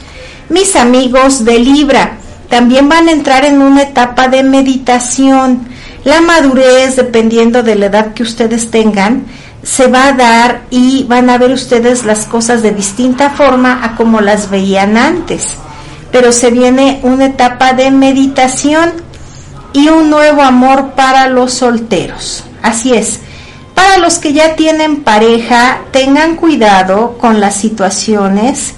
mis 0.48 0.74
amigos 0.76 1.44
de 1.44 1.58
Libra. 1.58 2.12
También 2.48 2.88
van 2.88 3.08
a 3.08 3.12
entrar 3.12 3.44
en 3.44 3.60
una 3.60 3.82
etapa 3.82 4.28
de 4.28 4.42
meditación. 4.42 5.68
La 6.04 6.20
madurez, 6.20 6.96
dependiendo 6.96 7.62
de 7.62 7.74
la 7.76 7.86
edad 7.86 8.14
que 8.14 8.22
ustedes 8.22 8.70
tengan, 8.70 9.26
se 9.62 9.86
va 9.86 10.06
a 10.06 10.12
dar 10.12 10.62
y 10.70 11.04
van 11.04 11.28
a 11.28 11.38
ver 11.38 11.52
ustedes 11.52 12.04
las 12.04 12.26
cosas 12.26 12.62
de 12.62 12.72
distinta 12.72 13.30
forma 13.30 13.84
a 13.84 13.94
como 13.96 14.20
las 14.20 14.50
veían 14.50 14.96
antes. 14.96 15.56
Pero 16.10 16.32
se 16.32 16.50
viene 16.50 17.00
una 17.02 17.26
etapa 17.26 17.74
de 17.74 17.90
meditación 17.90 18.92
y 19.72 19.88
un 19.88 20.10
nuevo 20.10 20.42
amor 20.42 20.92
para 20.92 21.28
los 21.28 21.52
solteros. 21.52 22.44
Así 22.62 22.92
es. 22.92 23.20
Para 23.74 23.98
los 23.98 24.18
que 24.18 24.32
ya 24.32 24.56
tienen 24.56 25.02
pareja, 25.02 25.80
tengan 25.90 26.36
cuidado 26.36 27.16
con 27.18 27.40
las 27.40 27.56
situaciones 27.56 28.74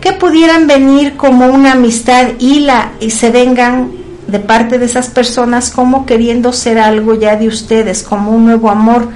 que 0.00 0.12
pudieran 0.12 0.66
venir 0.66 1.16
como 1.16 1.46
una 1.46 1.72
amistad 1.72 2.28
y 2.38 2.60
la 2.60 2.92
y 3.00 3.10
se 3.10 3.30
vengan 3.30 3.90
de 4.26 4.38
parte 4.38 4.78
de 4.78 4.86
esas 4.86 5.08
personas 5.08 5.70
como 5.70 6.06
queriendo 6.06 6.52
ser 6.52 6.78
algo 6.78 7.14
ya 7.14 7.36
de 7.36 7.48
ustedes, 7.48 8.02
como 8.02 8.30
un 8.32 8.46
nuevo 8.46 8.70
amor 8.70 9.08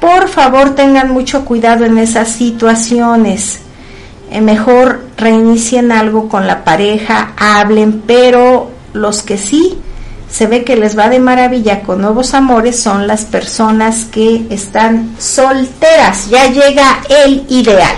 por 0.00 0.28
favor 0.28 0.74
tengan 0.74 1.12
mucho 1.12 1.44
cuidado 1.44 1.84
en 1.84 1.98
esas 1.98 2.28
situaciones. 2.28 3.60
Eh, 4.30 4.40
mejor 4.40 5.04
reinicien 5.16 5.92
algo 5.92 6.28
con 6.28 6.46
la 6.46 6.64
pareja, 6.64 7.34
hablen, 7.36 8.02
pero 8.06 8.70
los 8.94 9.22
que 9.22 9.36
sí 9.36 9.78
se 10.30 10.46
ve 10.46 10.64
que 10.64 10.76
les 10.76 10.96
va 10.96 11.08
de 11.08 11.18
maravilla 11.18 11.82
con 11.82 12.00
nuevos 12.00 12.34
amores 12.34 12.80
son 12.80 13.06
las 13.06 13.24
personas 13.24 14.04
que 14.04 14.46
están 14.50 15.16
solteras. 15.18 16.30
Ya 16.30 16.46
llega 16.46 17.00
el 17.08 17.44
ideal. 17.48 17.96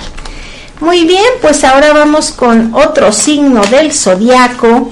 Muy 0.81 1.05
bien, 1.05 1.25
pues 1.41 1.63
ahora 1.63 1.93
vamos 1.93 2.33
con 2.33 2.75
otro 2.75 3.13
signo 3.13 3.63
del 3.67 3.93
zodiaco 3.93 4.91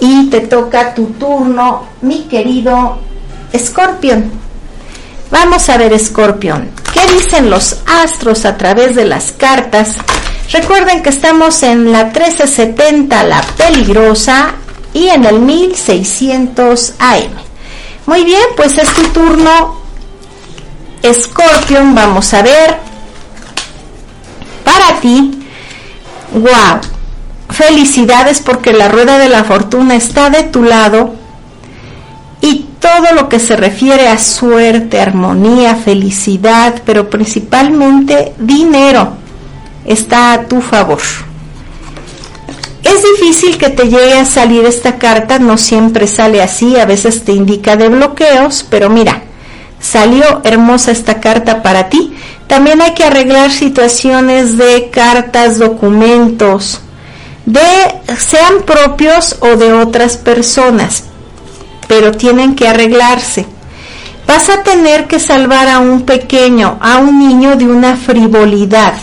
y 0.00 0.28
te 0.28 0.40
toca 0.40 0.94
tu 0.94 1.06
turno, 1.06 1.86
mi 2.02 2.24
querido 2.24 2.98
Escorpión. 3.52 4.30
Vamos 5.30 5.68
a 5.70 5.78
ver, 5.78 5.92
Escorpión, 5.94 6.68
¿qué 6.92 7.00
dicen 7.14 7.48
los 7.48 7.78
astros 7.86 8.44
a 8.44 8.58
través 8.58 8.94
de 8.94 9.06
las 9.06 9.32
cartas? 9.32 9.94
Recuerden 10.50 11.02
que 11.02 11.08
estamos 11.08 11.62
en 11.62 11.90
la 11.90 12.04
1370, 12.04 13.24
la 13.24 13.40
peligrosa, 13.56 14.56
y 14.94 15.08
en 15.08 15.24
el 15.24 15.40
1600 15.40 16.94
AM. 16.98 17.32
Muy 18.06 18.24
bien, 18.24 18.42
pues 18.56 18.78
es 18.78 18.92
tu 18.94 19.02
turno, 19.08 19.80
Escorpión. 21.02 21.94
Vamos 21.94 22.32
a 22.34 22.42
ver. 22.42 22.76
Para 24.64 25.00
ti, 25.00 25.44
wow, 26.32 26.80
felicidades 27.50 28.40
porque 28.40 28.72
la 28.72 28.88
rueda 28.88 29.18
de 29.18 29.28
la 29.28 29.44
fortuna 29.44 29.96
está 29.96 30.30
de 30.30 30.44
tu 30.44 30.62
lado 30.62 31.14
y 32.40 32.66
todo 32.80 33.14
lo 33.14 33.28
que 33.28 33.38
se 33.38 33.56
refiere 33.56 34.08
a 34.08 34.18
suerte, 34.18 35.00
armonía, 35.00 35.74
felicidad, 35.76 36.82
pero 36.84 37.10
principalmente 37.10 38.34
dinero 38.38 39.14
está 39.84 40.32
a 40.32 40.44
tu 40.46 40.60
favor. 40.60 41.00
Es 42.82 43.02
difícil 43.02 43.58
que 43.58 43.70
te 43.70 43.84
llegue 43.84 44.14
a 44.14 44.24
salir 44.24 44.64
esta 44.64 44.98
carta, 44.98 45.38
no 45.38 45.56
siempre 45.56 46.06
sale 46.06 46.42
así, 46.42 46.78
a 46.78 46.86
veces 46.86 47.24
te 47.24 47.32
indica 47.32 47.76
de 47.76 47.88
bloqueos, 47.88 48.66
pero 48.68 48.90
mira, 48.90 49.22
salió 49.80 50.40
hermosa 50.44 50.90
esta 50.90 51.20
carta 51.20 51.62
para 51.62 51.88
ti. 51.88 52.14
También 52.48 52.80
hay 52.82 52.94
que 52.94 53.04
arreglar 53.04 53.50
situaciones 53.50 54.58
de 54.58 54.90
cartas, 54.90 55.58
documentos, 55.58 56.80
de 57.46 57.60
sean 58.18 58.62
propios 58.66 59.36
o 59.40 59.56
de 59.56 59.72
otras 59.72 60.16
personas 60.16 61.04
pero 61.92 62.12
tienen 62.12 62.54
que 62.54 62.66
arreglarse. 62.66 63.44
Vas 64.26 64.48
a 64.48 64.62
tener 64.62 65.08
que 65.08 65.20
salvar 65.20 65.68
a 65.68 65.78
un 65.78 66.06
pequeño, 66.06 66.78
a 66.80 66.96
un 66.96 67.18
niño 67.18 67.54
de 67.56 67.66
una 67.66 67.98
frivolidad. 67.98 68.94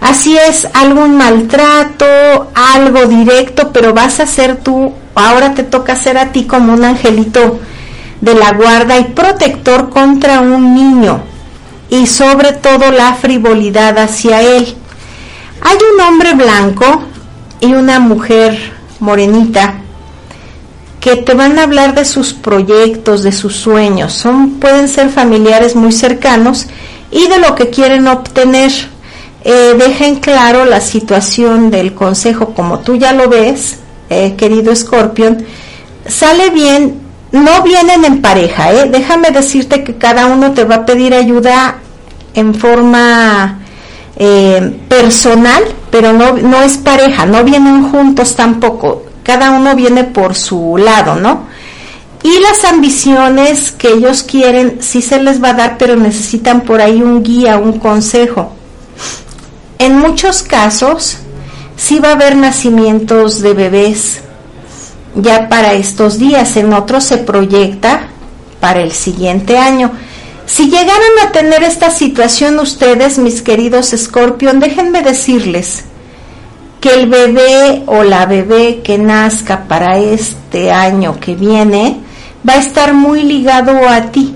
Así 0.00 0.36
es, 0.36 0.66
algún 0.72 1.16
maltrato, 1.16 2.06
algo 2.54 3.06
directo, 3.06 3.70
pero 3.72 3.92
vas 3.92 4.20
a 4.20 4.26
ser 4.26 4.56
tú, 4.56 4.94
ahora 5.14 5.54
te 5.54 5.62
toca 5.62 5.94
ser 5.94 6.16
a 6.16 6.32
ti 6.32 6.44
como 6.44 6.72
un 6.72 6.84
angelito 6.84 7.60
de 8.20 8.34
la 8.34 8.52
guarda 8.52 8.98
y 8.98 9.04
protector 9.04 9.90
contra 9.90 10.40
un 10.40 10.74
niño 10.74 11.22
y 11.90 12.06
sobre 12.06 12.52
todo 12.52 12.90
la 12.90 13.14
frivolidad 13.14 13.98
hacia 13.98 14.40
él. 14.42 14.74
Hay 15.62 15.76
un 15.94 16.00
hombre 16.00 16.34
blanco 16.34 17.02
y 17.60 17.74
una 17.74 17.98
mujer 17.98 18.58
morenita 19.00 19.74
que 21.00 21.16
te 21.16 21.34
van 21.34 21.58
a 21.58 21.64
hablar 21.64 21.94
de 21.94 22.04
sus 22.04 22.32
proyectos, 22.32 23.22
de 23.22 23.32
sus 23.32 23.56
sueños. 23.56 24.24
Pueden 24.60 24.88
ser 24.88 25.08
familiares 25.10 25.74
muy 25.74 25.92
cercanos 25.92 26.66
y 27.10 27.26
de 27.26 27.38
lo 27.38 27.54
que 27.54 27.70
quieren 27.70 28.06
obtener. 28.06 28.70
Eh, 29.44 29.74
dejen 29.78 30.16
claro 30.16 30.64
la 30.64 30.80
situación 30.80 31.70
del 31.70 31.94
consejo 31.94 32.54
como 32.54 32.80
tú 32.80 32.96
ya 32.96 33.12
lo 33.12 33.28
ves, 33.28 33.78
eh, 34.08 34.34
querido 34.36 34.74
Scorpion. 34.74 35.44
Sale 36.06 36.50
bien, 36.50 37.00
no 37.32 37.62
vienen 37.62 38.04
en 38.04 38.20
pareja, 38.20 38.72
eh. 38.72 38.88
déjame 38.90 39.30
decirte 39.30 39.84
que 39.84 39.96
cada 39.96 40.26
uno 40.26 40.52
te 40.52 40.64
va 40.64 40.76
a 40.76 40.86
pedir 40.86 41.14
ayuda 41.14 41.76
en 42.34 42.54
forma 42.54 43.58
personal, 44.88 45.62
pero 45.90 46.12
no, 46.12 46.36
no 46.36 46.60
es 46.60 46.76
pareja, 46.76 47.24
no 47.24 47.42
vienen 47.42 47.90
juntos 47.90 48.36
tampoco 48.36 49.04
cada 49.30 49.52
uno 49.52 49.76
viene 49.76 50.04
por 50.04 50.34
su 50.34 50.76
lado, 50.76 51.14
¿no? 51.14 51.44
Y 52.22 52.40
las 52.40 52.64
ambiciones 52.64 53.70
que 53.70 53.92
ellos 53.92 54.24
quieren 54.24 54.78
sí 54.80 55.00
se 55.02 55.22
les 55.22 55.42
va 55.42 55.50
a 55.50 55.54
dar, 55.54 55.78
pero 55.78 55.94
necesitan 55.94 56.62
por 56.62 56.80
ahí 56.80 57.00
un 57.00 57.22
guía, 57.22 57.56
un 57.58 57.78
consejo. 57.78 58.52
En 59.80 59.98
muchos 59.98 60.42
casos 60.42 61.16
sí 61.74 62.00
va 62.00 62.10
a 62.10 62.12
haber 62.12 62.36
nacimientos 62.36 63.40
de 63.40 63.54
bebés 63.54 64.20
ya 65.14 65.48
para 65.48 65.72
estos 65.72 66.18
días, 66.18 66.54
en 66.58 66.74
otros 66.74 67.04
se 67.04 67.16
proyecta 67.16 68.08
para 68.60 68.82
el 68.82 68.92
siguiente 68.92 69.56
año. 69.56 69.90
Si 70.44 70.64
llegaran 70.64 71.18
a 71.24 71.32
tener 71.32 71.62
esta 71.62 71.90
situación 71.90 72.58
ustedes, 72.58 73.18
mis 73.18 73.40
queridos 73.40 73.94
Scorpion, 73.96 74.60
déjenme 74.60 75.00
decirles 75.00 75.84
que 76.82 76.92
el 76.92 77.08
bebé 77.08 77.82
o 77.86 78.02
la 78.02 78.26
bebé 78.26 78.82
que 78.84 78.98
nazca 78.98 79.64
para 79.66 79.96
este 79.96 80.70
año 80.70 81.18
que 81.18 81.34
viene 81.36 82.00
va 82.46 82.52
a 82.52 82.58
estar 82.58 82.92
muy 82.92 83.22
ligado 83.22 83.88
a 83.88 84.10
ti. 84.10 84.34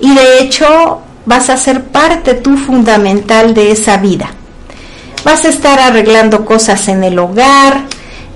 Y 0.00 0.12
de 0.12 0.40
hecho 0.40 1.00
vas 1.26 1.50
a 1.50 1.56
ser 1.56 1.84
parte 1.84 2.34
tú 2.34 2.56
fundamental 2.56 3.54
de 3.54 3.70
esa 3.70 3.96
vida. 3.98 4.30
Vas 5.24 5.44
a 5.44 5.48
estar 5.48 5.78
arreglando 5.78 6.44
cosas 6.44 6.88
en 6.88 7.04
el 7.04 7.18
hogar. 7.18 7.84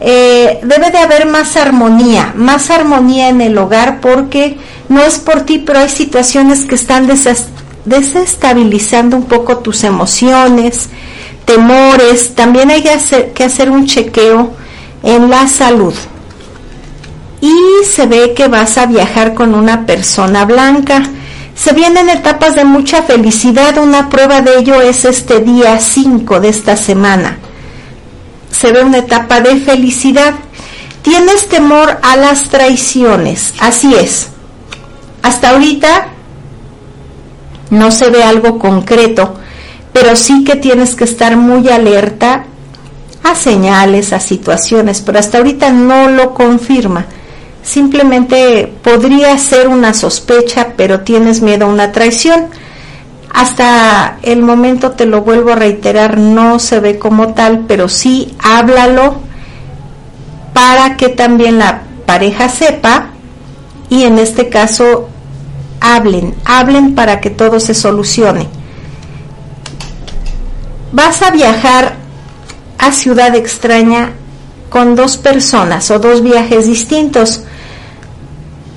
Eh, 0.00 0.60
debe 0.62 0.90
de 0.90 0.98
haber 0.98 1.26
más 1.26 1.56
armonía, 1.56 2.32
más 2.36 2.70
armonía 2.70 3.28
en 3.28 3.40
el 3.40 3.56
hogar 3.56 4.00
porque 4.00 4.58
no 4.88 5.00
es 5.02 5.18
por 5.18 5.42
ti, 5.42 5.58
pero 5.58 5.80
hay 5.80 5.88
situaciones 5.88 6.66
que 6.66 6.74
están 6.74 7.08
desestabilizando 7.84 9.16
un 9.16 9.24
poco 9.24 9.58
tus 9.58 9.84
emociones, 9.84 10.90
temores, 11.46 12.34
también 12.34 12.70
hay 12.70 12.82
que 12.82 12.90
hacer, 12.90 13.32
que 13.32 13.44
hacer 13.44 13.70
un 13.70 13.86
chequeo 13.86 14.50
en 15.02 15.30
la 15.30 15.48
salud. 15.48 15.94
Y 17.40 17.84
se 17.84 18.06
ve 18.06 18.34
que 18.34 18.48
vas 18.48 18.76
a 18.76 18.86
viajar 18.86 19.34
con 19.34 19.54
una 19.54 19.86
persona 19.86 20.44
blanca. 20.44 21.08
Se 21.56 21.72
vienen 21.72 22.10
etapas 22.10 22.54
de 22.54 22.64
mucha 22.66 23.02
felicidad, 23.02 23.78
una 23.78 24.10
prueba 24.10 24.42
de 24.42 24.58
ello 24.58 24.82
es 24.82 25.06
este 25.06 25.40
día 25.40 25.80
5 25.80 26.38
de 26.38 26.50
esta 26.50 26.76
semana. 26.76 27.38
Se 28.50 28.72
ve 28.72 28.84
una 28.84 28.98
etapa 28.98 29.40
de 29.40 29.56
felicidad. 29.56 30.34
Tienes 31.00 31.48
temor 31.48 31.98
a 32.02 32.16
las 32.16 32.50
traiciones, 32.50 33.54
así 33.58 33.94
es. 33.94 34.28
Hasta 35.22 35.50
ahorita 35.50 36.08
no 37.70 37.90
se 37.90 38.10
ve 38.10 38.22
algo 38.22 38.58
concreto, 38.58 39.34
pero 39.94 40.14
sí 40.14 40.44
que 40.44 40.56
tienes 40.56 40.94
que 40.94 41.04
estar 41.04 41.38
muy 41.38 41.68
alerta 41.70 42.44
a 43.24 43.34
señales, 43.34 44.12
a 44.12 44.20
situaciones, 44.20 45.00
pero 45.00 45.18
hasta 45.18 45.38
ahorita 45.38 45.70
no 45.72 46.10
lo 46.10 46.34
confirma. 46.34 47.06
Simplemente 47.66 48.72
podría 48.84 49.36
ser 49.38 49.66
una 49.66 49.92
sospecha, 49.92 50.68
pero 50.76 51.00
tienes 51.00 51.42
miedo 51.42 51.66
a 51.66 51.68
una 51.68 51.90
traición. 51.90 52.46
Hasta 53.34 54.18
el 54.22 54.40
momento, 54.40 54.92
te 54.92 55.04
lo 55.04 55.22
vuelvo 55.22 55.50
a 55.50 55.56
reiterar, 55.56 56.16
no 56.16 56.60
se 56.60 56.78
ve 56.78 56.96
como 57.00 57.34
tal, 57.34 57.64
pero 57.66 57.88
sí 57.88 58.36
háblalo 58.38 59.16
para 60.52 60.96
que 60.96 61.08
también 61.08 61.58
la 61.58 61.82
pareja 62.06 62.48
sepa 62.48 63.08
y 63.90 64.04
en 64.04 64.18
este 64.18 64.48
caso 64.48 65.08
hablen, 65.80 66.36
hablen 66.44 66.94
para 66.94 67.20
que 67.20 67.30
todo 67.30 67.58
se 67.58 67.74
solucione. 67.74 68.46
Vas 70.92 71.20
a 71.20 71.32
viajar 71.32 71.96
a 72.78 72.92
ciudad 72.92 73.34
extraña 73.34 74.12
con 74.70 74.94
dos 74.94 75.16
personas 75.16 75.90
o 75.90 75.98
dos 75.98 76.22
viajes 76.22 76.68
distintos. 76.68 77.42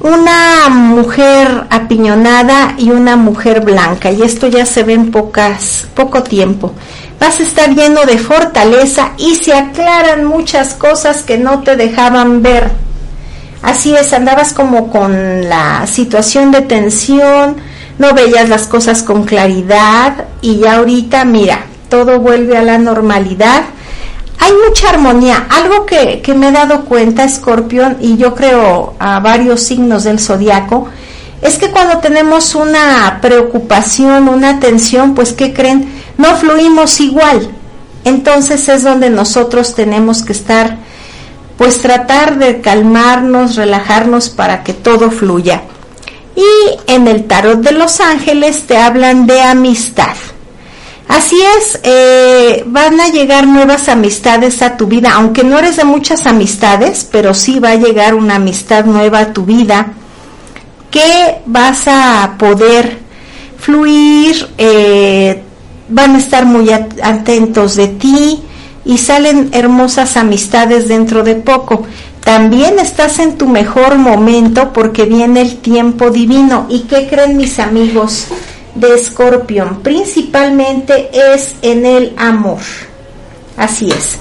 Una 0.02 0.70
mujer 0.70 1.66
apiñonada 1.70 2.76
y 2.78 2.92
una 2.92 3.18
mujer 3.18 3.60
blanca, 3.60 4.12
y 4.12 4.22
esto 4.22 4.48
ya 4.48 4.66
se 4.66 4.84
ve 4.84 4.94
en 4.94 5.12
pocas, 5.12 5.88
poco 5.94 6.24
tiempo. 6.24 6.74
Vas 7.20 7.42
a 7.42 7.44
estar 7.44 7.76
lleno 7.76 8.06
de 8.06 8.18
fortaleza 8.18 9.12
y 9.18 9.36
se 9.36 9.54
aclaran 9.54 10.24
muchas 10.24 10.74
cosas 10.74 11.22
que 11.22 11.38
no 11.38 11.64
te 11.64 11.76
dejaban 11.76 12.42
ver. 12.42 12.72
Así 13.62 13.94
es, 13.94 14.14
andabas 14.14 14.54
como 14.54 14.90
con 14.90 15.50
la 15.50 15.86
situación 15.86 16.52
de 16.52 16.62
tensión, 16.62 17.58
no 17.98 18.14
veías 18.14 18.48
las 18.48 18.68
cosas 18.68 19.04
con 19.04 19.26
claridad 19.26 20.28
y 20.42 20.60
ya 20.60 20.78
ahorita, 20.78 21.26
mira, 21.26 21.66
todo 21.90 22.22
vuelve 22.22 22.58
a 22.58 22.64
la 22.64 22.78
normalidad. 22.78 23.64
Hay 24.40 24.54
mucha 24.68 24.90
armonía. 24.90 25.48
Algo 25.50 25.86
que, 25.86 26.24
me 26.36 26.48
he 26.48 26.52
dado 26.52 26.86
cuenta, 26.86 27.26
Escorpión, 27.26 27.98
y 28.00 28.18
yo 28.18 28.34
creo 28.34 28.94
a 28.98 29.20
varios 29.20 29.62
signos 29.62 30.06
del 30.06 30.20
zodiaco, 30.20 30.88
es 31.42 31.58
que 31.58 31.70
cuando 31.72 32.00
tenemos 32.00 32.56
una 32.56 33.20
preocupación, 33.22 34.30
una 34.30 34.60
tensión, 34.60 35.14
pues 35.14 35.34
¿qué 35.34 35.54
creen? 35.54 35.90
No 36.18 36.36
fluimos 36.36 37.00
igual. 37.00 37.50
Entonces 38.06 38.68
es 38.70 38.84
donde 38.84 39.10
nosotros 39.10 39.76
tenemos 39.76 40.24
que 40.24 40.34
estar, 40.34 40.78
pues 41.58 41.82
tratar 41.82 42.38
de 42.38 42.62
calmarnos, 42.62 43.56
relajarnos 43.56 44.30
para 44.30 44.64
que 44.64 44.74
todo 44.74 45.12
fluya. 45.12 45.64
Y 46.36 46.92
en 46.92 47.08
el 47.08 47.26
tarot 47.26 47.60
de 47.60 47.74
los 47.74 48.00
ángeles 48.00 48.66
te 48.68 48.78
hablan 48.78 49.28
de 49.28 49.42
amistad. 49.42 50.16
Así 51.10 51.36
es, 51.58 51.80
eh, 51.82 52.64
van 52.68 53.02
a 53.02 53.10
llegar 53.10 53.48
nuevas 53.48 53.90
amistades 53.90 54.62
a 54.62 54.78
tu 54.78 54.86
vida, 54.86 55.14
aunque 55.16 55.44
no 55.44 55.58
eres 55.58 55.78
de 55.78 55.84
muchas 55.84 56.28
amistades, 56.28 57.06
pero 57.12 57.34
sí 57.34 57.60
va 57.60 57.72
a 57.72 57.76
llegar 57.76 58.14
una 58.14 58.36
amistad 58.36 58.86
nueva 58.86 59.20
a 59.20 59.34
tu 59.34 59.44
vida 59.44 59.94
que 60.92 61.38
vas 61.48 61.88
a 61.88 62.36
poder 62.38 63.00
fluir, 63.58 64.50
eh, 64.60 65.42
van 65.90 66.14
a 66.14 66.20
estar 66.20 66.46
muy 66.46 66.70
atentos 66.70 67.76
de 67.76 67.88
ti 67.88 68.44
y 68.86 69.00
salen 69.00 69.50
hermosas 69.52 70.16
amistades 70.16 70.88
dentro 70.88 71.24
de 71.24 71.34
poco. 71.34 71.88
También 72.24 72.78
estás 72.78 73.18
en 73.18 73.36
tu 73.36 73.48
mejor 73.48 73.98
momento 73.98 74.74
porque 74.74 75.06
viene 75.06 75.42
el 75.42 75.58
tiempo 75.58 76.12
divino. 76.12 76.68
¿Y 76.70 76.82
qué 76.82 77.08
creen 77.08 77.36
mis 77.36 77.58
amigos? 77.58 78.28
De 78.76 78.96
escorpión 78.96 79.82
principalmente 79.82 81.10
es 81.34 81.56
en 81.62 81.86
el 81.86 82.14
amor. 82.18 82.60
Así 83.58 83.90
es. 83.90 84.18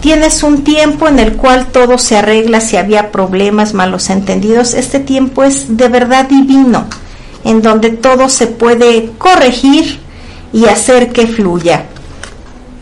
Tienes 0.00 0.42
un 0.42 0.64
tiempo 0.64 1.08
en 1.08 1.18
el 1.18 1.34
cual 1.34 1.68
todo 1.68 1.96
se 1.96 2.16
arregla 2.16 2.60
si 2.60 2.76
había 2.76 3.10
problemas, 3.10 3.72
malos 3.72 4.10
entendidos. 4.10 4.74
Este 4.74 5.00
tiempo 5.00 5.44
es 5.44 5.76
de 5.76 5.88
verdad 5.88 6.28
divino, 6.28 6.86
en 7.44 7.62
donde 7.62 7.90
todo 7.90 8.28
se 8.28 8.48
puede 8.48 9.12
corregir 9.16 10.00
y 10.52 10.66
hacer 10.66 11.12
que 11.12 11.26
fluya. 11.26 11.86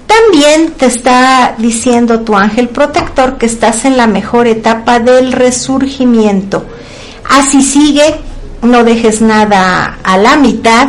También 0.07 0.73
te 0.73 0.87
está 0.87 1.55
diciendo 1.59 2.21
tu 2.21 2.35
ángel 2.35 2.69
protector 2.69 3.39
que 3.39 3.47
estás 3.47 3.85
en 3.85 3.97
la 3.97 4.09
mejor 4.09 4.49
etapa 4.49 4.99
del 4.99 5.31
resurgimiento. 5.31 6.67
Así 7.29 7.63
sigue, 7.63 8.17
no 8.63 8.83
dejes 8.83 9.21
nada 9.21 9.99
a 10.03 10.19
la 10.19 10.37
mitad, 10.37 10.89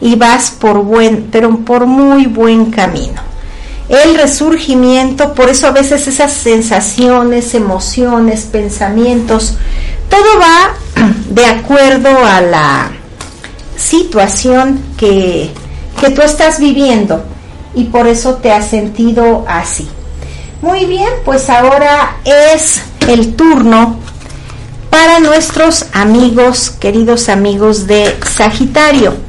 y 0.00 0.14
vas 0.16 0.50
por 0.50 0.82
buen, 0.82 1.28
pero 1.30 1.56
por 1.58 1.86
muy 1.86 2.26
buen 2.26 2.70
camino. 2.70 3.20
El 3.88 4.16
resurgimiento, 4.16 5.32
por 5.32 5.48
eso 5.48 5.66
a 5.66 5.70
veces 5.70 6.06
esas 6.08 6.32
sensaciones, 6.32 7.54
emociones, 7.54 8.42
pensamientos, 8.42 9.56
todo 10.10 10.38
va 10.38 10.74
de 11.30 11.46
acuerdo 11.46 12.10
a 12.24 12.40
la 12.40 12.90
situación 13.76 14.80
que, 14.96 15.50
que 16.00 16.10
tú 16.10 16.22
estás 16.22 16.58
viviendo 16.58 17.24
y 17.74 17.84
por 17.84 18.06
eso 18.06 18.34
te 18.34 18.52
has 18.52 18.68
sentido 18.68 19.44
así. 19.48 19.88
Muy 20.60 20.86
bien, 20.86 21.08
pues 21.24 21.48
ahora 21.48 22.16
es 22.24 22.82
el 23.06 23.36
turno 23.36 23.96
para 24.90 25.20
nuestros 25.20 25.86
amigos, 25.92 26.70
queridos 26.70 27.28
amigos 27.28 27.86
de 27.86 28.18
Sagitario. 28.26 29.27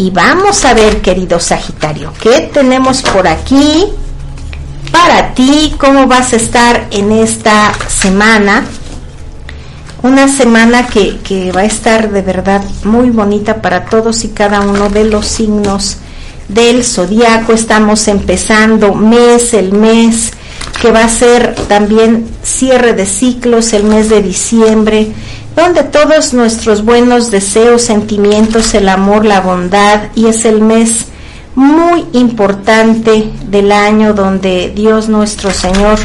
Y 0.00 0.08
vamos 0.08 0.64
a 0.64 0.72
ver, 0.72 1.02
querido 1.02 1.38
Sagitario, 1.38 2.10
¿qué 2.22 2.50
tenemos 2.54 3.02
por 3.02 3.28
aquí 3.28 3.84
para 4.90 5.34
ti? 5.34 5.74
¿Cómo 5.76 6.06
vas 6.06 6.32
a 6.32 6.36
estar 6.36 6.86
en 6.90 7.12
esta 7.12 7.74
semana? 7.86 8.64
Una 10.02 10.26
semana 10.26 10.86
que, 10.86 11.18
que 11.18 11.52
va 11.52 11.60
a 11.60 11.64
estar 11.66 12.10
de 12.10 12.22
verdad 12.22 12.64
muy 12.84 13.10
bonita 13.10 13.60
para 13.60 13.84
todos 13.84 14.24
y 14.24 14.28
cada 14.28 14.62
uno 14.62 14.88
de 14.88 15.04
los 15.04 15.26
signos 15.26 15.98
del 16.48 16.82
zodiaco. 16.82 17.52
Estamos 17.52 18.08
empezando 18.08 18.94
mes, 18.94 19.52
el 19.52 19.74
mes 19.74 20.32
que 20.80 20.92
va 20.92 21.04
a 21.04 21.10
ser 21.10 21.54
también 21.68 22.26
cierre 22.42 22.94
de 22.94 23.04
ciclos, 23.04 23.74
el 23.74 23.84
mes 23.84 24.08
de 24.08 24.22
diciembre 24.22 25.12
donde 25.60 25.82
todos 25.82 26.32
nuestros 26.32 26.84
buenos 26.84 27.30
deseos, 27.30 27.82
sentimientos, 27.82 28.72
el 28.72 28.88
amor, 28.88 29.26
la 29.26 29.42
bondad, 29.42 30.04
y 30.14 30.26
es 30.26 30.46
el 30.46 30.62
mes 30.62 31.06
muy 31.54 32.06
importante 32.14 33.30
del 33.44 33.70
año 33.70 34.14
donde 34.14 34.72
Dios 34.74 35.10
nuestro 35.10 35.50
Señor 35.50 35.98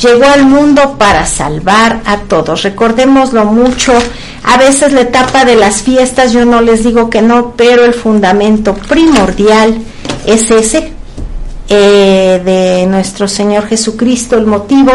llegó 0.00 0.26
al 0.26 0.44
mundo 0.44 0.96
para 0.98 1.26
salvar 1.26 2.00
a 2.04 2.18
todos. 2.18 2.62
Recordémoslo 2.62 3.44
mucho, 3.44 3.92
a 4.44 4.56
veces 4.56 4.92
la 4.92 5.00
etapa 5.00 5.44
de 5.44 5.56
las 5.56 5.82
fiestas, 5.82 6.32
yo 6.32 6.44
no 6.44 6.60
les 6.60 6.84
digo 6.84 7.10
que 7.10 7.22
no, 7.22 7.54
pero 7.56 7.84
el 7.84 7.94
fundamento 7.94 8.74
primordial 8.74 9.78
es 10.26 10.48
ese 10.52 10.92
eh, 11.68 12.40
de 12.44 12.86
nuestro 12.86 13.26
Señor 13.26 13.66
Jesucristo, 13.66 14.36
el 14.36 14.46
motivo 14.46 14.92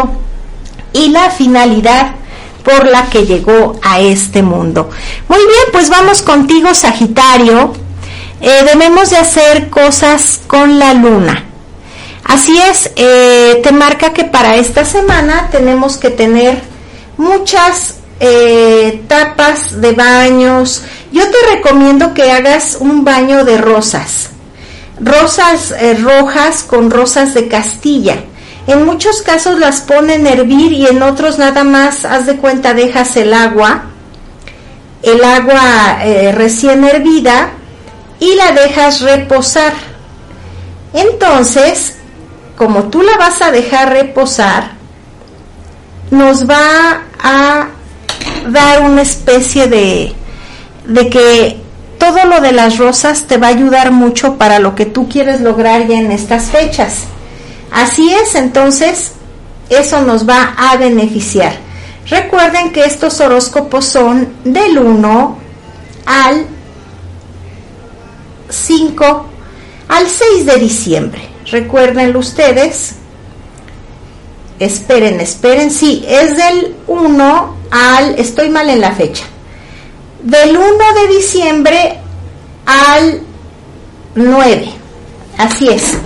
y 0.93 1.09
la 1.09 1.29
finalidad 1.29 2.20
por 2.63 2.87
la 2.87 3.09
que 3.09 3.25
llegó 3.25 3.79
a 3.81 3.99
este 3.99 4.41
mundo. 4.41 4.89
Muy 5.27 5.39
bien, 5.39 5.65
pues 5.71 5.89
vamos 5.89 6.21
contigo, 6.21 6.73
Sagitario. 6.73 7.73
Eh, 8.41 8.63
debemos 8.65 9.09
de 9.09 9.17
hacer 9.17 9.69
cosas 9.69 10.39
con 10.47 10.79
la 10.79 10.93
luna. 10.93 11.45
Así 12.23 12.57
es, 12.57 12.91
eh, 12.95 13.59
te 13.63 13.71
marca 13.71 14.13
que 14.13 14.23
para 14.23 14.55
esta 14.55 14.85
semana 14.85 15.49
tenemos 15.51 15.97
que 15.97 16.09
tener 16.09 16.61
muchas 17.17 17.95
eh, 18.19 19.03
tapas 19.07 19.81
de 19.81 19.91
baños. 19.93 20.83
Yo 21.11 21.23
te 21.29 21.55
recomiendo 21.55 22.13
que 22.13 22.31
hagas 22.31 22.77
un 22.79 23.03
baño 23.03 23.43
de 23.43 23.57
rosas. 23.57 24.29
Rosas 24.99 25.73
rojas 26.03 26.63
con 26.63 26.91
rosas 26.91 27.33
de 27.33 27.47
Castilla 27.47 28.23
en 28.67 28.85
muchos 28.85 29.21
casos 29.21 29.59
las 29.59 29.81
ponen 29.81 30.27
a 30.27 30.31
hervir 30.31 30.71
y 30.71 30.85
en 30.85 31.01
otros 31.01 31.39
nada 31.39 31.63
más, 31.63 32.05
haz 32.05 32.25
de 32.25 32.37
cuenta, 32.37 32.73
dejas 32.73 33.17
el 33.17 33.33
agua, 33.33 33.85
el 35.01 35.23
agua 35.23 35.99
eh, 36.03 36.31
recién 36.31 36.83
hervida 36.83 37.51
y 38.19 38.35
la 38.35 38.51
dejas 38.51 39.01
reposar. 39.01 39.73
Entonces, 40.93 41.95
como 42.55 42.83
tú 42.85 43.01
la 43.01 43.17
vas 43.17 43.41
a 43.41 43.51
dejar 43.51 43.89
reposar, 43.89 44.71
nos 46.11 46.47
va 46.47 47.03
a 47.23 47.67
dar 48.47 48.81
una 48.83 49.01
especie 49.01 49.67
de, 49.67 50.13
de 50.85 51.09
que 51.09 51.61
todo 51.97 52.25
lo 52.25 52.41
de 52.41 52.51
las 52.51 52.77
rosas 52.77 53.23
te 53.23 53.37
va 53.37 53.47
a 53.47 53.51
ayudar 53.51 53.91
mucho 53.91 54.37
para 54.37 54.59
lo 54.59 54.75
que 54.75 54.85
tú 54.85 55.07
quieres 55.09 55.41
lograr 55.41 55.87
ya 55.87 55.99
en 55.99 56.11
estas 56.11 56.45
fechas. 56.45 57.05
Así 57.71 58.13
es, 58.13 58.35
entonces 58.35 59.13
eso 59.69 60.01
nos 60.01 60.27
va 60.27 60.53
a 60.57 60.75
beneficiar. 60.77 61.55
Recuerden 62.07 62.71
que 62.71 62.83
estos 62.83 63.21
horóscopos 63.21 63.85
son 63.85 64.27
del 64.43 64.77
1 64.77 65.37
al 66.05 66.45
5 68.49 69.25
al 69.87 70.07
6 70.07 70.45
de 70.45 70.55
diciembre. 70.57 71.21
Recuérdenlo 71.45 72.19
ustedes. 72.19 72.95
Esperen, 74.59 75.19
esperen. 75.21 75.71
Sí, 75.71 76.03
es 76.07 76.35
del 76.35 76.75
1 76.87 77.55
al... 77.71 78.19
Estoy 78.19 78.49
mal 78.49 78.69
en 78.69 78.81
la 78.81 78.91
fecha. 78.91 79.23
Del 80.21 80.55
1 80.55 80.61
de 80.61 81.15
diciembre 81.15 81.99
al 82.65 83.21
9. 84.15 84.71
Así 85.37 85.67
es. 85.69 85.97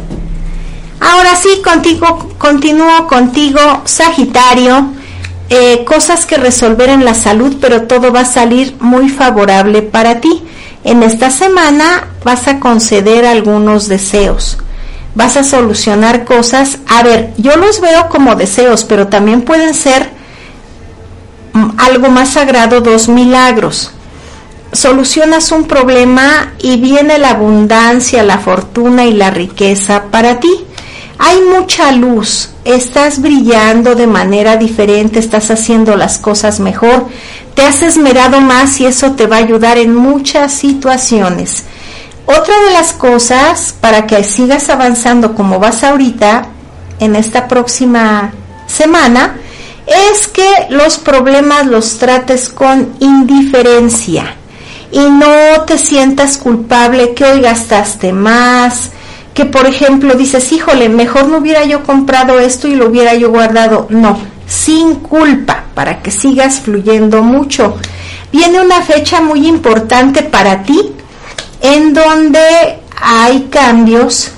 Ahora 1.00 1.36
sí, 1.36 1.62
contigo, 1.64 2.30
continúo 2.38 3.08
contigo, 3.08 3.60
Sagitario. 3.86 4.94
Eh, 5.50 5.84
cosas 5.86 6.26
que 6.26 6.38
resolver 6.38 6.90
en 6.90 7.06
la 7.06 7.14
salud, 7.14 7.58
pero 7.62 7.84
todo 7.84 8.12
va 8.12 8.22
a 8.22 8.26
salir 8.26 8.76
muy 8.80 9.10
favorable 9.10 9.84
para 9.84 10.20
ti. 10.20 10.42
En 10.84 11.04
esta 11.04 11.30
semana 11.30 12.08
vas 12.24 12.48
a 12.48 12.60
conceder 12.60 13.26
algunos 13.26 13.88
deseos, 13.88 14.58
vas 15.14 15.38
a 15.38 15.44
solucionar 15.44 16.26
cosas. 16.26 16.80
A 16.88 17.04
ver, 17.04 17.34
yo 17.38 17.58
los 17.58 17.80
veo 17.80 18.10
como 18.10 18.36
deseos, 18.36 18.84
pero 18.84 19.08
también 19.08 19.44
pueden 19.44 19.74
ser 19.76 20.10
mm, 21.54 21.72
algo 21.78 22.10
más 22.10 22.30
sagrado, 22.30 22.82
dos 22.82 23.08
milagros. 23.08 23.92
Solucionas 24.74 25.52
un 25.52 25.66
problema 25.66 26.54
y 26.60 26.78
viene 26.78 27.20
la 27.20 27.32
abundancia, 27.32 28.24
la 28.24 28.40
fortuna 28.40 29.06
y 29.06 29.14
la 29.14 29.30
riqueza 29.30 30.06
para 30.10 30.40
ti. 30.40 30.66
Hay 31.18 31.42
mucha 31.42 31.92
luz, 31.94 32.50
estás 32.66 33.22
brillando 33.22 33.96
de 33.96 34.06
manera 34.06 34.58
diferente, 34.58 35.20
estás 35.20 35.50
haciendo 35.50 35.96
las 35.96 36.18
cosas 36.18 36.60
mejor, 36.60 37.08
te 37.54 37.62
has 37.62 37.82
esmerado 37.82 38.42
más 38.42 38.80
y 38.82 38.86
eso 38.86 39.12
te 39.12 39.26
va 39.26 39.38
a 39.38 39.40
ayudar 39.40 39.78
en 39.78 39.96
muchas 39.96 40.52
situaciones. 40.52 41.64
Otra 42.26 42.60
de 42.68 42.74
las 42.74 42.92
cosas 42.92 43.74
para 43.80 44.08
que 44.08 44.24
sigas 44.24 44.70
avanzando 44.70 45.36
como 45.36 45.60
vas 45.60 45.84
ahorita 45.84 46.48
en 47.00 47.16
esta 47.16 47.48
próxima 47.48 48.34
semana 48.68 49.38
es 49.86 50.28
que 50.28 50.68
los 50.70 50.98
problemas 50.98 51.68
los 51.68 51.98
trates 51.98 52.50
con 52.50 52.94
indiferencia. 53.00 54.36
Y 54.92 55.00
no 55.00 55.62
te 55.66 55.78
sientas 55.78 56.38
culpable 56.38 57.14
que 57.14 57.26
hoy 57.26 57.42
gastaste 57.42 58.12
más, 58.14 58.92
que 59.36 59.46
por 59.46 59.68
ejemplo 59.68 60.16
dices, 60.16 60.52
híjole, 60.54 60.88
mejor 60.88 61.28
no 61.28 61.38
hubiera 61.38 61.66
yo 61.66 61.84
comprado 61.84 62.40
esto 62.40 62.70
y 62.70 62.76
lo 62.76 62.88
hubiera 62.88 63.14
yo 63.16 63.30
guardado. 63.30 63.86
No, 63.90 64.18
sin 64.48 64.96
culpa, 64.96 65.66
para 65.76 66.02
que 66.02 66.10
sigas 66.10 66.62
fluyendo 66.62 67.22
mucho. 67.22 67.76
Viene 68.32 68.62
una 68.62 68.82
fecha 68.82 69.20
muy 69.22 69.46
importante 69.46 70.24
para 70.24 70.64
ti, 70.64 70.94
en 71.62 71.94
donde 71.94 72.80
hay 72.96 73.48
cambios 73.52 74.32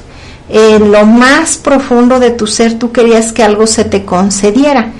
en 0.49 0.91
lo 0.91 1.05
más 1.05 1.57
profundo 1.57 2.19
de 2.19 2.31
tu 2.31 2.47
ser, 2.47 2.79
tú 2.79 2.91
querías 2.91 3.31
que 3.31 3.43
algo 3.43 3.67
se 3.67 3.85
te 3.85 4.03
concediera. 4.03 4.91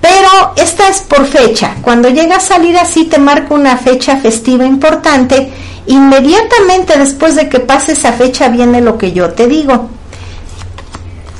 Pero 0.00 0.54
esta 0.56 0.88
es 0.88 1.00
por 1.00 1.26
fecha. 1.26 1.76
Cuando 1.82 2.08
llega 2.08 2.36
a 2.36 2.40
salir 2.40 2.78
así, 2.78 3.04
te 3.04 3.18
marca 3.18 3.54
una 3.54 3.76
fecha 3.76 4.16
festiva 4.16 4.64
importante. 4.64 5.50
Inmediatamente 5.86 6.98
después 6.98 7.34
de 7.34 7.48
que 7.48 7.60
pase 7.60 7.92
esa 7.92 8.12
fecha 8.12 8.48
viene 8.48 8.80
lo 8.80 8.96
que 8.96 9.12
yo 9.12 9.30
te 9.30 9.46
digo. 9.46 9.90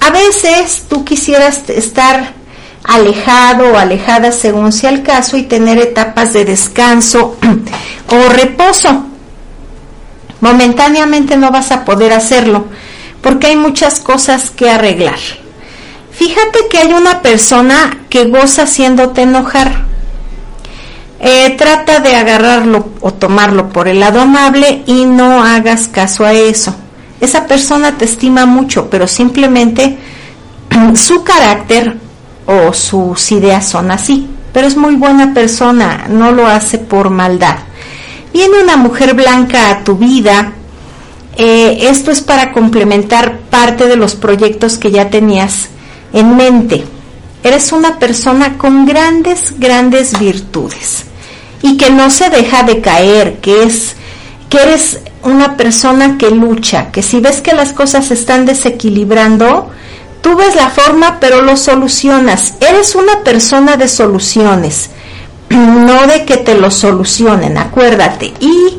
A 0.00 0.10
veces 0.10 0.84
tú 0.88 1.04
quisieras 1.04 1.62
estar 1.68 2.34
alejado 2.84 3.72
o 3.72 3.78
alejada 3.78 4.32
según 4.32 4.70
sea 4.72 4.90
el 4.90 5.02
caso 5.02 5.38
y 5.38 5.44
tener 5.44 5.78
etapas 5.78 6.34
de 6.34 6.44
descanso 6.44 7.36
o 8.08 8.28
reposo. 8.28 9.06
Momentáneamente 10.40 11.38
no 11.38 11.50
vas 11.50 11.72
a 11.72 11.86
poder 11.86 12.12
hacerlo 12.12 12.66
porque 13.22 13.46
hay 13.46 13.56
muchas 13.56 14.00
cosas 14.00 14.50
que 14.50 14.68
arreglar. 14.68 15.18
Fíjate 16.12 16.68
que 16.70 16.78
hay 16.78 16.92
una 16.92 17.22
persona 17.22 17.98
que 18.10 18.26
goza 18.26 18.64
haciéndote 18.64 19.22
enojar. 19.22 19.93
Eh, 21.26 21.54
trata 21.56 22.00
de 22.00 22.14
agarrarlo 22.16 22.90
o 23.00 23.14
tomarlo 23.14 23.70
por 23.70 23.88
el 23.88 23.98
lado 23.98 24.20
amable 24.20 24.82
y 24.84 25.06
no 25.06 25.42
hagas 25.42 25.88
caso 25.88 26.26
a 26.26 26.34
eso. 26.34 26.76
Esa 27.18 27.46
persona 27.46 27.96
te 27.96 28.04
estima 28.04 28.44
mucho, 28.44 28.90
pero 28.90 29.08
simplemente 29.08 29.96
su 30.94 31.24
carácter 31.24 31.96
o 32.44 32.74
sus 32.74 33.32
ideas 33.32 33.66
son 33.66 33.90
así. 33.90 34.28
Pero 34.52 34.66
es 34.66 34.76
muy 34.76 34.96
buena 34.96 35.32
persona, 35.32 36.04
no 36.10 36.30
lo 36.30 36.46
hace 36.46 36.76
por 36.76 37.08
maldad. 37.08 37.56
Viene 38.34 38.62
una 38.62 38.76
mujer 38.76 39.14
blanca 39.14 39.70
a 39.70 39.82
tu 39.82 39.96
vida. 39.96 40.52
Eh, 41.38 41.88
esto 41.88 42.10
es 42.10 42.20
para 42.20 42.52
complementar 42.52 43.38
parte 43.48 43.86
de 43.88 43.96
los 43.96 44.14
proyectos 44.14 44.76
que 44.76 44.90
ya 44.90 45.08
tenías 45.08 45.70
en 46.12 46.36
mente. 46.36 46.84
Eres 47.42 47.72
una 47.72 47.98
persona 47.98 48.58
con 48.58 48.84
grandes, 48.84 49.58
grandes 49.58 50.18
virtudes 50.18 51.06
y 51.64 51.78
que 51.78 51.88
no 51.88 52.10
se 52.10 52.28
deja 52.28 52.62
de 52.62 52.82
caer, 52.82 53.38
que 53.40 53.62
es 53.62 53.96
que 54.50 54.58
eres 54.58 55.00
una 55.22 55.56
persona 55.56 56.18
que 56.18 56.30
lucha, 56.30 56.92
que 56.92 57.02
si 57.02 57.20
ves 57.20 57.40
que 57.40 57.54
las 57.54 57.72
cosas 57.72 58.08
se 58.08 58.14
están 58.14 58.44
desequilibrando, 58.44 59.70
tú 60.20 60.36
ves 60.36 60.54
la 60.56 60.68
forma 60.68 61.20
pero 61.20 61.40
lo 61.40 61.56
solucionas. 61.56 62.52
Eres 62.60 62.94
una 62.94 63.20
persona 63.24 63.78
de 63.78 63.88
soluciones, 63.88 64.90
no 65.48 66.06
de 66.06 66.26
que 66.26 66.36
te 66.36 66.54
lo 66.54 66.70
solucionen, 66.70 67.56
acuérdate. 67.56 68.34
Y 68.40 68.78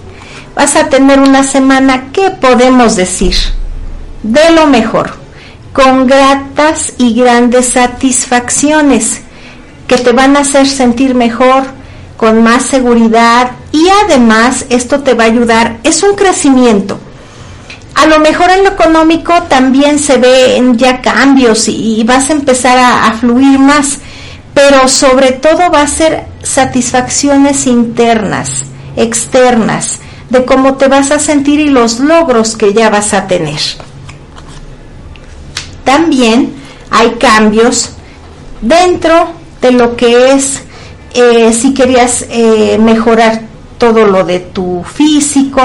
vas 0.55 0.75
a 0.75 0.87
tener 0.87 1.19
una 1.19 1.43
semana, 1.43 2.11
¿qué 2.13 2.29
podemos 2.29 2.95
decir? 2.95 3.35
De 4.21 4.51
lo 4.51 4.67
mejor 4.67 5.25
con 5.73 6.05
gratas 6.05 6.93
y 6.99 7.15
grandes 7.15 7.69
satisfacciones 7.69 9.21
que 9.87 9.97
te 9.97 10.11
van 10.11 10.37
a 10.37 10.41
hacer 10.41 10.67
sentir 10.67 11.15
mejor, 11.15 11.63
con 12.17 12.43
más 12.43 12.63
seguridad 12.63 13.51
y 13.71 13.85
además 14.05 14.65
esto 14.69 15.01
te 15.01 15.13
va 15.13 15.23
a 15.25 15.27
ayudar, 15.27 15.77
es 15.83 16.03
un 16.03 16.15
crecimiento. 16.15 16.99
A 17.95 18.07
lo 18.07 18.19
mejor 18.19 18.49
en 18.51 18.63
lo 18.63 18.71
económico 18.71 19.33
también 19.43 19.99
se 19.99 20.17
ven 20.17 20.77
ya 20.77 21.01
cambios 21.01 21.67
y, 21.67 22.03
vas 22.03 22.29
a 22.29 22.33
empezar 22.33 22.77
a, 22.77 23.07
a 23.07 23.13
fluir 23.13 23.57
más, 23.57 23.99
pero 24.53 24.87
sobre 24.87 25.31
todo 25.31 25.71
va 25.71 25.81
a 25.81 25.87
ser 25.87 26.25
satisfacciones 26.43 27.67
internas, 27.67 28.63
externas, 28.95 29.99
de 30.29 30.45
cómo 30.45 30.75
te 30.75 30.87
vas 30.87 31.11
a 31.11 31.19
sentir 31.19 31.59
y 31.59 31.69
los 31.69 31.99
logros 31.99 32.55
que 32.55 32.73
ya 32.73 32.89
vas 32.89 33.13
a 33.13 33.27
tener. 33.27 33.59
También 35.83 36.53
hay 36.89 37.11
cambios 37.11 37.91
dentro 38.61 39.29
de 39.61 39.71
lo 39.71 39.95
que 39.95 40.31
es, 40.31 40.61
eh, 41.15 41.53
si 41.53 41.73
querías 41.73 42.25
eh, 42.29 42.77
mejorar 42.79 43.41
todo 43.77 44.05
lo 44.05 44.23
de 44.23 44.39
tu 44.39 44.83
físico, 44.83 45.61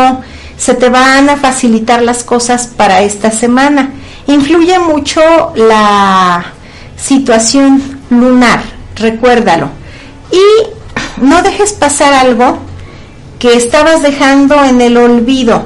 se 0.56 0.74
te 0.74 0.88
van 0.88 1.28
a 1.28 1.36
facilitar 1.36 2.02
las 2.02 2.24
cosas 2.24 2.66
para 2.66 3.02
esta 3.02 3.30
semana. 3.30 3.90
Influye 4.26 4.78
mucho 4.78 5.20
la 5.54 6.44
situación 6.96 8.00
lunar, 8.10 8.62
recuérdalo. 8.96 9.68
Y 10.30 11.22
no 11.24 11.42
dejes 11.42 11.72
pasar 11.72 12.12
algo 12.14 12.58
que 13.38 13.56
estabas 13.56 14.02
dejando 14.02 14.62
en 14.64 14.80
el 14.80 14.96
olvido 14.96 15.64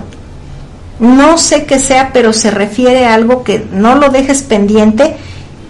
no 0.99 1.39
sé 1.39 1.67
qué 1.67 1.79
sea, 1.79 2.11
pero 2.13 2.33
se 2.33 2.51
refiere 2.51 3.07
a 3.07 3.15
algo 3.15 3.43
que 3.43 3.67
no 3.73 3.97
lo 3.97 4.11
dejes 4.11 4.43
pendiente, 4.43 5.17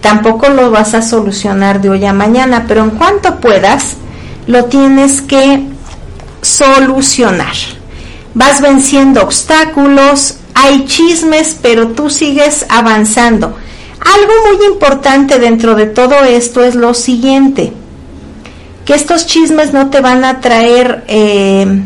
tampoco 0.01 0.49
lo 0.49 0.69
vas 0.69 0.93
a 0.93 1.01
solucionar 1.01 1.81
de 1.81 1.89
hoy 1.89 2.05
a 2.05 2.13
mañana, 2.13 2.65
pero 2.67 2.83
en 2.83 2.91
cuanto 2.91 3.39
puedas, 3.39 3.97
lo 4.47 4.65
tienes 4.65 5.21
que 5.21 5.63
solucionar. 6.41 7.55
Vas 8.33 8.61
venciendo 8.61 9.21
obstáculos, 9.21 10.37
hay 10.53 10.85
chismes, 10.85 11.57
pero 11.61 11.89
tú 11.89 12.09
sigues 12.09 12.65
avanzando. 12.69 13.55
Algo 13.99 14.57
muy 14.57 14.65
importante 14.67 15.39
dentro 15.39 15.75
de 15.75 15.87
todo 15.87 16.23
esto 16.23 16.63
es 16.63 16.75
lo 16.75 16.93
siguiente, 16.93 17.73
que 18.85 18.93
estos 18.93 19.25
chismes 19.25 19.73
no 19.73 19.89
te 19.89 20.01
van 20.01 20.23
a 20.23 20.41
traer 20.41 21.03
eh, 21.07 21.81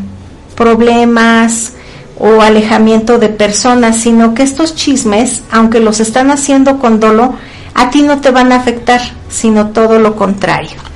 problemas, 0.56 1.74
o 2.20 2.42
alejamiento 2.42 3.18
de 3.18 3.30
personas, 3.30 3.98
sino 3.98 4.34
que 4.34 4.44
estos 4.44 4.76
chismes, 4.76 5.42
aunque 5.52 5.80
los 5.80 6.02
están 6.02 6.30
haciendo 6.32 6.78
con 6.78 7.00
dolo, 7.00 7.34
a 7.74 7.90
ti 7.90 8.02
no 8.02 8.20
te 8.20 8.30
van 8.30 8.52
a 8.52 8.58
afectar, 8.58 9.02
sino 9.30 9.70
todo 9.70 10.00
lo 10.00 10.18
contrario. 10.18 10.89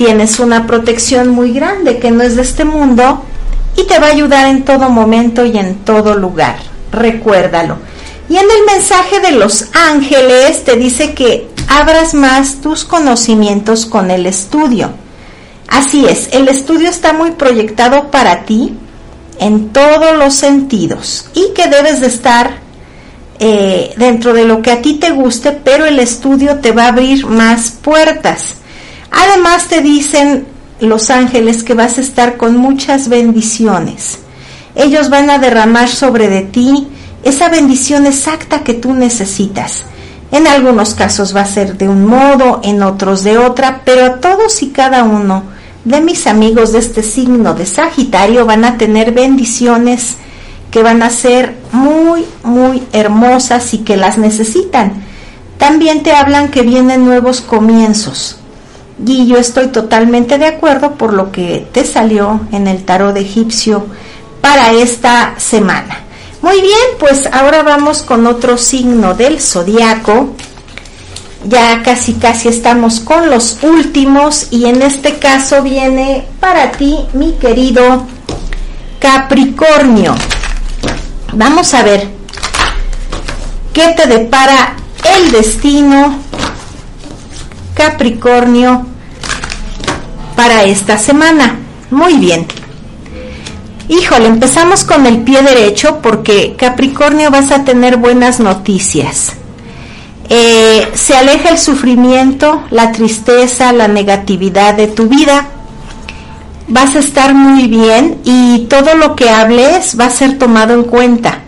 Tienes 0.00 0.40
una 0.40 0.66
protección 0.66 1.28
muy 1.28 1.52
grande 1.52 1.98
que 1.98 2.10
no 2.10 2.22
es 2.22 2.34
de 2.34 2.40
este 2.40 2.64
mundo 2.64 3.22
y 3.76 3.84
te 3.84 3.98
va 3.98 4.06
a 4.06 4.12
ayudar 4.12 4.46
en 4.46 4.64
todo 4.64 4.88
momento 4.88 5.44
y 5.44 5.58
en 5.58 5.74
todo 5.80 6.14
lugar. 6.14 6.56
Recuérdalo. 6.90 7.76
Y 8.26 8.38
en 8.38 8.46
el 8.50 8.64
mensaje 8.74 9.20
de 9.20 9.32
los 9.32 9.66
ángeles 9.74 10.64
te 10.64 10.76
dice 10.76 11.12
que 11.12 11.50
abras 11.68 12.14
más 12.14 12.62
tus 12.62 12.86
conocimientos 12.86 13.84
con 13.84 14.10
el 14.10 14.24
estudio. 14.24 14.90
Así 15.68 16.06
es, 16.06 16.30
el 16.32 16.48
estudio 16.48 16.88
está 16.88 17.12
muy 17.12 17.32
proyectado 17.32 18.10
para 18.10 18.46
ti 18.46 18.72
en 19.38 19.68
todos 19.68 20.16
los 20.16 20.32
sentidos 20.32 21.28
y 21.34 21.52
que 21.52 21.68
debes 21.68 22.00
de 22.00 22.06
estar 22.06 22.52
eh, 23.38 23.92
dentro 23.98 24.32
de 24.32 24.46
lo 24.46 24.62
que 24.62 24.70
a 24.70 24.80
ti 24.80 24.94
te 24.94 25.10
guste, 25.10 25.52
pero 25.52 25.84
el 25.84 25.98
estudio 25.98 26.60
te 26.60 26.72
va 26.72 26.84
a 26.84 26.88
abrir 26.88 27.26
más 27.26 27.72
puertas. 27.72 28.59
Además 29.10 29.68
te 29.68 29.80
dicen 29.80 30.46
los 30.80 31.10
ángeles 31.10 31.62
que 31.62 31.74
vas 31.74 31.98
a 31.98 32.00
estar 32.00 32.36
con 32.36 32.56
muchas 32.56 33.08
bendiciones. 33.08 34.18
Ellos 34.74 35.10
van 35.10 35.30
a 35.30 35.38
derramar 35.38 35.88
sobre 35.88 36.28
de 36.28 36.42
ti 36.42 36.88
esa 37.22 37.48
bendición 37.48 38.06
exacta 38.06 38.60
que 38.60 38.74
tú 38.74 38.94
necesitas. 38.94 39.84
En 40.32 40.46
algunos 40.46 40.94
casos 40.94 41.34
va 41.34 41.42
a 41.42 41.46
ser 41.46 41.76
de 41.76 41.88
un 41.88 42.06
modo, 42.06 42.60
en 42.62 42.82
otros 42.82 43.24
de 43.24 43.36
otra, 43.36 43.82
pero 43.84 44.04
a 44.06 44.20
todos 44.20 44.62
y 44.62 44.70
cada 44.70 45.02
uno 45.04 45.42
de 45.84 46.00
mis 46.00 46.26
amigos 46.26 46.72
de 46.72 46.78
este 46.78 47.02
signo 47.02 47.54
de 47.54 47.66
Sagitario 47.66 48.46
van 48.46 48.64
a 48.64 48.78
tener 48.78 49.12
bendiciones 49.12 50.16
que 50.70 50.82
van 50.82 51.02
a 51.02 51.10
ser 51.10 51.56
muy, 51.72 52.24
muy 52.44 52.82
hermosas 52.92 53.74
y 53.74 53.78
que 53.78 53.96
las 53.96 54.18
necesitan. 54.18 55.02
También 55.58 56.02
te 56.02 56.12
hablan 56.12 56.50
que 56.50 56.62
vienen 56.62 57.04
nuevos 57.04 57.40
comienzos. 57.40 58.39
Y 59.06 59.26
yo 59.26 59.38
estoy 59.38 59.68
totalmente 59.68 60.38
de 60.38 60.46
acuerdo 60.46 60.92
por 60.92 61.12
lo 61.12 61.32
que 61.32 61.66
te 61.72 61.84
salió 61.84 62.40
en 62.52 62.66
el 62.66 62.84
tarot 62.84 63.16
egipcio 63.16 63.86
para 64.40 64.72
esta 64.72 65.34
semana. 65.38 66.00
Muy 66.42 66.60
bien, 66.60 66.74
pues 66.98 67.28
ahora 67.32 67.62
vamos 67.62 68.02
con 68.02 68.26
otro 68.26 68.56
signo 68.56 69.14
del 69.14 69.40
zodiaco. 69.40 70.34
Ya 71.44 71.82
casi 71.82 72.14
casi 72.14 72.48
estamos 72.48 73.00
con 73.00 73.30
los 73.30 73.58
últimos 73.62 74.48
y 74.50 74.66
en 74.66 74.82
este 74.82 75.18
caso 75.18 75.62
viene 75.62 76.26
para 76.38 76.72
ti, 76.72 76.98
mi 77.14 77.32
querido 77.32 78.06
Capricornio. 78.98 80.14
Vamos 81.32 81.72
a 81.72 81.82
ver 81.82 82.08
qué 83.72 83.94
te 83.96 84.06
depara 84.06 84.76
el 85.04 85.32
destino 85.32 86.18
Capricornio 87.80 88.84
para 90.36 90.64
esta 90.64 90.98
semana. 90.98 91.56
Muy 91.90 92.18
bien. 92.18 92.46
Híjole, 93.88 94.26
empezamos 94.26 94.84
con 94.84 95.06
el 95.06 95.22
pie 95.22 95.40
derecho 95.42 96.00
porque 96.02 96.56
Capricornio 96.58 97.30
vas 97.30 97.50
a 97.50 97.64
tener 97.64 97.96
buenas 97.96 98.38
noticias. 98.38 99.32
Eh, 100.28 100.90
se 100.92 101.16
aleja 101.16 101.48
el 101.48 101.56
sufrimiento, 101.58 102.62
la 102.68 102.92
tristeza, 102.92 103.72
la 103.72 103.88
negatividad 103.88 104.74
de 104.74 104.86
tu 104.86 105.08
vida. 105.08 105.46
Vas 106.68 106.94
a 106.96 106.98
estar 106.98 107.32
muy 107.32 107.66
bien 107.66 108.18
y 108.24 108.66
todo 108.68 108.94
lo 108.94 109.16
que 109.16 109.30
hables 109.30 109.98
va 109.98 110.04
a 110.04 110.10
ser 110.10 110.36
tomado 110.36 110.74
en 110.74 110.82
cuenta. 110.82 111.38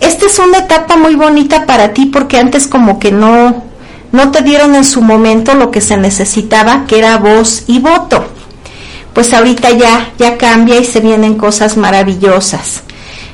Esta 0.00 0.24
es 0.24 0.38
una 0.38 0.60
etapa 0.60 0.96
muy 0.96 1.14
bonita 1.14 1.66
para 1.66 1.92
ti 1.92 2.06
porque 2.06 2.38
antes 2.38 2.66
como 2.66 2.98
que 2.98 3.12
no 3.12 3.68
no 4.12 4.30
te 4.30 4.42
dieron 4.42 4.74
en 4.74 4.84
su 4.84 5.02
momento 5.02 5.54
lo 5.54 5.70
que 5.70 5.80
se 5.80 5.96
necesitaba, 5.96 6.84
que 6.86 6.98
era 6.98 7.18
voz 7.18 7.64
y 7.66 7.78
voto. 7.78 8.24
Pues 9.12 9.32
ahorita 9.32 9.70
ya, 9.70 10.12
ya 10.18 10.36
cambia 10.36 10.78
y 10.78 10.84
se 10.84 11.00
vienen 11.00 11.36
cosas 11.36 11.76
maravillosas. 11.76 12.82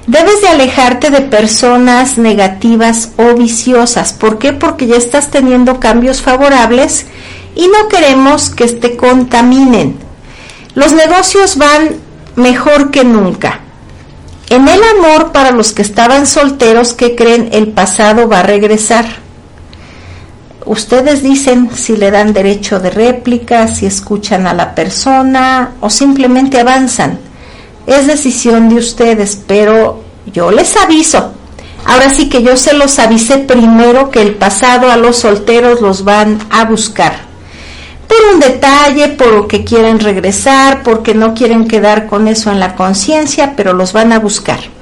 Debes 0.07 0.41
de 0.41 0.49
alejarte 0.49 1.11
de 1.11 1.23
personas 1.23 2.17
negativas 2.17 3.11
o 3.17 3.35
viciosas. 3.35 4.13
¿Por 4.13 4.39
qué? 4.39 4.53
Porque 4.53 4.87
ya 4.87 4.97
estás 4.97 5.31
teniendo 5.31 5.81
cambios 5.81 6.23
favorables 6.23 7.07
y 7.57 7.67
no 7.69 7.89
queremos 7.89 8.51
que 8.51 8.69
te 8.69 8.97
contaminen. 8.97 9.97
Los 10.75 10.93
negocios 10.93 11.57
van 11.57 11.97
mejor 12.37 12.91
que 12.91 13.03
nunca. 13.03 13.61
En 14.49 14.69
el 14.69 14.81
amor 14.97 15.33
para 15.33 15.51
los 15.51 15.73
que 15.73 15.83
estaban 15.83 16.27
solteros 16.27 16.93
que 16.93 17.17
creen 17.17 17.49
el 17.51 17.69
pasado 17.69 18.29
va 18.29 18.41
a 18.41 18.45
regresar 18.45 19.26
ustedes 20.67 21.23
dicen 21.23 21.71
si 21.75 21.97
le 21.97 22.11
dan 22.11 22.33
derecho 22.33 22.79
de 22.81 22.91
réplica, 22.91 23.69
si 23.69 23.87
escuchan 23.87 24.47
a 24.47 24.55
la 24.55 24.75
persona 24.75 25.73
o 25.81 25.89
simplemente 25.89 26.61
avanzan. 26.61 27.19
Es 27.87 28.07
decisión 28.07 28.69
de 28.69 28.77
ustedes, 28.77 29.41
pero 29.47 30.03
yo 30.33 30.51
les 30.51 30.77
aviso. 30.77 31.33
Ahora 31.87 32.11
sí 32.11 32.29
que 32.29 32.43
yo 32.43 32.57
se 32.57 32.75
los 32.75 32.99
avisé 32.99 33.39
primero 33.39 34.11
que 34.11 34.21
el 34.21 34.35
pasado 34.35 34.91
a 34.91 34.97
los 34.97 35.19
solteros 35.19 35.81
los 35.81 36.05
van 36.05 36.39
a 36.51 36.65
buscar. 36.65 37.27
Por 38.09 38.35
un 38.35 38.41
detalle, 38.41 39.09
por 39.09 39.47
que 39.47 39.65
quieren 39.65 40.01
regresar, 40.01 40.83
porque 40.83 41.15
no 41.15 41.35
quieren 41.35 41.69
quedar 41.69 42.07
con 42.07 42.29
eso 42.29 42.51
en 42.51 42.61
la 42.61 42.75
conciencia, 42.75 43.55
pero 43.57 43.73
los 43.73 43.93
van 43.93 44.13
a 44.13 44.19
buscar. 44.19 44.76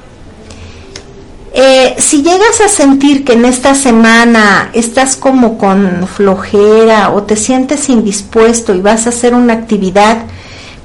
Eh, 1.57 1.95
si 1.99 2.23
llegas 2.23 2.61
a 2.61 2.69
sentir 2.69 3.25
que 3.25 3.35
en 3.35 3.45
esta 3.45 3.77
semana 3.77 4.71
estás 4.73 5.15
como 5.15 5.57
con 5.57 6.09
flojera 6.09 7.11
o 7.13 7.23
te 7.23 7.37
sientes 7.37 7.89
indispuesto 7.89 8.75
y 8.75 8.81
vas 8.81 9.07
a 9.07 9.11
hacer 9.11 9.35
una 9.35 9.53
actividad, 9.53 10.25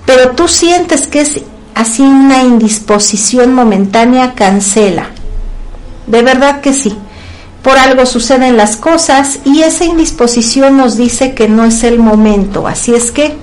pero 0.06 0.36
tú 0.36 0.48
sientes 0.48 1.08
que 1.08 1.22
es 1.22 1.42
así 1.74 2.04
una 2.04 2.44
indisposición 2.44 3.56
momentánea, 3.56 4.36
cancela. 4.36 5.08
De 6.06 6.22
verdad 6.22 6.62
que 6.62 6.74
sí. 6.74 6.96
Por 7.64 7.76
algo 7.80 8.06
suceden 8.06 8.56
las 8.56 8.78
cosas 8.78 9.40
y 9.46 9.64
esa 9.64 9.86
indisposición 9.86 10.78
nos 10.78 10.98
dice 10.98 11.34
que 11.34 11.50
no 11.50 11.66
es 11.66 11.84
el 11.84 11.98
momento. 11.98 12.68
Así 12.68 12.94
es 12.94 13.10
que 13.10 13.36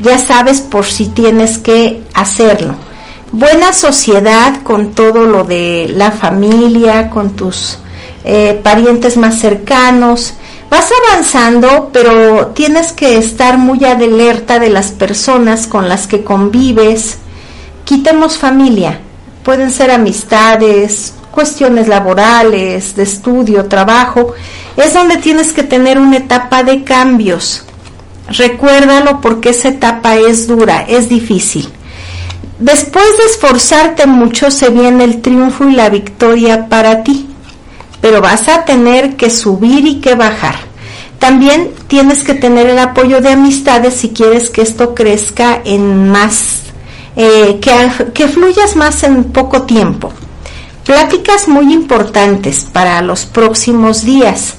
ya 0.00 0.18
sabes 0.18 0.62
por 0.62 0.84
si 0.84 1.06
tienes 1.06 1.58
que 1.58 2.02
hacerlo 2.12 2.85
buena 3.32 3.72
sociedad 3.72 4.62
con 4.62 4.92
todo 4.92 5.26
lo 5.26 5.44
de 5.44 5.92
la 5.94 6.10
familia, 6.10 7.10
con 7.10 7.30
tus 7.30 7.78
eh, 8.24 8.60
parientes 8.62 9.16
más 9.16 9.38
cercanos. 9.38 10.34
Vas 10.70 10.90
avanzando, 11.10 11.90
pero 11.92 12.48
tienes 12.48 12.92
que 12.92 13.18
estar 13.18 13.56
muy 13.56 13.84
alerta 13.84 14.58
de 14.58 14.68
las 14.68 14.90
personas 14.90 15.66
con 15.66 15.88
las 15.88 16.06
que 16.06 16.24
convives. 16.24 17.18
Quitemos 17.84 18.36
familia, 18.36 18.98
pueden 19.44 19.70
ser 19.70 19.92
amistades, 19.92 21.14
cuestiones 21.30 21.86
laborales, 21.86 22.96
de 22.96 23.04
estudio, 23.04 23.66
trabajo. 23.66 24.34
Es 24.76 24.94
donde 24.94 25.18
tienes 25.18 25.52
que 25.52 25.62
tener 25.62 25.98
una 25.98 26.16
etapa 26.16 26.64
de 26.64 26.82
cambios. 26.82 27.64
Recuérdalo 28.28 29.20
porque 29.20 29.50
esa 29.50 29.68
etapa 29.68 30.16
es 30.16 30.48
dura, 30.48 30.84
es 30.88 31.08
difícil. 31.08 31.68
Después 32.58 33.04
de 33.18 33.24
esforzarte 33.24 34.06
mucho 34.06 34.50
se 34.50 34.70
viene 34.70 35.04
el 35.04 35.20
triunfo 35.20 35.68
y 35.68 35.72
la 35.72 35.90
victoria 35.90 36.68
para 36.68 37.02
ti, 37.02 37.28
pero 38.00 38.22
vas 38.22 38.48
a 38.48 38.64
tener 38.64 39.16
que 39.16 39.28
subir 39.28 39.86
y 39.86 40.00
que 40.00 40.14
bajar. 40.14 40.54
También 41.18 41.72
tienes 41.86 42.22
que 42.22 42.34
tener 42.34 42.66
el 42.68 42.78
apoyo 42.78 43.20
de 43.20 43.30
amistades 43.30 43.94
si 43.94 44.10
quieres 44.10 44.48
que 44.48 44.62
esto 44.62 44.94
crezca 44.94 45.60
en 45.64 46.10
más, 46.10 46.60
eh, 47.14 47.60
que, 48.14 48.28
fluyas 48.28 48.74
más 48.74 49.02
en 49.02 49.24
poco 49.24 49.62
tiempo. 49.62 50.12
Pláticas 50.84 51.48
muy 51.48 51.74
importantes 51.74 52.66
para 52.72 53.02
los 53.02 53.26
próximos 53.26 54.04
días. 54.04 54.54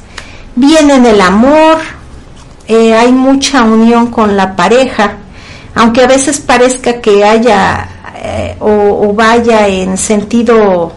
Vienen 0.56 1.06
el 1.06 1.22
amor, 1.22 1.78
eh, 2.68 2.94
hay 2.94 3.12
mucha 3.12 3.64
unión 3.64 4.08
con 4.08 4.36
la 4.36 4.56
pareja, 4.56 5.18
aunque 5.78 6.02
a 6.02 6.08
veces 6.08 6.40
parezca 6.40 7.00
que 7.02 7.24
haya 7.24 7.88
eh, 8.16 8.56
o, 8.60 9.14
vaya 9.14 9.68
en 9.68 9.98
sentido 9.98 10.92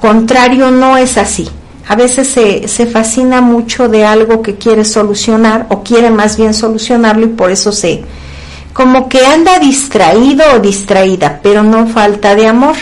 contrario, 0.00 0.70
no 0.70 0.96
es 0.96 1.16
así. 1.16 1.48
A 1.86 1.94
veces 1.94 2.28
se, 2.28 2.68
se 2.68 2.86
fascina 2.86 3.40
mucho 3.40 3.88
de 3.88 4.04
algo 4.04 4.42
que 4.42 4.56
quiere 4.56 4.84
solucionar 4.84 5.66
o 5.70 5.82
quiere 5.82 6.10
más 6.10 6.36
bien 6.36 6.52
solucionarlo 6.52 7.26
y 7.26 7.30
por 7.30 7.50
eso 7.50 7.72
se 7.72 8.04
como 8.72 9.08
que 9.08 9.26
anda 9.26 9.58
distraído 9.58 10.44
o 10.54 10.58
distraída, 10.60 11.40
pero 11.42 11.64
no 11.64 11.88
falta 11.88 12.36
de 12.36 12.46
amor. 12.46 12.76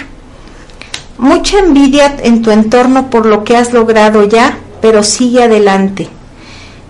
Mucha 1.16 1.59
envidia 1.59 2.16
en 2.22 2.43
tu 2.43 2.51
entorno 2.51 3.09
por 3.09 3.24
lo 3.24 3.45
que 3.45 3.57
has 3.57 3.72
logrado 3.72 4.24
ya, 4.24 4.59
pero 4.82 5.03
sigue 5.03 5.45
adelante 5.45 6.11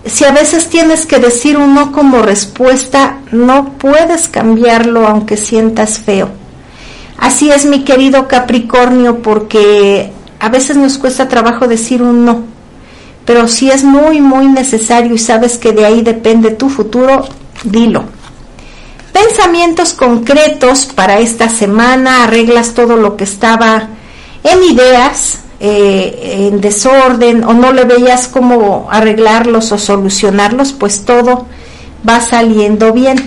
si 0.07 0.25
a 0.25 0.31
veces 0.31 0.69
tienes 0.69 1.05
que 1.05 1.19
decir 1.19 1.57
un 1.57 1.73
no 1.73 1.91
como 1.91 2.21
respuesta, 2.21 3.19
no 3.31 3.73
puedes 3.77 4.27
cambiarlo 4.27 5.07
aunque 5.07 5.37
sientas 5.37 5.99
feo. 5.99 6.29
Así 7.17 7.49
es 7.49 7.65
mi 7.65 7.83
querido 7.83 8.27
Capricornio, 8.27 9.21
porque 9.21 10.11
a 10.39 10.49
veces 10.49 10.77
nos 10.77 10.97
cuesta 10.97 11.27
trabajo 11.27 11.67
decir 11.67 12.01
un 12.01 12.25
no, 12.25 12.43
pero 13.25 13.47
si 13.47 13.69
es 13.69 13.83
muy, 13.83 14.21
muy 14.21 14.47
necesario 14.47 15.13
y 15.13 15.17
sabes 15.17 15.57
que 15.57 15.73
de 15.73 15.85
ahí 15.85 16.01
depende 16.01 16.51
tu 16.51 16.69
futuro, 16.69 17.27
dilo. 17.63 18.05
Pensamientos 19.11 19.93
concretos 19.93 20.85
para 20.85 21.19
esta 21.19 21.49
semana, 21.49 22.23
arreglas 22.23 22.73
todo 22.73 22.97
lo 22.97 23.17
que 23.17 23.23
estaba 23.23 23.89
en 24.43 24.63
ideas, 24.63 25.39
eh, 25.59 26.47
en 26.47 26.61
desorden 26.61 27.43
o 27.43 27.53
no 27.53 27.71
le 27.73 27.85
veías 27.85 28.27
cómo 28.27 28.87
arreglarlos 28.91 29.71
o 29.71 29.77
solucionarlos, 29.77 30.73
pues 30.73 31.03
todo 31.05 31.47
va 32.07 32.21
saliendo 32.21 32.93
bien. 32.93 33.17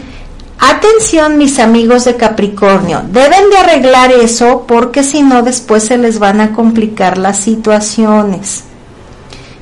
Atención 0.59 1.39
mis 1.39 1.59
amigos 1.59 2.05
de 2.05 2.17
Capricornio, 2.17 3.03
deben 3.11 3.51
de 3.51 3.57
arreglar 3.57 4.13
eso 4.13 4.65
porque 4.69 5.03
si 5.03 5.23
no 5.23 5.43
después 5.43 5.85
se 5.85 5.97
les 5.97 6.19
van 6.19 6.41
a 6.41 6.53
complicar 6.53 7.19
las 7.19 7.39
situaciones. 7.39 8.65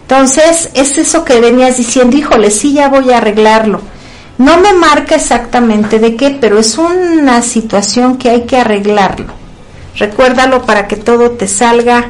Entonces, 0.03 0.71
es 0.75 0.99
eso 0.99 1.25
que 1.25 1.41
venías 1.41 1.77
diciendo, 1.77 2.17
híjole, 2.17 2.51
sí, 2.51 2.73
ya 2.73 2.89
voy 2.89 3.13
a 3.13 3.19
arreglarlo. 3.19 3.81
No 4.39 4.59
me 4.59 4.73
marca 4.73 5.17
exactamente 5.17 5.99
de 5.99 6.17
qué, 6.17 6.37
pero 6.41 6.59
es 6.59 6.79
una 6.79 7.43
situación 7.43 8.17
que 8.17 8.31
hay 8.31 8.43
que 8.43 8.57
arreglarlo. 8.57 9.35
Recuérdalo 9.97 10.63
para 10.63 10.89
que 10.89 10.97
todo 10.97 11.33
te 11.33 11.47
salga 11.47 12.07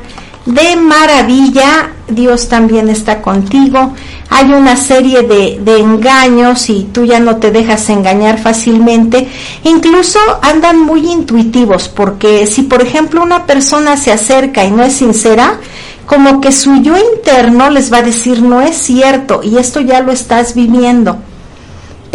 de 0.49 0.77
maravilla. 0.77 1.93
Dios 2.09 2.49
también 2.49 2.89
está 2.89 3.21
contigo. 3.21 3.93
Hay 4.31 4.53
una 4.53 4.77
serie 4.77 5.23
de, 5.23 5.61
de, 5.63 5.79
engaños 5.79 6.71
y 6.71 6.89
tú 6.93 7.05
ya 7.05 7.21
no 7.21 7.37
te 7.37 7.51
dejas 7.51 7.89
engañar 7.91 8.39
fácilmente. 8.39 9.29
Incluso 9.65 10.19
andan 10.43 10.81
muy 10.81 11.07
intuitivos 11.07 11.89
porque 11.89 12.47
si 12.47 12.63
por 12.63 12.83
ejemplo 12.83 13.23
una 13.23 13.45
persona 13.45 13.97
se 13.97 14.11
acerca 14.11 14.65
y 14.65 14.71
no 14.71 14.83
es 14.83 14.95
sincera, 14.95 15.61
como 16.07 16.41
que 16.41 16.51
su 16.51 16.77
yo 16.83 16.95
interno 17.15 17.69
les 17.69 17.93
va 17.93 17.99
a 17.99 18.03
decir 18.03 18.41
no 18.41 18.63
es 18.63 18.77
cierto 18.77 19.43
y 19.43 19.59
esto 19.59 19.81
ya 19.81 20.01
lo 20.01 20.13
estás 20.13 20.55
viviendo. 20.55 21.19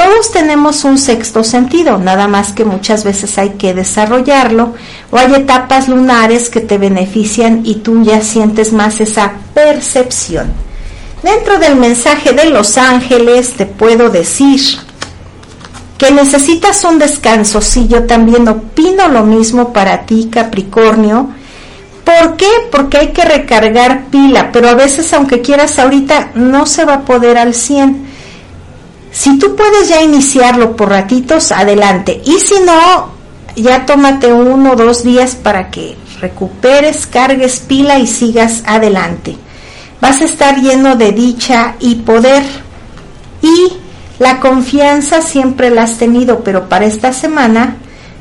Todos 0.04 0.32
tenemos 0.32 0.84
un 0.84 0.98
sexto 0.98 1.46
sentido, 1.46 1.98
nada 1.98 2.28
más 2.28 2.52
que 2.52 2.66
muchas 2.66 3.06
veces 3.06 3.38
hay 3.38 3.52
que 3.52 3.74
desarrollarlo 3.74 4.74
o 5.12 5.18
hay 5.18 5.34
etapas 5.34 5.88
lunares 5.88 6.50
que 6.50 6.60
te 6.60 6.78
benefician 6.78 7.62
y 7.64 7.76
tú 7.76 8.04
ya 8.04 8.20
sientes 8.20 8.74
más 8.74 9.00
esa 9.00 9.32
percepción. 9.54 10.52
Dentro 11.22 11.58
del 11.58 11.78
mensaje 11.78 12.34
de 12.34 12.50
los 12.50 12.78
ángeles 12.78 13.54
te 13.54 13.66
puedo 13.66 14.10
decir 14.10 14.60
que 15.98 16.12
necesitas 16.12 16.84
un 16.84 17.00
descanso, 17.00 17.62
sí, 17.62 17.88
yo 17.88 18.04
también 18.04 18.46
opino 18.50 19.08
lo 19.08 19.24
mismo 19.24 19.72
para 19.72 20.06
ti, 20.06 20.28
Capricornio. 20.30 21.30
¿Por 22.04 22.36
qué? 22.36 22.50
Porque 22.74 22.98
hay 22.98 23.08
que 23.14 23.24
recargar 23.24 24.08
pila, 24.08 24.52
pero 24.52 24.68
a 24.68 24.74
veces 24.74 25.14
aunque 25.14 25.40
quieras 25.40 25.80
ahorita 25.80 26.32
no 26.36 26.66
se 26.66 26.84
va 26.84 26.96
a 26.96 27.06
poder 27.06 27.38
al 27.38 27.54
100 27.54 28.03
si 29.14 29.38
tú 29.38 29.56
puedes 29.56 29.90
ya 29.90 30.02
iniciarlo 30.02 30.76
por 30.76 30.90
ratitos, 30.90 31.52
adelante. 31.52 32.20
Y 32.26 32.40
si 32.40 32.56
no, 32.66 33.12
ya 33.56 33.86
tómate 33.86 34.34
uno 34.34 34.72
o 34.72 34.76
dos 34.76 35.04
días 35.04 35.36
para 35.36 35.70
que 35.70 35.96
recuperes, 36.20 37.06
cargues 37.06 37.60
pila 37.60 38.00
y 38.00 38.08
sigas 38.08 38.64
adelante. 38.66 39.38
Vas 40.02 40.20
a 40.22 40.26
estar 40.26 40.60
lleno 40.60 40.96
de 40.96 41.12
dicha 41.12 41.76
y 41.80 41.96
poder. 41.96 42.44
Y 43.44 43.74
la 44.18 44.40
confianza 44.40 45.22
siempre 45.22 45.70
la 45.70 45.84
has 45.84 46.00
tenido, 46.00 46.44
pero 46.44 46.68
para 46.68 46.86
esta 46.86 47.14
semana 47.14 47.78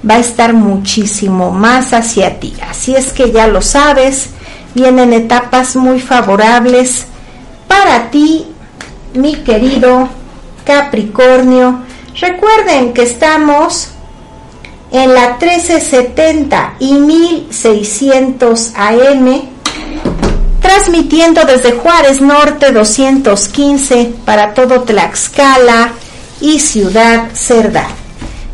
va 0.08 0.16
a 0.16 0.20
estar 0.20 0.52
muchísimo 0.52 1.52
más 1.52 1.94
hacia 1.94 2.38
ti. 2.38 2.52
Así 2.68 2.94
es 2.94 3.14
que 3.14 3.32
ya 3.32 3.46
lo 3.46 3.62
sabes, 3.62 4.28
vienen 4.74 5.14
etapas 5.14 5.74
muy 5.74 6.00
favorables 6.00 7.06
para 7.66 8.10
ti, 8.10 8.44
mi 9.14 9.36
querido 9.36 10.08
Capricornio. 10.64 11.80
Recuerden 12.20 12.92
que 12.92 13.02
estamos 13.02 13.88
en 14.90 15.14
la 15.14 15.38
1370 15.38 16.74
y 16.78 16.92
1600 16.92 18.72
AM, 18.74 19.42
transmitiendo 20.60 21.44
desde 21.44 21.72
Juárez 21.72 22.20
Norte 22.20 22.72
215 22.72 24.12
para 24.24 24.52
todo 24.52 24.82
Tlaxcala 24.82 25.92
y 26.40 26.60
Ciudad 26.60 27.30
Cerdán. 27.34 27.86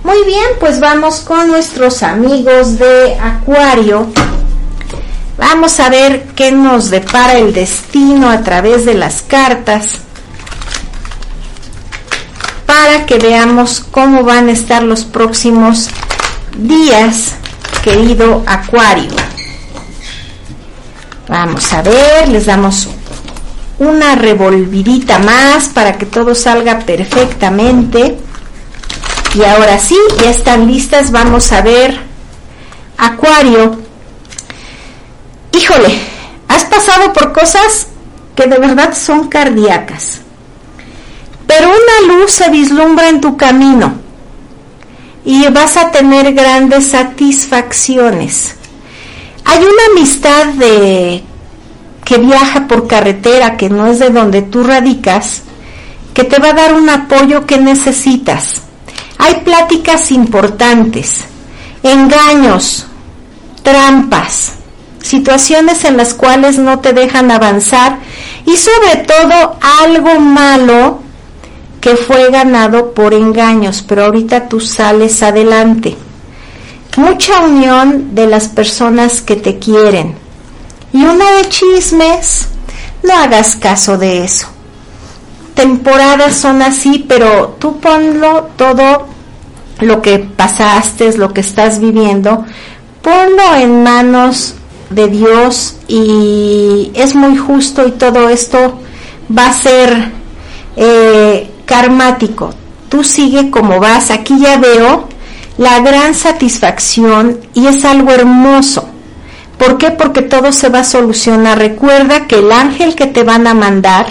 Muy 0.05 0.25
bien, 0.25 0.47
pues 0.61 0.79
vamos 0.79 1.21
con 1.21 1.49
nuestros 1.49 2.03
amigos 2.03 2.79
de 2.79 3.17
Acuario. 3.21 4.07
Vamos 5.37 5.79
a 5.81 5.89
ver 5.89 6.23
qué 6.35 6.53
nos 6.53 6.91
depara 6.91 7.39
el 7.39 7.53
destino 7.53 8.31
a 8.31 8.43
través 8.43 8.85
de 8.85 8.95
las 8.95 9.23
cartas 9.23 9.99
para 12.81 13.07
que 13.07 13.19
veamos 13.19 13.85
cómo 13.91 14.23
van 14.23 14.49
a 14.49 14.53
estar 14.53 14.85
los 14.85 15.05
próximos 15.05 15.89
días, 16.57 17.35
querido 17.83 18.45
Acuario. 18.47 19.11
Vamos 21.27 21.73
a 21.73 21.83
ver, 21.83 22.29
les 22.29 22.47
damos 22.47 22.89
una 23.81 24.15
revolvidita 24.15 25.19
más 25.19 25.71
para 25.71 25.99
que 25.99 26.07
todo 26.07 26.37
salga 26.37 26.79
perfectamente. 26.79 28.17
Y 29.35 29.43
ahora 29.43 29.81
sí, 29.81 29.99
ya 30.23 30.31
están 30.31 30.69
listas, 30.69 31.11
vamos 31.11 31.51
a 31.51 31.63
ver 31.63 31.99
Acuario. 32.97 33.77
Híjole, 35.51 35.99
has 36.47 36.65
pasado 36.67 37.13
por 37.13 37.33
cosas 37.33 37.89
que 38.37 38.47
de 38.47 38.59
verdad 38.59 38.95
son 38.95 39.29
cardíacas 39.29 40.21
pero 41.49 41.71
una 41.71 42.15
luz 42.15 42.31
se 42.31 42.51
vislumbra 42.51 43.09
en 43.09 43.23
tu 43.23 43.39
camino 43.39 43.95
y 45.25 45.49
vas 45.49 45.79
a 45.79 45.91
tener 45.91 46.35
grandes 46.35 46.89
satisfacciones. 46.91 48.55
Hay 49.47 49.59
una 49.61 49.83
amistad 49.93 50.45
de 50.59 51.25
que 52.05 52.19
viaja 52.19 52.69
por 52.69 52.87
carretera 52.87 53.57
que 53.57 53.71
no 53.71 53.87
es 53.87 53.99
de 53.99 54.11
donde 54.11 54.43
tú 54.43 54.63
radicas, 54.63 55.41
que 56.13 56.25
te 56.25 56.39
va 56.39 56.51
a 56.51 56.53
dar 56.53 56.75
un 56.75 56.91
apoyo 56.91 57.47
que 57.47 57.57
necesitas. 57.57 58.61
Hay 59.17 59.37
pláticas 59.37 60.13
importantes, 60.13 61.23
engaños, 61.83 62.87
trampas, 63.63 64.53
situaciones 65.01 65.87
en 65.87 65.97
las 65.97 66.13
cuales 66.13 66.59
no 66.59 66.81
te 66.81 66.93
dejan 66.93 67.31
avanzar 67.31 68.01
y 68.45 68.55
sobre 68.55 68.97
todo 69.07 69.57
algo 69.83 70.21
malo 70.21 71.08
que 71.81 71.97
fue 71.97 72.31
ganado 72.31 72.93
por 72.93 73.15
engaños, 73.15 73.85
pero 73.87 74.05
ahorita 74.07 74.49
tú 74.49 74.61
sales 74.61 75.23
adelante. 75.23 75.97
Mucha 76.97 77.41
unión 77.41 78.15
de 78.15 78.27
las 78.27 78.49
personas 78.49 79.21
que 79.21 79.37
te 79.37 79.59
quieren. 79.59 80.17
Y 80.93 81.05
una 81.05 81.31
de 81.33 81.49
chismes, 81.49 82.49
no 83.03 83.15
hagas 83.15 83.55
caso 83.57 83.99
de 83.99 84.25
eso. 84.25 84.49
Temporadas 85.55 86.35
son 86.35 86.63
así, 86.63 87.05
pero 87.09 87.57
tú 87.59 87.79
ponlo 87.79 88.51
todo 88.57 89.07
lo 89.81 90.03
que 90.03 90.19
pasaste, 90.19 91.17
lo 91.17 91.33
que 91.33 91.41
estás 91.41 91.79
viviendo, 91.81 92.45
ponlo 93.03 93.55
en 93.57 93.83
manos 93.83 94.55
de 94.91 95.09
Dios 95.09 95.77
y 95.87 96.91
es 96.95 97.15
muy 97.15 97.37
justo 97.37 97.87
y 97.87 97.93
todo 97.93 98.29
esto 98.29 98.81
va 99.37 99.49
a 99.49 99.53
ser 99.53 100.13
eh, 100.77 101.51
karmático. 101.69 102.51
Tú 102.89 103.05
sigue 103.05 103.51
como 103.51 103.79
vas. 103.79 104.11
Aquí 104.11 104.41
ya 104.41 104.57
veo 104.57 105.07
la 105.59 105.79
gran 105.81 106.15
satisfacción 106.15 107.39
y 107.53 107.67
es 107.67 107.85
algo 107.85 108.11
hermoso. 108.11 108.89
¿Por 109.59 109.77
qué? 109.77 109.91
Porque 109.91 110.23
todo 110.23 110.51
se 110.53 110.71
va 110.71 110.81
a 110.81 110.85
solucionar. 110.85 111.59
Recuerda 111.59 112.27
que 112.27 112.37
el 112.37 112.51
ángel 112.51 112.95
que 112.95 113.07
te 113.07 113.23
van 113.23 113.47
a 113.47 113.55
mandar 113.55 114.07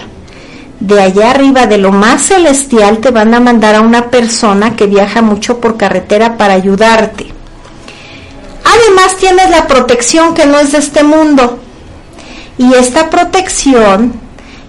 de 0.79 1.01
allá 1.01 1.31
arriba, 1.31 1.65
de 1.65 1.79
lo 1.79 1.91
más 1.91 2.21
celestial, 2.21 2.99
te 2.99 3.09
van 3.09 3.34
a 3.34 3.39
mandar 3.39 3.75
a 3.75 3.81
una 3.81 4.11
persona 4.11 4.75
que 4.75 4.85
viaja 4.85 5.23
mucho 5.23 5.59
por 5.59 5.77
carretera 5.77 6.38
para 6.38 6.53
ayudarte. 6.53 7.25
Además 8.63 9.15
tienes 9.17 9.49
la 9.49 9.65
protección 9.65 10.35
que 10.35 10.45
no 10.45 10.59
es 10.59 10.73
de 10.73 10.77
este 10.77 11.03
mundo. 11.03 11.57
Y 12.59 12.73
esta 12.73 13.09
protección 13.09 14.13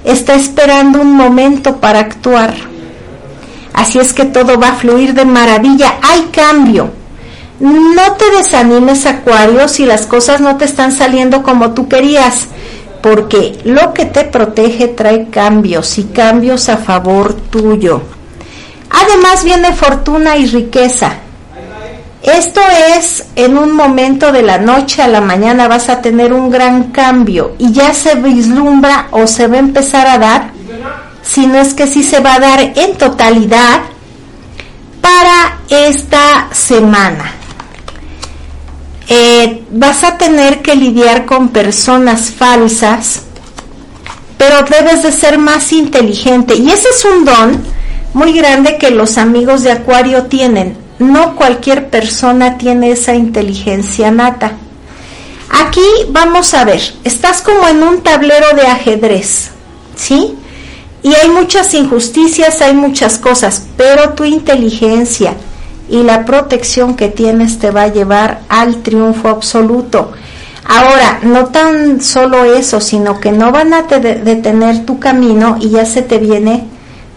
está 0.05 0.35
esperando 0.35 1.01
un 1.01 1.13
momento 1.13 1.77
para 1.77 1.99
actuar. 1.99 2.68
Así 3.79 4.01
es 4.01 4.13
que 4.13 4.25
todo 4.25 4.59
va 4.59 4.71
a 4.71 4.75
fluir 4.75 5.15
de 5.15 5.25
maravilla. 5.25 5.99
Hay 6.03 6.31
cambio. 6.33 6.91
No 7.61 8.13
te 8.15 8.29
desanimes, 8.37 9.07
Acuario, 9.07 9.69
si 9.69 9.87
las 9.87 10.05
cosas 10.05 10.41
no 10.41 10.57
te 10.57 10.65
están 10.65 10.91
saliendo 10.91 11.45
como 11.45 11.75
tú 11.75 11.87
querías, 11.87 12.49
porque 13.01 13.57
lo 13.63 13.95
que 13.95 14.05
te 14.05 14.25
protege 14.25 14.89
trae 14.89 15.29
cambios 15.29 15.97
y 15.99 16.05
cambios 16.07 16.69
a 16.69 16.79
favor 16.79 17.35
tuyo. 17.35 18.03
Además 18.91 19.45
viene 19.45 19.73
fortuna 19.73 20.37
y 20.37 20.47
riqueza. 20.47 21.13
Esto 22.25 22.61
es 22.97 23.27
en 23.37 23.57
un 23.57 23.71
momento 23.71 24.33
de 24.33 24.43
la 24.43 24.59
noche 24.59 25.03
a 25.03 25.09
la 25.09 25.21
mañana 25.21 25.69
vas 25.69 25.89
a 25.89 26.03
tener 26.03 26.33
un 26.33 26.51
gran 26.51 26.91
cambio 26.91 27.55
y 27.59 27.71
ya 27.71 27.95
se 27.95 28.17
vislumbra 28.17 29.07
o 29.13 29.29
se 29.29 29.47
va 29.47 29.55
a 29.55 29.61
empezar 29.61 30.09
a 30.09 30.19
dar 30.19 30.59
sino 31.29 31.59
es 31.59 31.75
que 31.75 31.87
sí 31.87 32.03
se 32.03 32.21
va 32.21 32.35
a 32.35 32.41
dar 32.41 32.61
en 32.61 32.97
totalidad 32.97 33.83
para 35.01 35.59
esta 35.69 36.49
semana. 36.53 37.35
Eh, 39.09 39.65
vas 39.71 40.05
a 40.05 40.19
tener 40.19 40.63
que 40.63 40.75
lidiar 40.75 41.27
con 41.27 41.49
personas 41.49 42.31
falsas, 42.31 43.23
pero 44.37 44.63
debes 44.63 45.03
de 45.03 45.13
ser 45.13 45.39
más 45.39 45.73
inteligente. 45.73 46.55
Y 46.55 46.71
ese 46.71 46.89
es 46.89 47.05
un 47.05 47.25
don 47.25 47.63
muy 48.15 48.33
grande 48.33 48.79
que 48.79 48.91
los 48.91 49.19
amigos 49.19 49.63
de 49.63 49.73
Acuario 49.73 50.25
tienen. 50.25 50.77
No 50.99 51.37
cualquier 51.37 51.91
persona 51.91 52.59
tiene 52.59 52.91
esa 52.91 53.15
inteligencia 53.15 54.11
nata. 54.11 54.53
Aquí 55.51 55.87
vamos 56.09 56.53
a 56.55 56.65
ver, 56.65 56.81
estás 57.05 57.41
como 57.41 57.67
en 57.69 57.83
un 57.83 58.03
tablero 58.03 58.55
de 58.55 58.67
ajedrez, 58.67 59.51
¿sí? 59.97 60.35
Y 61.03 61.15
hay 61.15 61.31
muchas 61.31 61.75
injusticias, 61.75 62.61
hay 62.61 62.75
muchas 62.75 63.19
cosas, 63.19 63.65
pero 63.77 64.11
tu 64.11 64.25
inteligencia 64.25 65.35
y 65.89 66.03
la 66.03 66.25
protección 66.25 66.97
que 66.97 67.09
tienes 67.09 67.59
te 67.59 67.71
va 67.71 67.83
a 67.83 67.93
llevar 67.93 68.41
al 68.49 68.83
triunfo 68.83 69.29
absoluto. 69.29 70.13
Ahora, 70.65 71.21
no 71.23 71.47
tan 71.47 72.03
solo 72.03 72.45
eso, 72.45 72.81
sino 72.81 73.21
que 73.21 73.33
no 73.33 73.51
van 73.53 73.73
a 73.73 73.83
detener 73.83 74.85
tu 74.85 74.99
camino 74.99 75.57
y 75.61 75.71
ya 75.71 75.87
se 75.87 76.03
te 76.03 76.19
viene 76.19 76.65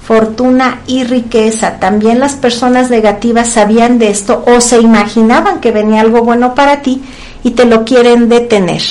fortuna 0.02 0.82
y 0.88 1.04
riqueza. 1.04 1.80
También 1.80 2.20
las 2.20 2.36
personas 2.36 2.90
negativas 2.90 3.50
sabían 3.50 4.00
de 4.00 4.10
esto 4.10 4.44
o 4.48 4.62
se 4.62 4.80
imaginaban 4.80 5.60
que 5.60 5.72
venía 5.72 6.02
algo 6.02 6.22
bueno 6.22 6.56
para 6.56 6.82
ti 6.82 7.04
y 7.44 7.52
te 7.52 7.66
lo 7.66 7.84
quieren 7.84 8.30
detener. 8.30 8.82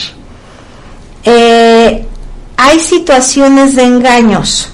Eh, 1.25 2.07
hay 2.57 2.81
situaciones 2.81 3.77
de 3.77 3.85
engaños. 3.85 4.71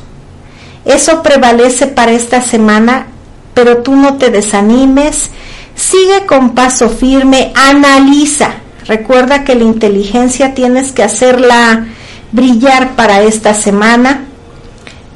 Eso 0.86 1.22
prevalece 1.22 1.88
para 1.88 2.12
esta 2.12 2.40
semana, 2.40 3.08
pero 3.54 3.78
tú 3.78 3.96
no 3.96 4.14
te 4.14 4.30
desanimes. 4.30 5.30
Sigue 5.74 6.24
con 6.26 6.54
paso 6.54 6.88
firme, 6.88 7.52
analiza. 7.54 8.54
Recuerda 8.86 9.42
que 9.42 9.56
la 9.56 9.64
inteligencia 9.64 10.54
tienes 10.54 10.92
que 10.92 11.02
hacerla 11.02 11.86
brillar 12.30 12.94
para 12.94 13.22
esta 13.22 13.52
semana. 13.52 14.24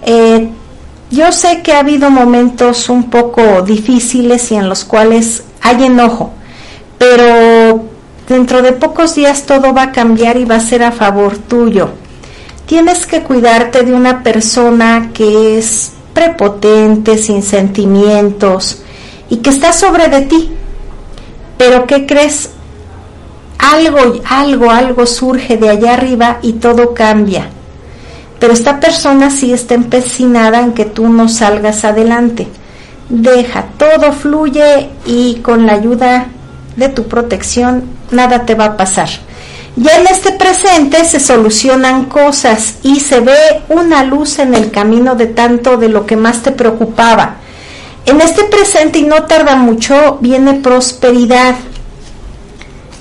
Eh, 0.02 0.50
yo 1.10 1.30
sé 1.30 1.62
que 1.62 1.72
ha 1.72 1.80
habido 1.80 2.10
momentos 2.10 2.88
un 2.88 3.10
poco 3.10 3.62
difíciles 3.62 4.50
y 4.50 4.56
en 4.56 4.68
los 4.68 4.84
cuales 4.84 5.44
hay 5.60 5.84
enojo, 5.84 6.32
pero 6.98 7.84
dentro 8.28 8.62
de 8.62 8.72
pocos 8.72 9.14
días 9.14 9.44
todo 9.44 9.72
va 9.72 9.84
a 9.84 9.92
cambiar 9.92 10.36
y 10.36 10.44
va 10.44 10.56
a 10.56 10.60
ser 10.60 10.82
a 10.82 10.92
favor 10.92 11.36
tuyo. 11.36 11.90
Tienes 12.70 13.04
que 13.04 13.24
cuidarte 13.24 13.82
de 13.82 13.92
una 13.92 14.22
persona 14.22 15.10
que 15.12 15.58
es 15.58 15.90
prepotente, 16.14 17.18
sin 17.18 17.42
sentimientos 17.42 18.82
y 19.28 19.38
que 19.38 19.50
está 19.50 19.72
sobre 19.72 20.06
de 20.06 20.20
ti. 20.20 20.52
Pero 21.58 21.84
¿qué 21.88 22.06
crees? 22.06 22.50
Algo, 23.58 24.20
algo, 24.24 24.70
algo 24.70 25.04
surge 25.04 25.56
de 25.56 25.68
allá 25.68 25.94
arriba 25.94 26.38
y 26.42 26.52
todo 26.52 26.94
cambia. 26.94 27.48
Pero 28.38 28.52
esta 28.52 28.78
persona 28.78 29.30
sí 29.30 29.52
está 29.52 29.74
empecinada 29.74 30.60
en 30.60 30.72
que 30.72 30.84
tú 30.84 31.08
no 31.08 31.28
salgas 31.28 31.84
adelante. 31.84 32.46
Deja, 33.08 33.64
todo 33.78 34.12
fluye 34.12 34.90
y 35.06 35.40
con 35.42 35.66
la 35.66 35.72
ayuda 35.72 36.28
de 36.76 36.88
tu 36.88 37.08
protección 37.08 37.82
nada 38.12 38.46
te 38.46 38.54
va 38.54 38.66
a 38.66 38.76
pasar. 38.76 39.08
Ya 39.80 39.96
en 39.96 40.06
este 40.08 40.32
presente 40.32 41.06
se 41.06 41.18
solucionan 41.18 42.04
cosas 42.04 42.74
y 42.82 43.00
se 43.00 43.20
ve 43.20 43.62
una 43.70 44.04
luz 44.04 44.38
en 44.38 44.52
el 44.52 44.70
camino 44.70 45.14
de 45.14 45.28
tanto 45.28 45.78
de 45.78 45.88
lo 45.88 46.04
que 46.04 46.16
más 46.16 46.42
te 46.42 46.52
preocupaba. 46.52 47.36
En 48.04 48.20
este 48.20 48.44
presente 48.44 48.98
y 48.98 49.04
no 49.04 49.22
tarda 49.22 49.56
mucho 49.56 50.18
viene 50.20 50.52
prosperidad, 50.52 51.54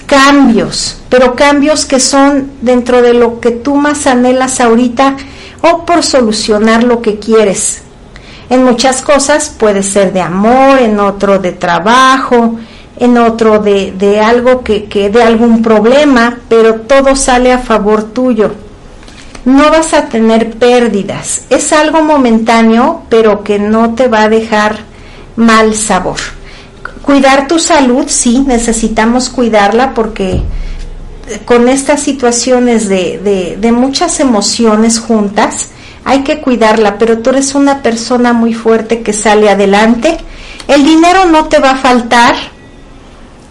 cambios, 0.06 1.02
pero 1.10 1.36
cambios 1.36 1.84
que 1.84 2.00
son 2.00 2.50
dentro 2.62 3.02
de 3.02 3.14
lo 3.14 3.42
que 3.42 3.52
tú 3.52 3.76
más 3.76 4.08
anhelas 4.08 4.62
ahorita 4.62 5.18
o 5.60 5.86
por 5.86 6.02
solucionar 6.02 6.86
lo 6.86 7.02
que 7.02 7.20
quieres. 7.20 7.82
En 8.50 8.64
muchas 8.64 9.02
cosas 9.02 9.50
puede 9.50 9.84
ser 9.84 10.14
de 10.14 10.22
amor, 10.22 10.80
en 10.80 10.98
otro 11.02 11.40
de 11.40 11.52
trabajo, 11.52 12.58
en 13.00 13.18
otro 13.18 13.60
de, 13.60 13.94
de 13.94 14.20
algo 14.20 14.64
que, 14.64 14.86
que 14.86 15.10
de 15.10 15.24
algún 15.24 15.62
problema, 15.62 16.40
pero 16.50 16.82
todo 16.82 17.16
sale 17.16 17.52
a 17.52 17.60
favor 17.60 18.04
tuyo. 18.04 18.54
No 19.46 19.70
vas 19.72 19.94
a 19.94 20.08
tener 20.08 20.52
pérdidas. 20.52 21.44
Es 21.50 21.72
algo 21.72 22.02
momentáneo, 22.02 23.04
pero 23.10 23.44
que 23.44 23.58
no 23.58 23.96
te 23.96 24.08
va 24.10 24.24
a 24.24 24.30
dejar 24.30 24.80
mal 25.38 25.74
sabor. 25.74 26.18
Cuidar 27.02 27.48
tu 27.48 27.58
salud, 27.58 28.06
sí, 28.08 28.44
necesitamos 28.46 29.30
cuidarla 29.30 29.94
porque 29.94 30.42
con 31.46 31.70
estas 31.70 32.02
situaciones 32.02 32.90
de, 32.90 33.20
de, 33.24 33.58
de 33.60 33.72
muchas 33.72 34.20
emociones 34.20 35.00
juntas, 35.00 35.70
hay 36.04 36.24
que 36.24 36.42
cuidarla, 36.42 36.98
pero 36.98 37.20
tú 37.20 37.30
eres 37.30 37.56
una 37.56 37.82
persona 37.82 38.34
muy 38.34 38.54
fuerte 38.54 39.02
que 39.02 39.14
sale 39.14 39.50
adelante. 39.50 40.18
El 40.68 40.84
dinero 40.84 41.26
no 41.26 41.46
te 41.46 41.60
va 41.60 41.72
a 41.72 41.78
faltar, 41.78 42.36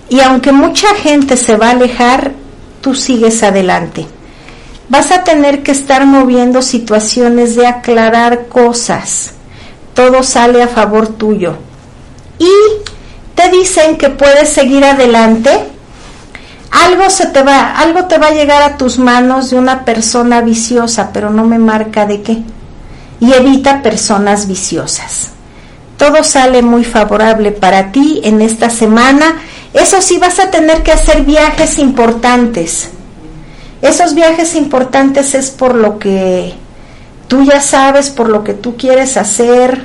y 0.09 0.21
aunque 0.21 0.53
mucha 0.53 0.95
gente 0.95 1.37
se 1.37 1.57
va 1.57 1.69
a 1.69 1.73
alejar, 1.73 2.33
tú 2.81 2.95
sigues 2.95 3.43
adelante. 3.43 4.07
Vas 4.89 5.11
a 5.11 5.23
tener 5.23 5.63
que 5.63 5.73
estar 5.73 6.07
moviendo 6.07 6.63
situaciones 6.63 7.57
de 7.57 7.67
aclarar 7.67 8.47
cosas. 8.47 9.33
Todo 9.93 10.23
sale 10.23 10.63
a 10.63 10.69
favor 10.69 11.09
tuyo. 11.09 11.57
Y 12.39 12.49
te 13.35 13.51
dicen 13.51 13.99
que 13.99 14.09
puedes 14.09 14.49
seguir 14.49 14.85
adelante. 14.85 15.51
Algo 16.71 17.11
se 17.11 17.27
te 17.27 17.43
va, 17.43 17.73
algo 17.79 18.05
te 18.05 18.19
va 18.19 18.29
a 18.29 18.33
llegar 18.33 18.63
a 18.63 18.77
tus 18.79 18.99
manos 18.99 19.51
de 19.51 19.57
una 19.57 19.85
persona 19.85 20.41
viciosa, 20.41 21.11
pero 21.13 21.29
no 21.31 21.45
me 21.45 21.59
marca 21.59 22.07
de 22.07 22.23
qué. 22.23 22.39
Y 23.21 23.33
evita 23.33 23.83
personas 23.83 24.47
viciosas. 24.47 25.31
Todo 25.99 26.23
sale 26.23 26.63
muy 26.63 26.85
favorable 26.85 27.51
para 27.51 27.91
ti 27.91 28.21
en 28.23 28.41
esta 28.41 28.71
semana 28.71 29.37
eso 29.75 30.01
sí, 30.01 30.19
vas 30.19 30.39
a 30.39 30.51
tener 30.51 30.83
que 30.83 30.93
hacer 30.93 31.23
viajes 31.23 31.79
importantes. 31.79 32.91
Esos 33.83 34.15
viajes 34.15 34.55
importantes 34.55 35.35
es 35.35 35.51
por 35.51 35.75
lo 35.75 35.99
que 35.99 36.55
tú 37.29 37.45
ya 37.45 37.61
sabes, 37.61 38.11
por 38.11 38.29
lo 38.29 38.43
que 38.43 38.55
tú 38.55 38.77
quieres 38.77 39.17
hacer, 39.17 39.85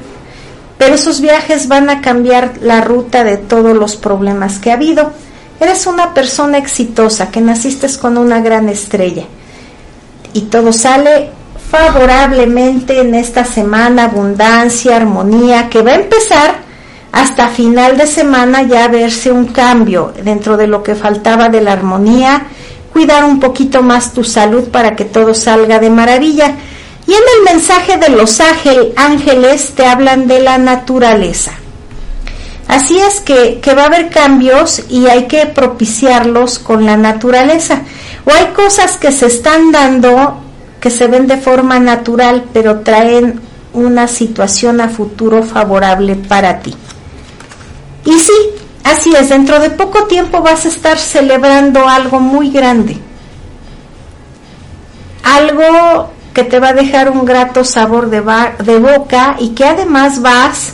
pero 0.78 0.96
esos 0.96 1.22
viajes 1.22 1.68
van 1.68 1.90
a 1.90 2.02
cambiar 2.02 2.56
la 2.62 2.82
ruta 2.82 3.24
de 3.24 3.38
todos 3.38 3.76
los 3.78 3.96
problemas 3.96 4.60
que 4.60 4.72
ha 4.72 4.76
habido. 4.76 5.12
Eres 5.60 5.86
una 5.86 6.14
persona 6.14 6.58
exitosa, 6.58 7.30
que 7.30 7.42
naciste 7.42 7.88
con 8.00 8.18
una 8.18 8.42
gran 8.42 8.70
estrella 8.70 9.26
y 10.34 10.42
todo 10.42 10.74
sale 10.74 11.30
favorablemente 11.70 13.00
en 13.00 13.16
esta 13.16 13.46
semana, 13.46 14.06
abundancia, 14.06 14.96
armonía, 14.96 15.70
que 15.70 15.82
va 15.82 15.92
a 15.92 15.96
empezar 15.96 16.56
hasta 17.14 17.50
final 17.50 17.96
de 17.96 18.08
semana 18.08 18.64
ya 18.64 18.88
verse 18.88 19.32
un 19.32 19.46
cambio 19.46 20.12
dentro 20.24 20.58
de 20.58 20.66
lo 20.66 20.82
que 20.82 20.96
faltaba 20.96 21.48
de 21.48 21.62
la 21.62 21.74
armonía, 21.74 22.48
cuidar 22.92 23.24
un 23.24 23.40
poquito 23.40 23.84
más 23.84 24.14
tu 24.14 24.24
salud 24.24 24.70
para 24.70 24.96
que 24.96 25.06
todo 25.06 25.36
salga 25.36 25.78
de 25.78 25.92
maravilla. 25.92 26.56
Y 27.06 27.12
en 27.12 27.22
el 27.38 27.54
mensaje 27.54 27.98
de 27.98 28.10
los 28.10 28.42
ángeles 28.96 29.74
te 29.76 29.86
hablan 29.86 30.28
de 30.28 30.40
la 30.40 30.58
naturaleza. 30.58 31.52
Así 32.68 32.98
es 32.98 33.20
que, 33.20 33.60
que, 33.62 33.76
va 33.76 33.84
a 33.84 33.88
haber 33.88 34.10
cambios 34.10 34.82
y 34.90 35.06
hay 35.06 35.28
que 35.28 35.46
propiciarlos 35.46 36.58
con 36.58 36.84
la 36.84 36.98
naturaleza. 36.98 37.84
O 38.26 38.32
hay 38.32 38.54
cosas 38.56 38.98
que 38.98 39.12
se 39.12 39.28
están 39.28 39.72
dando 39.72 40.40
que 40.80 40.90
se 40.90 41.06
ven 41.06 41.28
de 41.28 41.38
forma 41.38 41.80
natural, 41.80 42.46
pero 42.52 42.80
traen 42.80 43.40
una 43.74 44.08
situación 44.08 44.82
a 44.82 44.90
futuro 44.90 45.44
favorable 45.44 46.16
para 46.16 46.60
ti. 46.60 46.74
Y 48.06 48.20
sí, 48.20 48.34
así 48.84 49.14
es, 49.16 49.30
dentro 49.30 49.60
de 49.60 49.70
poco 49.70 50.06
tiempo 50.06 50.42
vas 50.42 50.66
a 50.66 50.70
estar 50.70 50.98
celebrando 50.98 51.88
algo 51.88 52.20
muy 52.20 52.50
grande. 52.50 52.98
Algo 55.24 56.10
que 56.34 56.44
te 56.44 56.60
va 56.60 56.70
a 56.70 56.74
dejar 56.74 57.10
un 57.10 57.26
grato 57.26 57.64
sabor 57.64 58.10
de, 58.10 58.22
de 58.64 58.80
boca 58.80 59.38
y 59.40 59.50
que 59.50 59.66
además 59.66 60.22
vas 60.22 60.74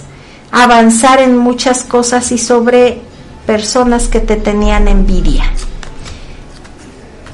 a 0.51 0.63
avanzar 0.63 1.19
en 1.21 1.37
muchas 1.37 1.83
cosas 1.83 2.31
y 2.31 2.37
sobre 2.37 3.01
personas 3.45 4.07
que 4.07 4.19
te 4.19 4.37
tenían 4.37 4.87
envidia. 4.87 5.43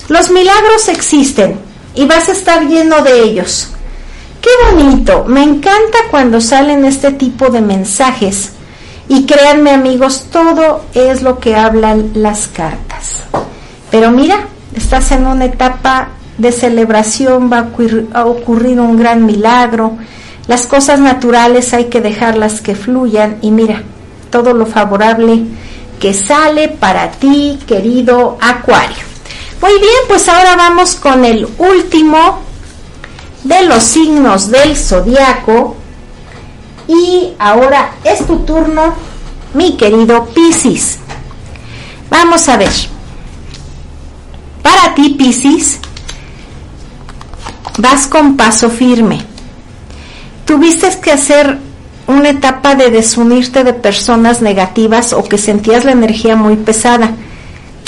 Los 0.08 0.30
milagros 0.30 0.88
existen 0.90 1.60
y 1.94 2.06
vas 2.06 2.30
a 2.30 2.34
estar 2.34 2.68
lleno 2.68 3.02
de 3.02 3.22
ellos. 3.22 3.70
Qué 4.42 4.50
bonito, 4.72 5.26
me 5.26 5.44
encanta 5.44 5.98
cuando 6.12 6.40
salen 6.42 6.86
este 6.86 7.12
tipo 7.12 7.50
de 7.50 7.62
mensajes 7.62 8.52
y 9.08 9.26
créanme 9.26 9.72
amigos, 9.72 10.28
todo 10.32 10.86
es 10.94 11.22
lo 11.22 11.40
que 11.40 11.56
hablan 11.56 12.12
las 12.16 12.48
cartas. 12.48 13.24
Pero 13.92 14.12
mira, 14.12 14.48
estás 14.76 15.12
en 15.12 15.28
una 15.28 15.46
etapa 15.46 16.10
de 16.38 16.52
celebración, 16.52 17.52
va 17.52 17.60
a 18.14 18.26
ocurrir, 18.26 18.80
un 18.80 18.98
gran 18.98 19.26
milagro. 19.26 19.98
Las 20.48 20.66
cosas 20.66 21.00
naturales 21.00 21.74
hay 21.74 21.86
que 21.86 22.02
dejarlas 22.02 22.62
que 22.62 22.76
fluyan 22.76 23.38
y 23.42 23.52
mira, 23.52 23.84
todo 24.30 24.54
lo 24.54 24.66
favorable 24.66 25.44
que 26.00 26.14
sale 26.14 26.68
para 26.68 27.12
ti, 27.12 27.60
querido 27.66 28.38
Acuario. 28.42 29.06
Muy 29.62 29.74
bien, 29.80 30.02
pues 30.08 30.28
ahora 30.28 30.56
vamos 30.56 30.96
con 30.96 31.24
el 31.24 31.48
último 31.58 32.40
de 33.44 33.64
los 33.64 33.84
signos 33.84 34.52
del 34.52 34.76
zodiaco. 34.76 35.78
Y 36.88 37.34
ahora 37.40 37.92
es 38.04 38.26
tu 38.26 38.40
turno, 38.40 38.94
mi 39.54 39.76
querido 39.78 40.26
Piscis. 40.26 41.00
Vamos 42.10 42.48
a 42.48 42.58
ver. 42.58 42.72
Para 44.62 44.94
ti, 44.94 45.16
Piscis, 45.18 45.80
vas 47.78 48.08
con 48.08 48.38
paso 48.38 48.70
firme. 48.70 49.22
Tuviste 50.46 50.88
que 51.02 51.12
hacer 51.12 51.60
una 52.08 52.30
etapa 52.30 52.76
de 52.76 52.92
desunirte 52.92 53.64
de 53.64 53.74
personas 53.74 54.42
negativas 54.42 55.14
o 55.14 55.24
que 55.24 55.38
sentías 55.38 55.86
la 55.86 55.92
energía 55.92 56.36
muy 56.36 56.56
pesada. 56.56 57.12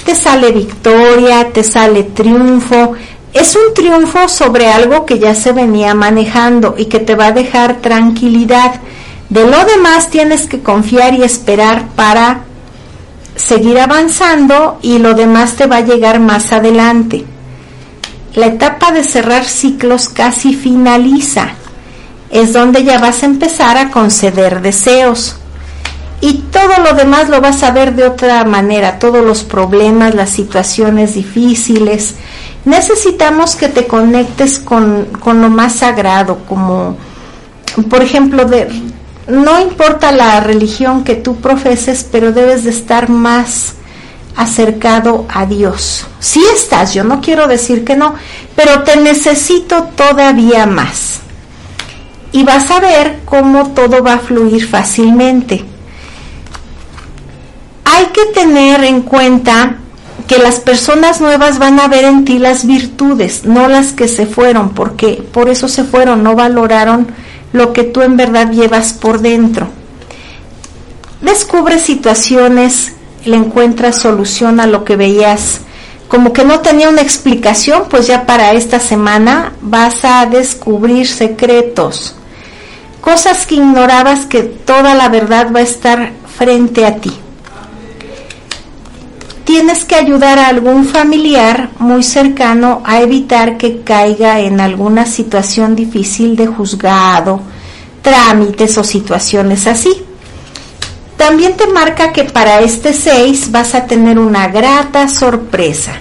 Te 0.06 0.16
sale 0.16 0.52
victoria, 0.52 1.52
te 1.52 1.64
sale 1.64 2.04
triunfo. 2.04 2.94
Es 3.40 3.56
un 3.56 3.76
triunfo 3.76 4.28
sobre 4.30 4.68
algo 4.68 5.06
que 5.06 5.20
ya 5.20 5.36
se 5.36 5.52
venía 5.52 5.94
manejando 5.94 6.74
y 6.76 6.86
que 6.86 6.98
te 6.98 7.14
va 7.14 7.28
a 7.28 7.32
dejar 7.34 7.82
tranquilidad. 7.82 8.82
De 9.30 9.46
lo 9.46 9.64
demás 9.64 10.10
tienes 10.10 10.48
que 10.48 10.64
confiar 10.64 11.14
y 11.14 11.22
esperar 11.22 11.90
para 11.96 12.46
seguir 13.36 13.80
avanzando 13.80 14.80
y 14.82 14.98
lo 14.98 15.14
demás 15.14 15.54
te 15.54 15.68
va 15.68 15.78
a 15.78 15.82
llegar 15.82 16.20
más 16.20 16.52
adelante. 16.52 17.26
La 18.34 18.48
etapa 18.48 18.92
de 18.92 19.04
cerrar 19.04 19.46
ciclos 19.46 20.10
casi 20.10 20.56
finaliza 20.56 21.50
es 22.32 22.54
donde 22.54 22.84
ya 22.84 22.98
vas 22.98 23.22
a 23.22 23.28
empezar 23.28 23.78
a 23.78 23.92
conceder 23.92 24.64
deseos. 24.64 25.36
Y 26.22 26.40
todo 26.52 26.82
lo 26.84 26.94
demás 26.94 27.30
lo 27.30 27.40
vas 27.40 27.62
a 27.62 27.70
ver 27.70 27.94
de 27.94 28.06
otra 28.06 28.44
manera, 28.46 28.98
todos 28.98 29.24
los 29.24 29.44
problemas, 29.44 30.16
las 30.16 30.32
situaciones 30.32 31.14
difíciles. 31.14 32.16
Necesitamos 32.66 33.56
que 33.56 33.70
te 33.70 33.88
conectes 33.88 34.60
con, 34.60 35.06
con 35.20 35.42
lo 35.42 35.50
más 35.50 35.76
sagrado, 35.76 36.40
como 36.48 36.98
por 37.90 38.02
ejemplo, 38.02 38.46
de, 38.46 38.68
no 39.28 39.62
importa 39.62 40.12
la 40.12 40.40
religión 40.40 41.04
que 41.04 41.16
tú 41.16 41.36
profeses, 41.38 42.06
pero 42.12 42.32
debes 42.32 42.64
de 42.64 42.72
estar 42.72 43.10
más 43.10 43.74
acercado 44.36 45.26
a 45.30 45.46
Dios. 45.46 46.06
Sí 46.20 46.44
estás, 46.56 46.94
yo 46.94 47.04
no 47.04 47.22
quiero 47.22 47.48
decir 47.48 47.84
que 47.84 47.96
no, 47.96 48.16
pero 48.56 48.84
te 48.84 48.98
necesito 48.98 49.84
todavía 49.96 50.66
más 50.66 51.20
y 52.32 52.44
vas 52.44 52.70
a 52.72 52.80
ver 52.80 53.22
cómo 53.26 53.72
todo 53.72 54.04
va 54.04 54.14
a 54.14 54.20
fluir 54.20 54.68
fácilmente. 54.68 55.64
Hay 57.86 58.06
que 58.08 58.26
tener 58.26 58.84
en 58.84 59.02
cuenta 59.02 59.78
que 60.28 60.38
las 60.38 60.60
personas 60.60 61.22
nuevas 61.22 61.60
van 61.60 61.80
a 61.80 61.88
ver 61.88 62.04
en 62.04 62.26
ti 62.26 62.40
las 62.40 62.66
virtudes, 62.66 63.46
no 63.46 63.68
las 63.68 63.94
que 63.94 64.08
se 64.08 64.26
fueron, 64.26 64.70
porque 64.70 65.24
por 65.32 65.50
eso 65.50 65.68
se 65.68 65.84
fueron, 65.84 66.24
no 66.24 66.36
valoraron 66.36 67.08
lo 67.54 67.74
que 67.74 67.84
tú 67.84 68.02
en 68.02 68.18
verdad 68.18 68.52
llevas 68.52 68.94
por 68.94 69.22
dentro. 69.22 69.68
Descubre 71.22 71.80
situaciones, 71.80 72.94
le 73.26 73.38
encuentras 73.38 74.00
solución 74.00 74.60
a 74.60 74.68
lo 74.68 74.84
que 74.84 74.96
veías 74.96 75.62
como 76.08 76.32
que 76.32 76.46
no 76.46 76.62
tenía 76.62 76.88
una 76.88 77.02
explicación, 77.02 77.84
pues 77.90 78.08
ya 78.08 78.26
para 78.26 78.54
esta 78.54 78.80
semana 78.80 79.52
vas 79.62 80.06
a 80.06 80.26
descubrir 80.26 81.06
secretos 81.06 82.16
cosas 83.08 83.48
que 83.48 83.56
ignorabas 83.56 84.26
que 84.26 84.44
toda 84.44 84.94
la 84.94 85.08
verdad 85.08 85.48
va 85.56 85.60
a 85.60 85.64
estar 85.64 86.12
frente 86.38 86.86
a 86.86 86.98
ti. 86.98 87.18
Tienes 89.48 89.86
que 89.86 89.96
ayudar 89.96 90.40
a 90.40 90.50
algún 90.50 90.84
familiar 90.84 91.70
muy 91.80 92.04
cercano 92.04 92.82
a 92.84 93.00
evitar 93.00 93.56
que 93.56 93.80
caiga 93.82 94.42
en 94.42 94.60
alguna 94.60 95.06
situación 95.06 95.74
difícil 95.74 96.36
de 96.36 96.48
juzgado, 96.48 97.40
trámites 98.02 98.78
o 98.78 98.84
situaciones 98.84 99.66
así. 99.66 100.04
También 101.16 101.56
te 101.56 101.66
marca 101.66 102.12
que 102.12 102.26
para 102.26 102.60
este 102.60 102.92
6 102.92 103.50
vas 103.52 103.74
a 103.74 103.86
tener 103.86 104.20
una 104.20 104.50
grata 104.50 105.08
sorpresa. 105.08 105.94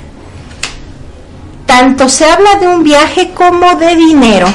Tanto 1.66 2.08
se 2.08 2.24
habla 2.24 2.56
de 2.56 2.66
un 2.66 2.82
viaje 2.82 3.30
como 3.32 3.76
de 3.76 3.94
dinero 3.94 4.48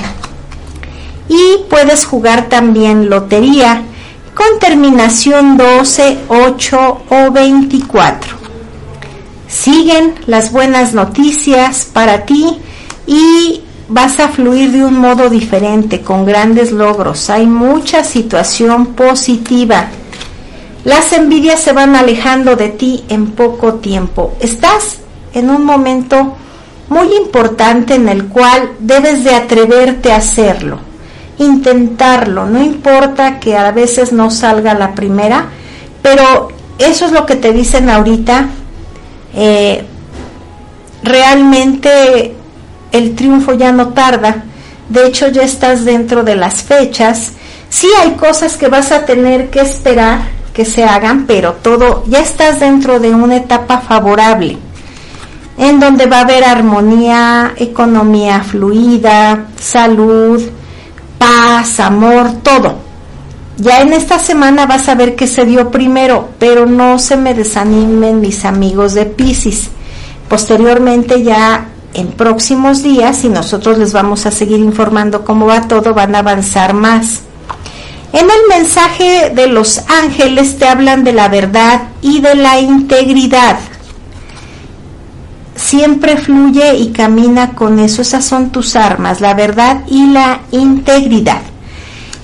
y 1.29 1.63
puedes 1.69 2.03
jugar 2.03 2.49
también 2.49 3.09
lotería 3.09 3.83
con 4.35 4.59
terminación 4.59 5.55
12, 5.55 6.17
8 6.27 7.01
o 7.07 7.31
24. 7.31 8.40
Siguen 9.51 10.15
las 10.27 10.51
buenas 10.51 10.93
noticias 10.93 11.85
para 11.91 12.25
ti 12.25 12.57
y 13.05 13.61
vas 13.89 14.19
a 14.19 14.29
fluir 14.29 14.71
de 14.71 14.85
un 14.85 14.97
modo 14.97 15.29
diferente, 15.29 16.01
con 16.01 16.25
grandes 16.25 16.71
logros. 16.71 17.29
Hay 17.29 17.45
mucha 17.45 18.03
situación 18.03 18.87
positiva. 18.87 19.87
Las 20.85 21.11
envidias 21.13 21.59
se 21.59 21.73
van 21.73 21.95
alejando 21.95 22.55
de 22.55 22.69
ti 22.69 23.03
en 23.09 23.31
poco 23.31 23.75
tiempo. 23.75 24.33
Estás 24.39 24.99
en 25.33 25.49
un 25.49 25.65
momento 25.65 26.37
muy 26.89 27.13
importante 27.15 27.95
en 27.95 28.07
el 28.09 28.27
cual 28.27 28.71
debes 28.79 29.23
de 29.23 29.35
atreverte 29.35 30.11
a 30.11 30.17
hacerlo 30.17 30.91
intentarlo, 31.41 32.45
no 32.45 32.61
importa 32.61 33.39
que 33.39 33.57
a 33.57 33.71
veces 33.71 34.11
no 34.11 34.29
salga 34.29 34.73
la 34.73 34.93
primera, 34.93 35.45
pero 36.01 36.49
eso 36.77 37.05
es 37.05 37.11
lo 37.11 37.25
que 37.25 37.35
te 37.35 37.51
dicen 37.51 37.89
ahorita. 37.89 38.47
Eh, 39.33 39.83
realmente 41.03 42.35
el 42.91 43.15
triunfo 43.15 43.53
ya 43.53 43.71
no 43.71 43.89
tarda, 43.89 44.43
de 44.89 45.07
hecho 45.07 45.27
ya 45.29 45.43
estás 45.43 45.85
dentro 45.85 46.23
de 46.23 46.35
las 46.35 46.63
fechas. 46.63 47.33
Sí 47.69 47.87
hay 48.01 48.11
cosas 48.11 48.57
que 48.57 48.67
vas 48.67 48.91
a 48.91 49.05
tener 49.05 49.49
que 49.49 49.61
esperar 49.61 50.19
que 50.53 50.65
se 50.65 50.83
hagan, 50.83 51.25
pero 51.25 51.53
todo 51.53 52.03
ya 52.07 52.19
estás 52.19 52.59
dentro 52.59 52.99
de 52.99 53.11
una 53.11 53.37
etapa 53.37 53.79
favorable 53.79 54.57
en 55.57 55.79
donde 55.79 56.07
va 56.07 56.17
a 56.17 56.21
haber 56.21 56.43
armonía, 56.43 57.53
economía 57.55 58.43
fluida, 58.43 59.45
salud, 59.59 60.41
paz, 61.19 61.79
amor, 61.79 62.33
todo. 62.41 62.90
Ya 63.61 63.81
en 63.81 63.93
esta 63.93 64.17
semana 64.17 64.65
vas 64.65 64.89
a 64.89 64.95
ver 64.95 65.15
que 65.15 65.27
se 65.27 65.45
dio 65.45 65.69
primero, 65.69 66.29
pero 66.39 66.65
no 66.65 66.97
se 66.97 67.15
me 67.15 67.35
desanimen 67.35 68.19
mis 68.19 68.43
amigos 68.43 68.95
de 68.95 69.05
Pisces. 69.05 69.69
Posteriormente 70.27 71.21
ya 71.21 71.67
en 71.93 72.07
próximos 72.07 72.81
días, 72.81 73.23
y 73.23 73.29
nosotros 73.29 73.77
les 73.77 73.93
vamos 73.93 74.25
a 74.25 74.31
seguir 74.31 74.57
informando 74.57 75.23
cómo 75.23 75.45
va 75.45 75.67
todo, 75.67 75.93
van 75.93 76.15
a 76.15 76.19
avanzar 76.19 76.73
más. 76.73 77.21
En 78.13 78.25
el 78.25 78.47
mensaje 78.49 79.31
de 79.35 79.45
los 79.45 79.83
ángeles 79.89 80.57
te 80.57 80.67
hablan 80.67 81.03
de 81.03 81.13
la 81.13 81.27
verdad 81.27 81.83
y 82.01 82.19
de 82.19 82.33
la 82.33 82.59
integridad 82.59 83.59
siempre 85.55 86.17
fluye 86.17 86.77
y 86.77 86.91
camina 86.91 87.51
con 87.51 87.77
eso. 87.77 88.01
Esas 88.01 88.25
son 88.25 88.49
tus 88.49 88.75
armas, 88.75 89.21
la 89.21 89.35
verdad 89.35 89.83
y 89.87 90.07
la 90.07 90.41
integridad. 90.49 91.41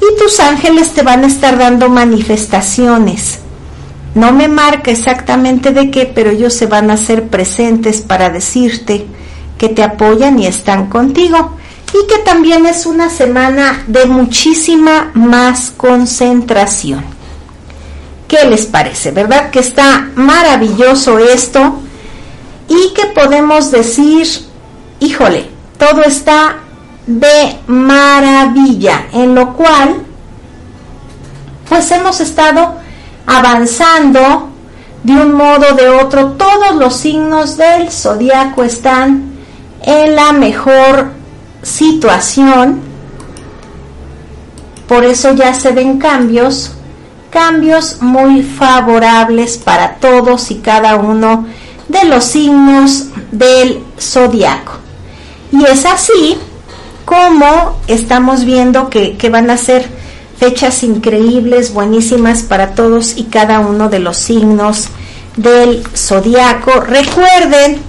Y 0.02 0.20
tus 0.20 0.40
ángeles 0.40 0.94
te 0.94 1.02
van 1.02 1.24
a 1.24 1.28
estar 1.28 1.58
dando 1.58 1.90
manifestaciones. 1.90 3.40
No 4.16 4.32
me 4.32 4.48
marca 4.48 4.92
exactamente 4.92 5.72
de 5.72 5.92
qué, 5.92 6.06
pero 6.06 6.32
ellos 6.32 6.54
se 6.54 6.66
van 6.66 6.90
a 6.90 6.94
hacer 6.94 7.28
presentes 7.28 8.02
para 8.02 8.30
decirte 8.30 9.06
que 9.58 9.70
te 9.70 9.84
apoyan 9.84 10.40
y 10.40 10.48
están 10.48 10.88
contigo. 10.88 11.58
Y 11.94 12.08
que 12.08 12.20
también 12.20 12.66
es 12.66 12.86
una 12.86 13.10
semana 13.10 13.84
de 13.88 14.06
muchísima 14.06 15.12
más 15.14 15.72
concentración. 15.76 17.04
¿Qué 18.28 18.46
les 18.46 18.66
parece? 18.66 19.12
¿Verdad 19.12 19.52
que 19.52 19.60
está 19.60 20.10
maravilloso 20.16 21.18
esto? 21.18 21.82
y 22.68 22.94
que 22.94 23.06
podemos 23.08 23.72
decir, 23.72 24.28
híjole, 25.00 25.50
todo 25.78 26.04
está 26.04 26.58
de 27.08 27.58
maravilla, 27.68 29.08
en 29.14 29.34
lo 29.34 29.54
cual 29.54 30.04
pues 31.68 31.90
hemos 31.92 32.20
estado 32.20 32.76
avanzando 33.26 34.50
de 35.04 35.14
un 35.14 35.34
modo 35.34 35.68
o 35.72 35.76
de 35.76 35.90
otro, 35.90 36.32
todos 36.32 36.76
los 36.76 36.96
signos 36.96 37.58
del 37.58 37.90
zodiaco 37.92 38.64
están 38.64 39.32
en 39.84 40.16
la 40.16 40.34
mejor 40.34 41.12
situación, 41.62 42.82
por 44.88 45.06
eso 45.06 45.34
ya 45.34 45.54
se 45.54 45.72
ven 45.72 45.98
cambios, 45.98 46.74
cambios 47.30 48.02
muy 48.02 48.44
favorables 48.44 49.58
para 49.58 49.96
todos 49.96 50.52
y 50.52 50.56
cada 50.56 50.96
uno 50.96 51.46
de 51.88 52.04
los 52.06 52.26
signos 52.26 53.06
del 53.32 53.84
zodiaco. 54.00 54.74
Y 55.52 55.64
es 55.64 55.86
así 55.86 56.38
como 57.08 57.80
estamos 57.88 58.44
viendo 58.44 58.90
que, 58.90 59.30
van 59.32 59.50
a 59.50 59.56
ser 59.56 59.88
fechas 60.38 60.84
increíbles, 60.84 61.74
buenísimas 61.74 62.44
para 62.44 62.76
todos 62.76 63.16
y 63.16 63.24
cada 63.24 63.62
uno 63.62 63.88
de 63.88 64.00
los 64.00 64.18
signos 64.18 64.90
del 65.38 65.88
zodiaco. 65.96 66.82
Recuerden, 66.82 67.80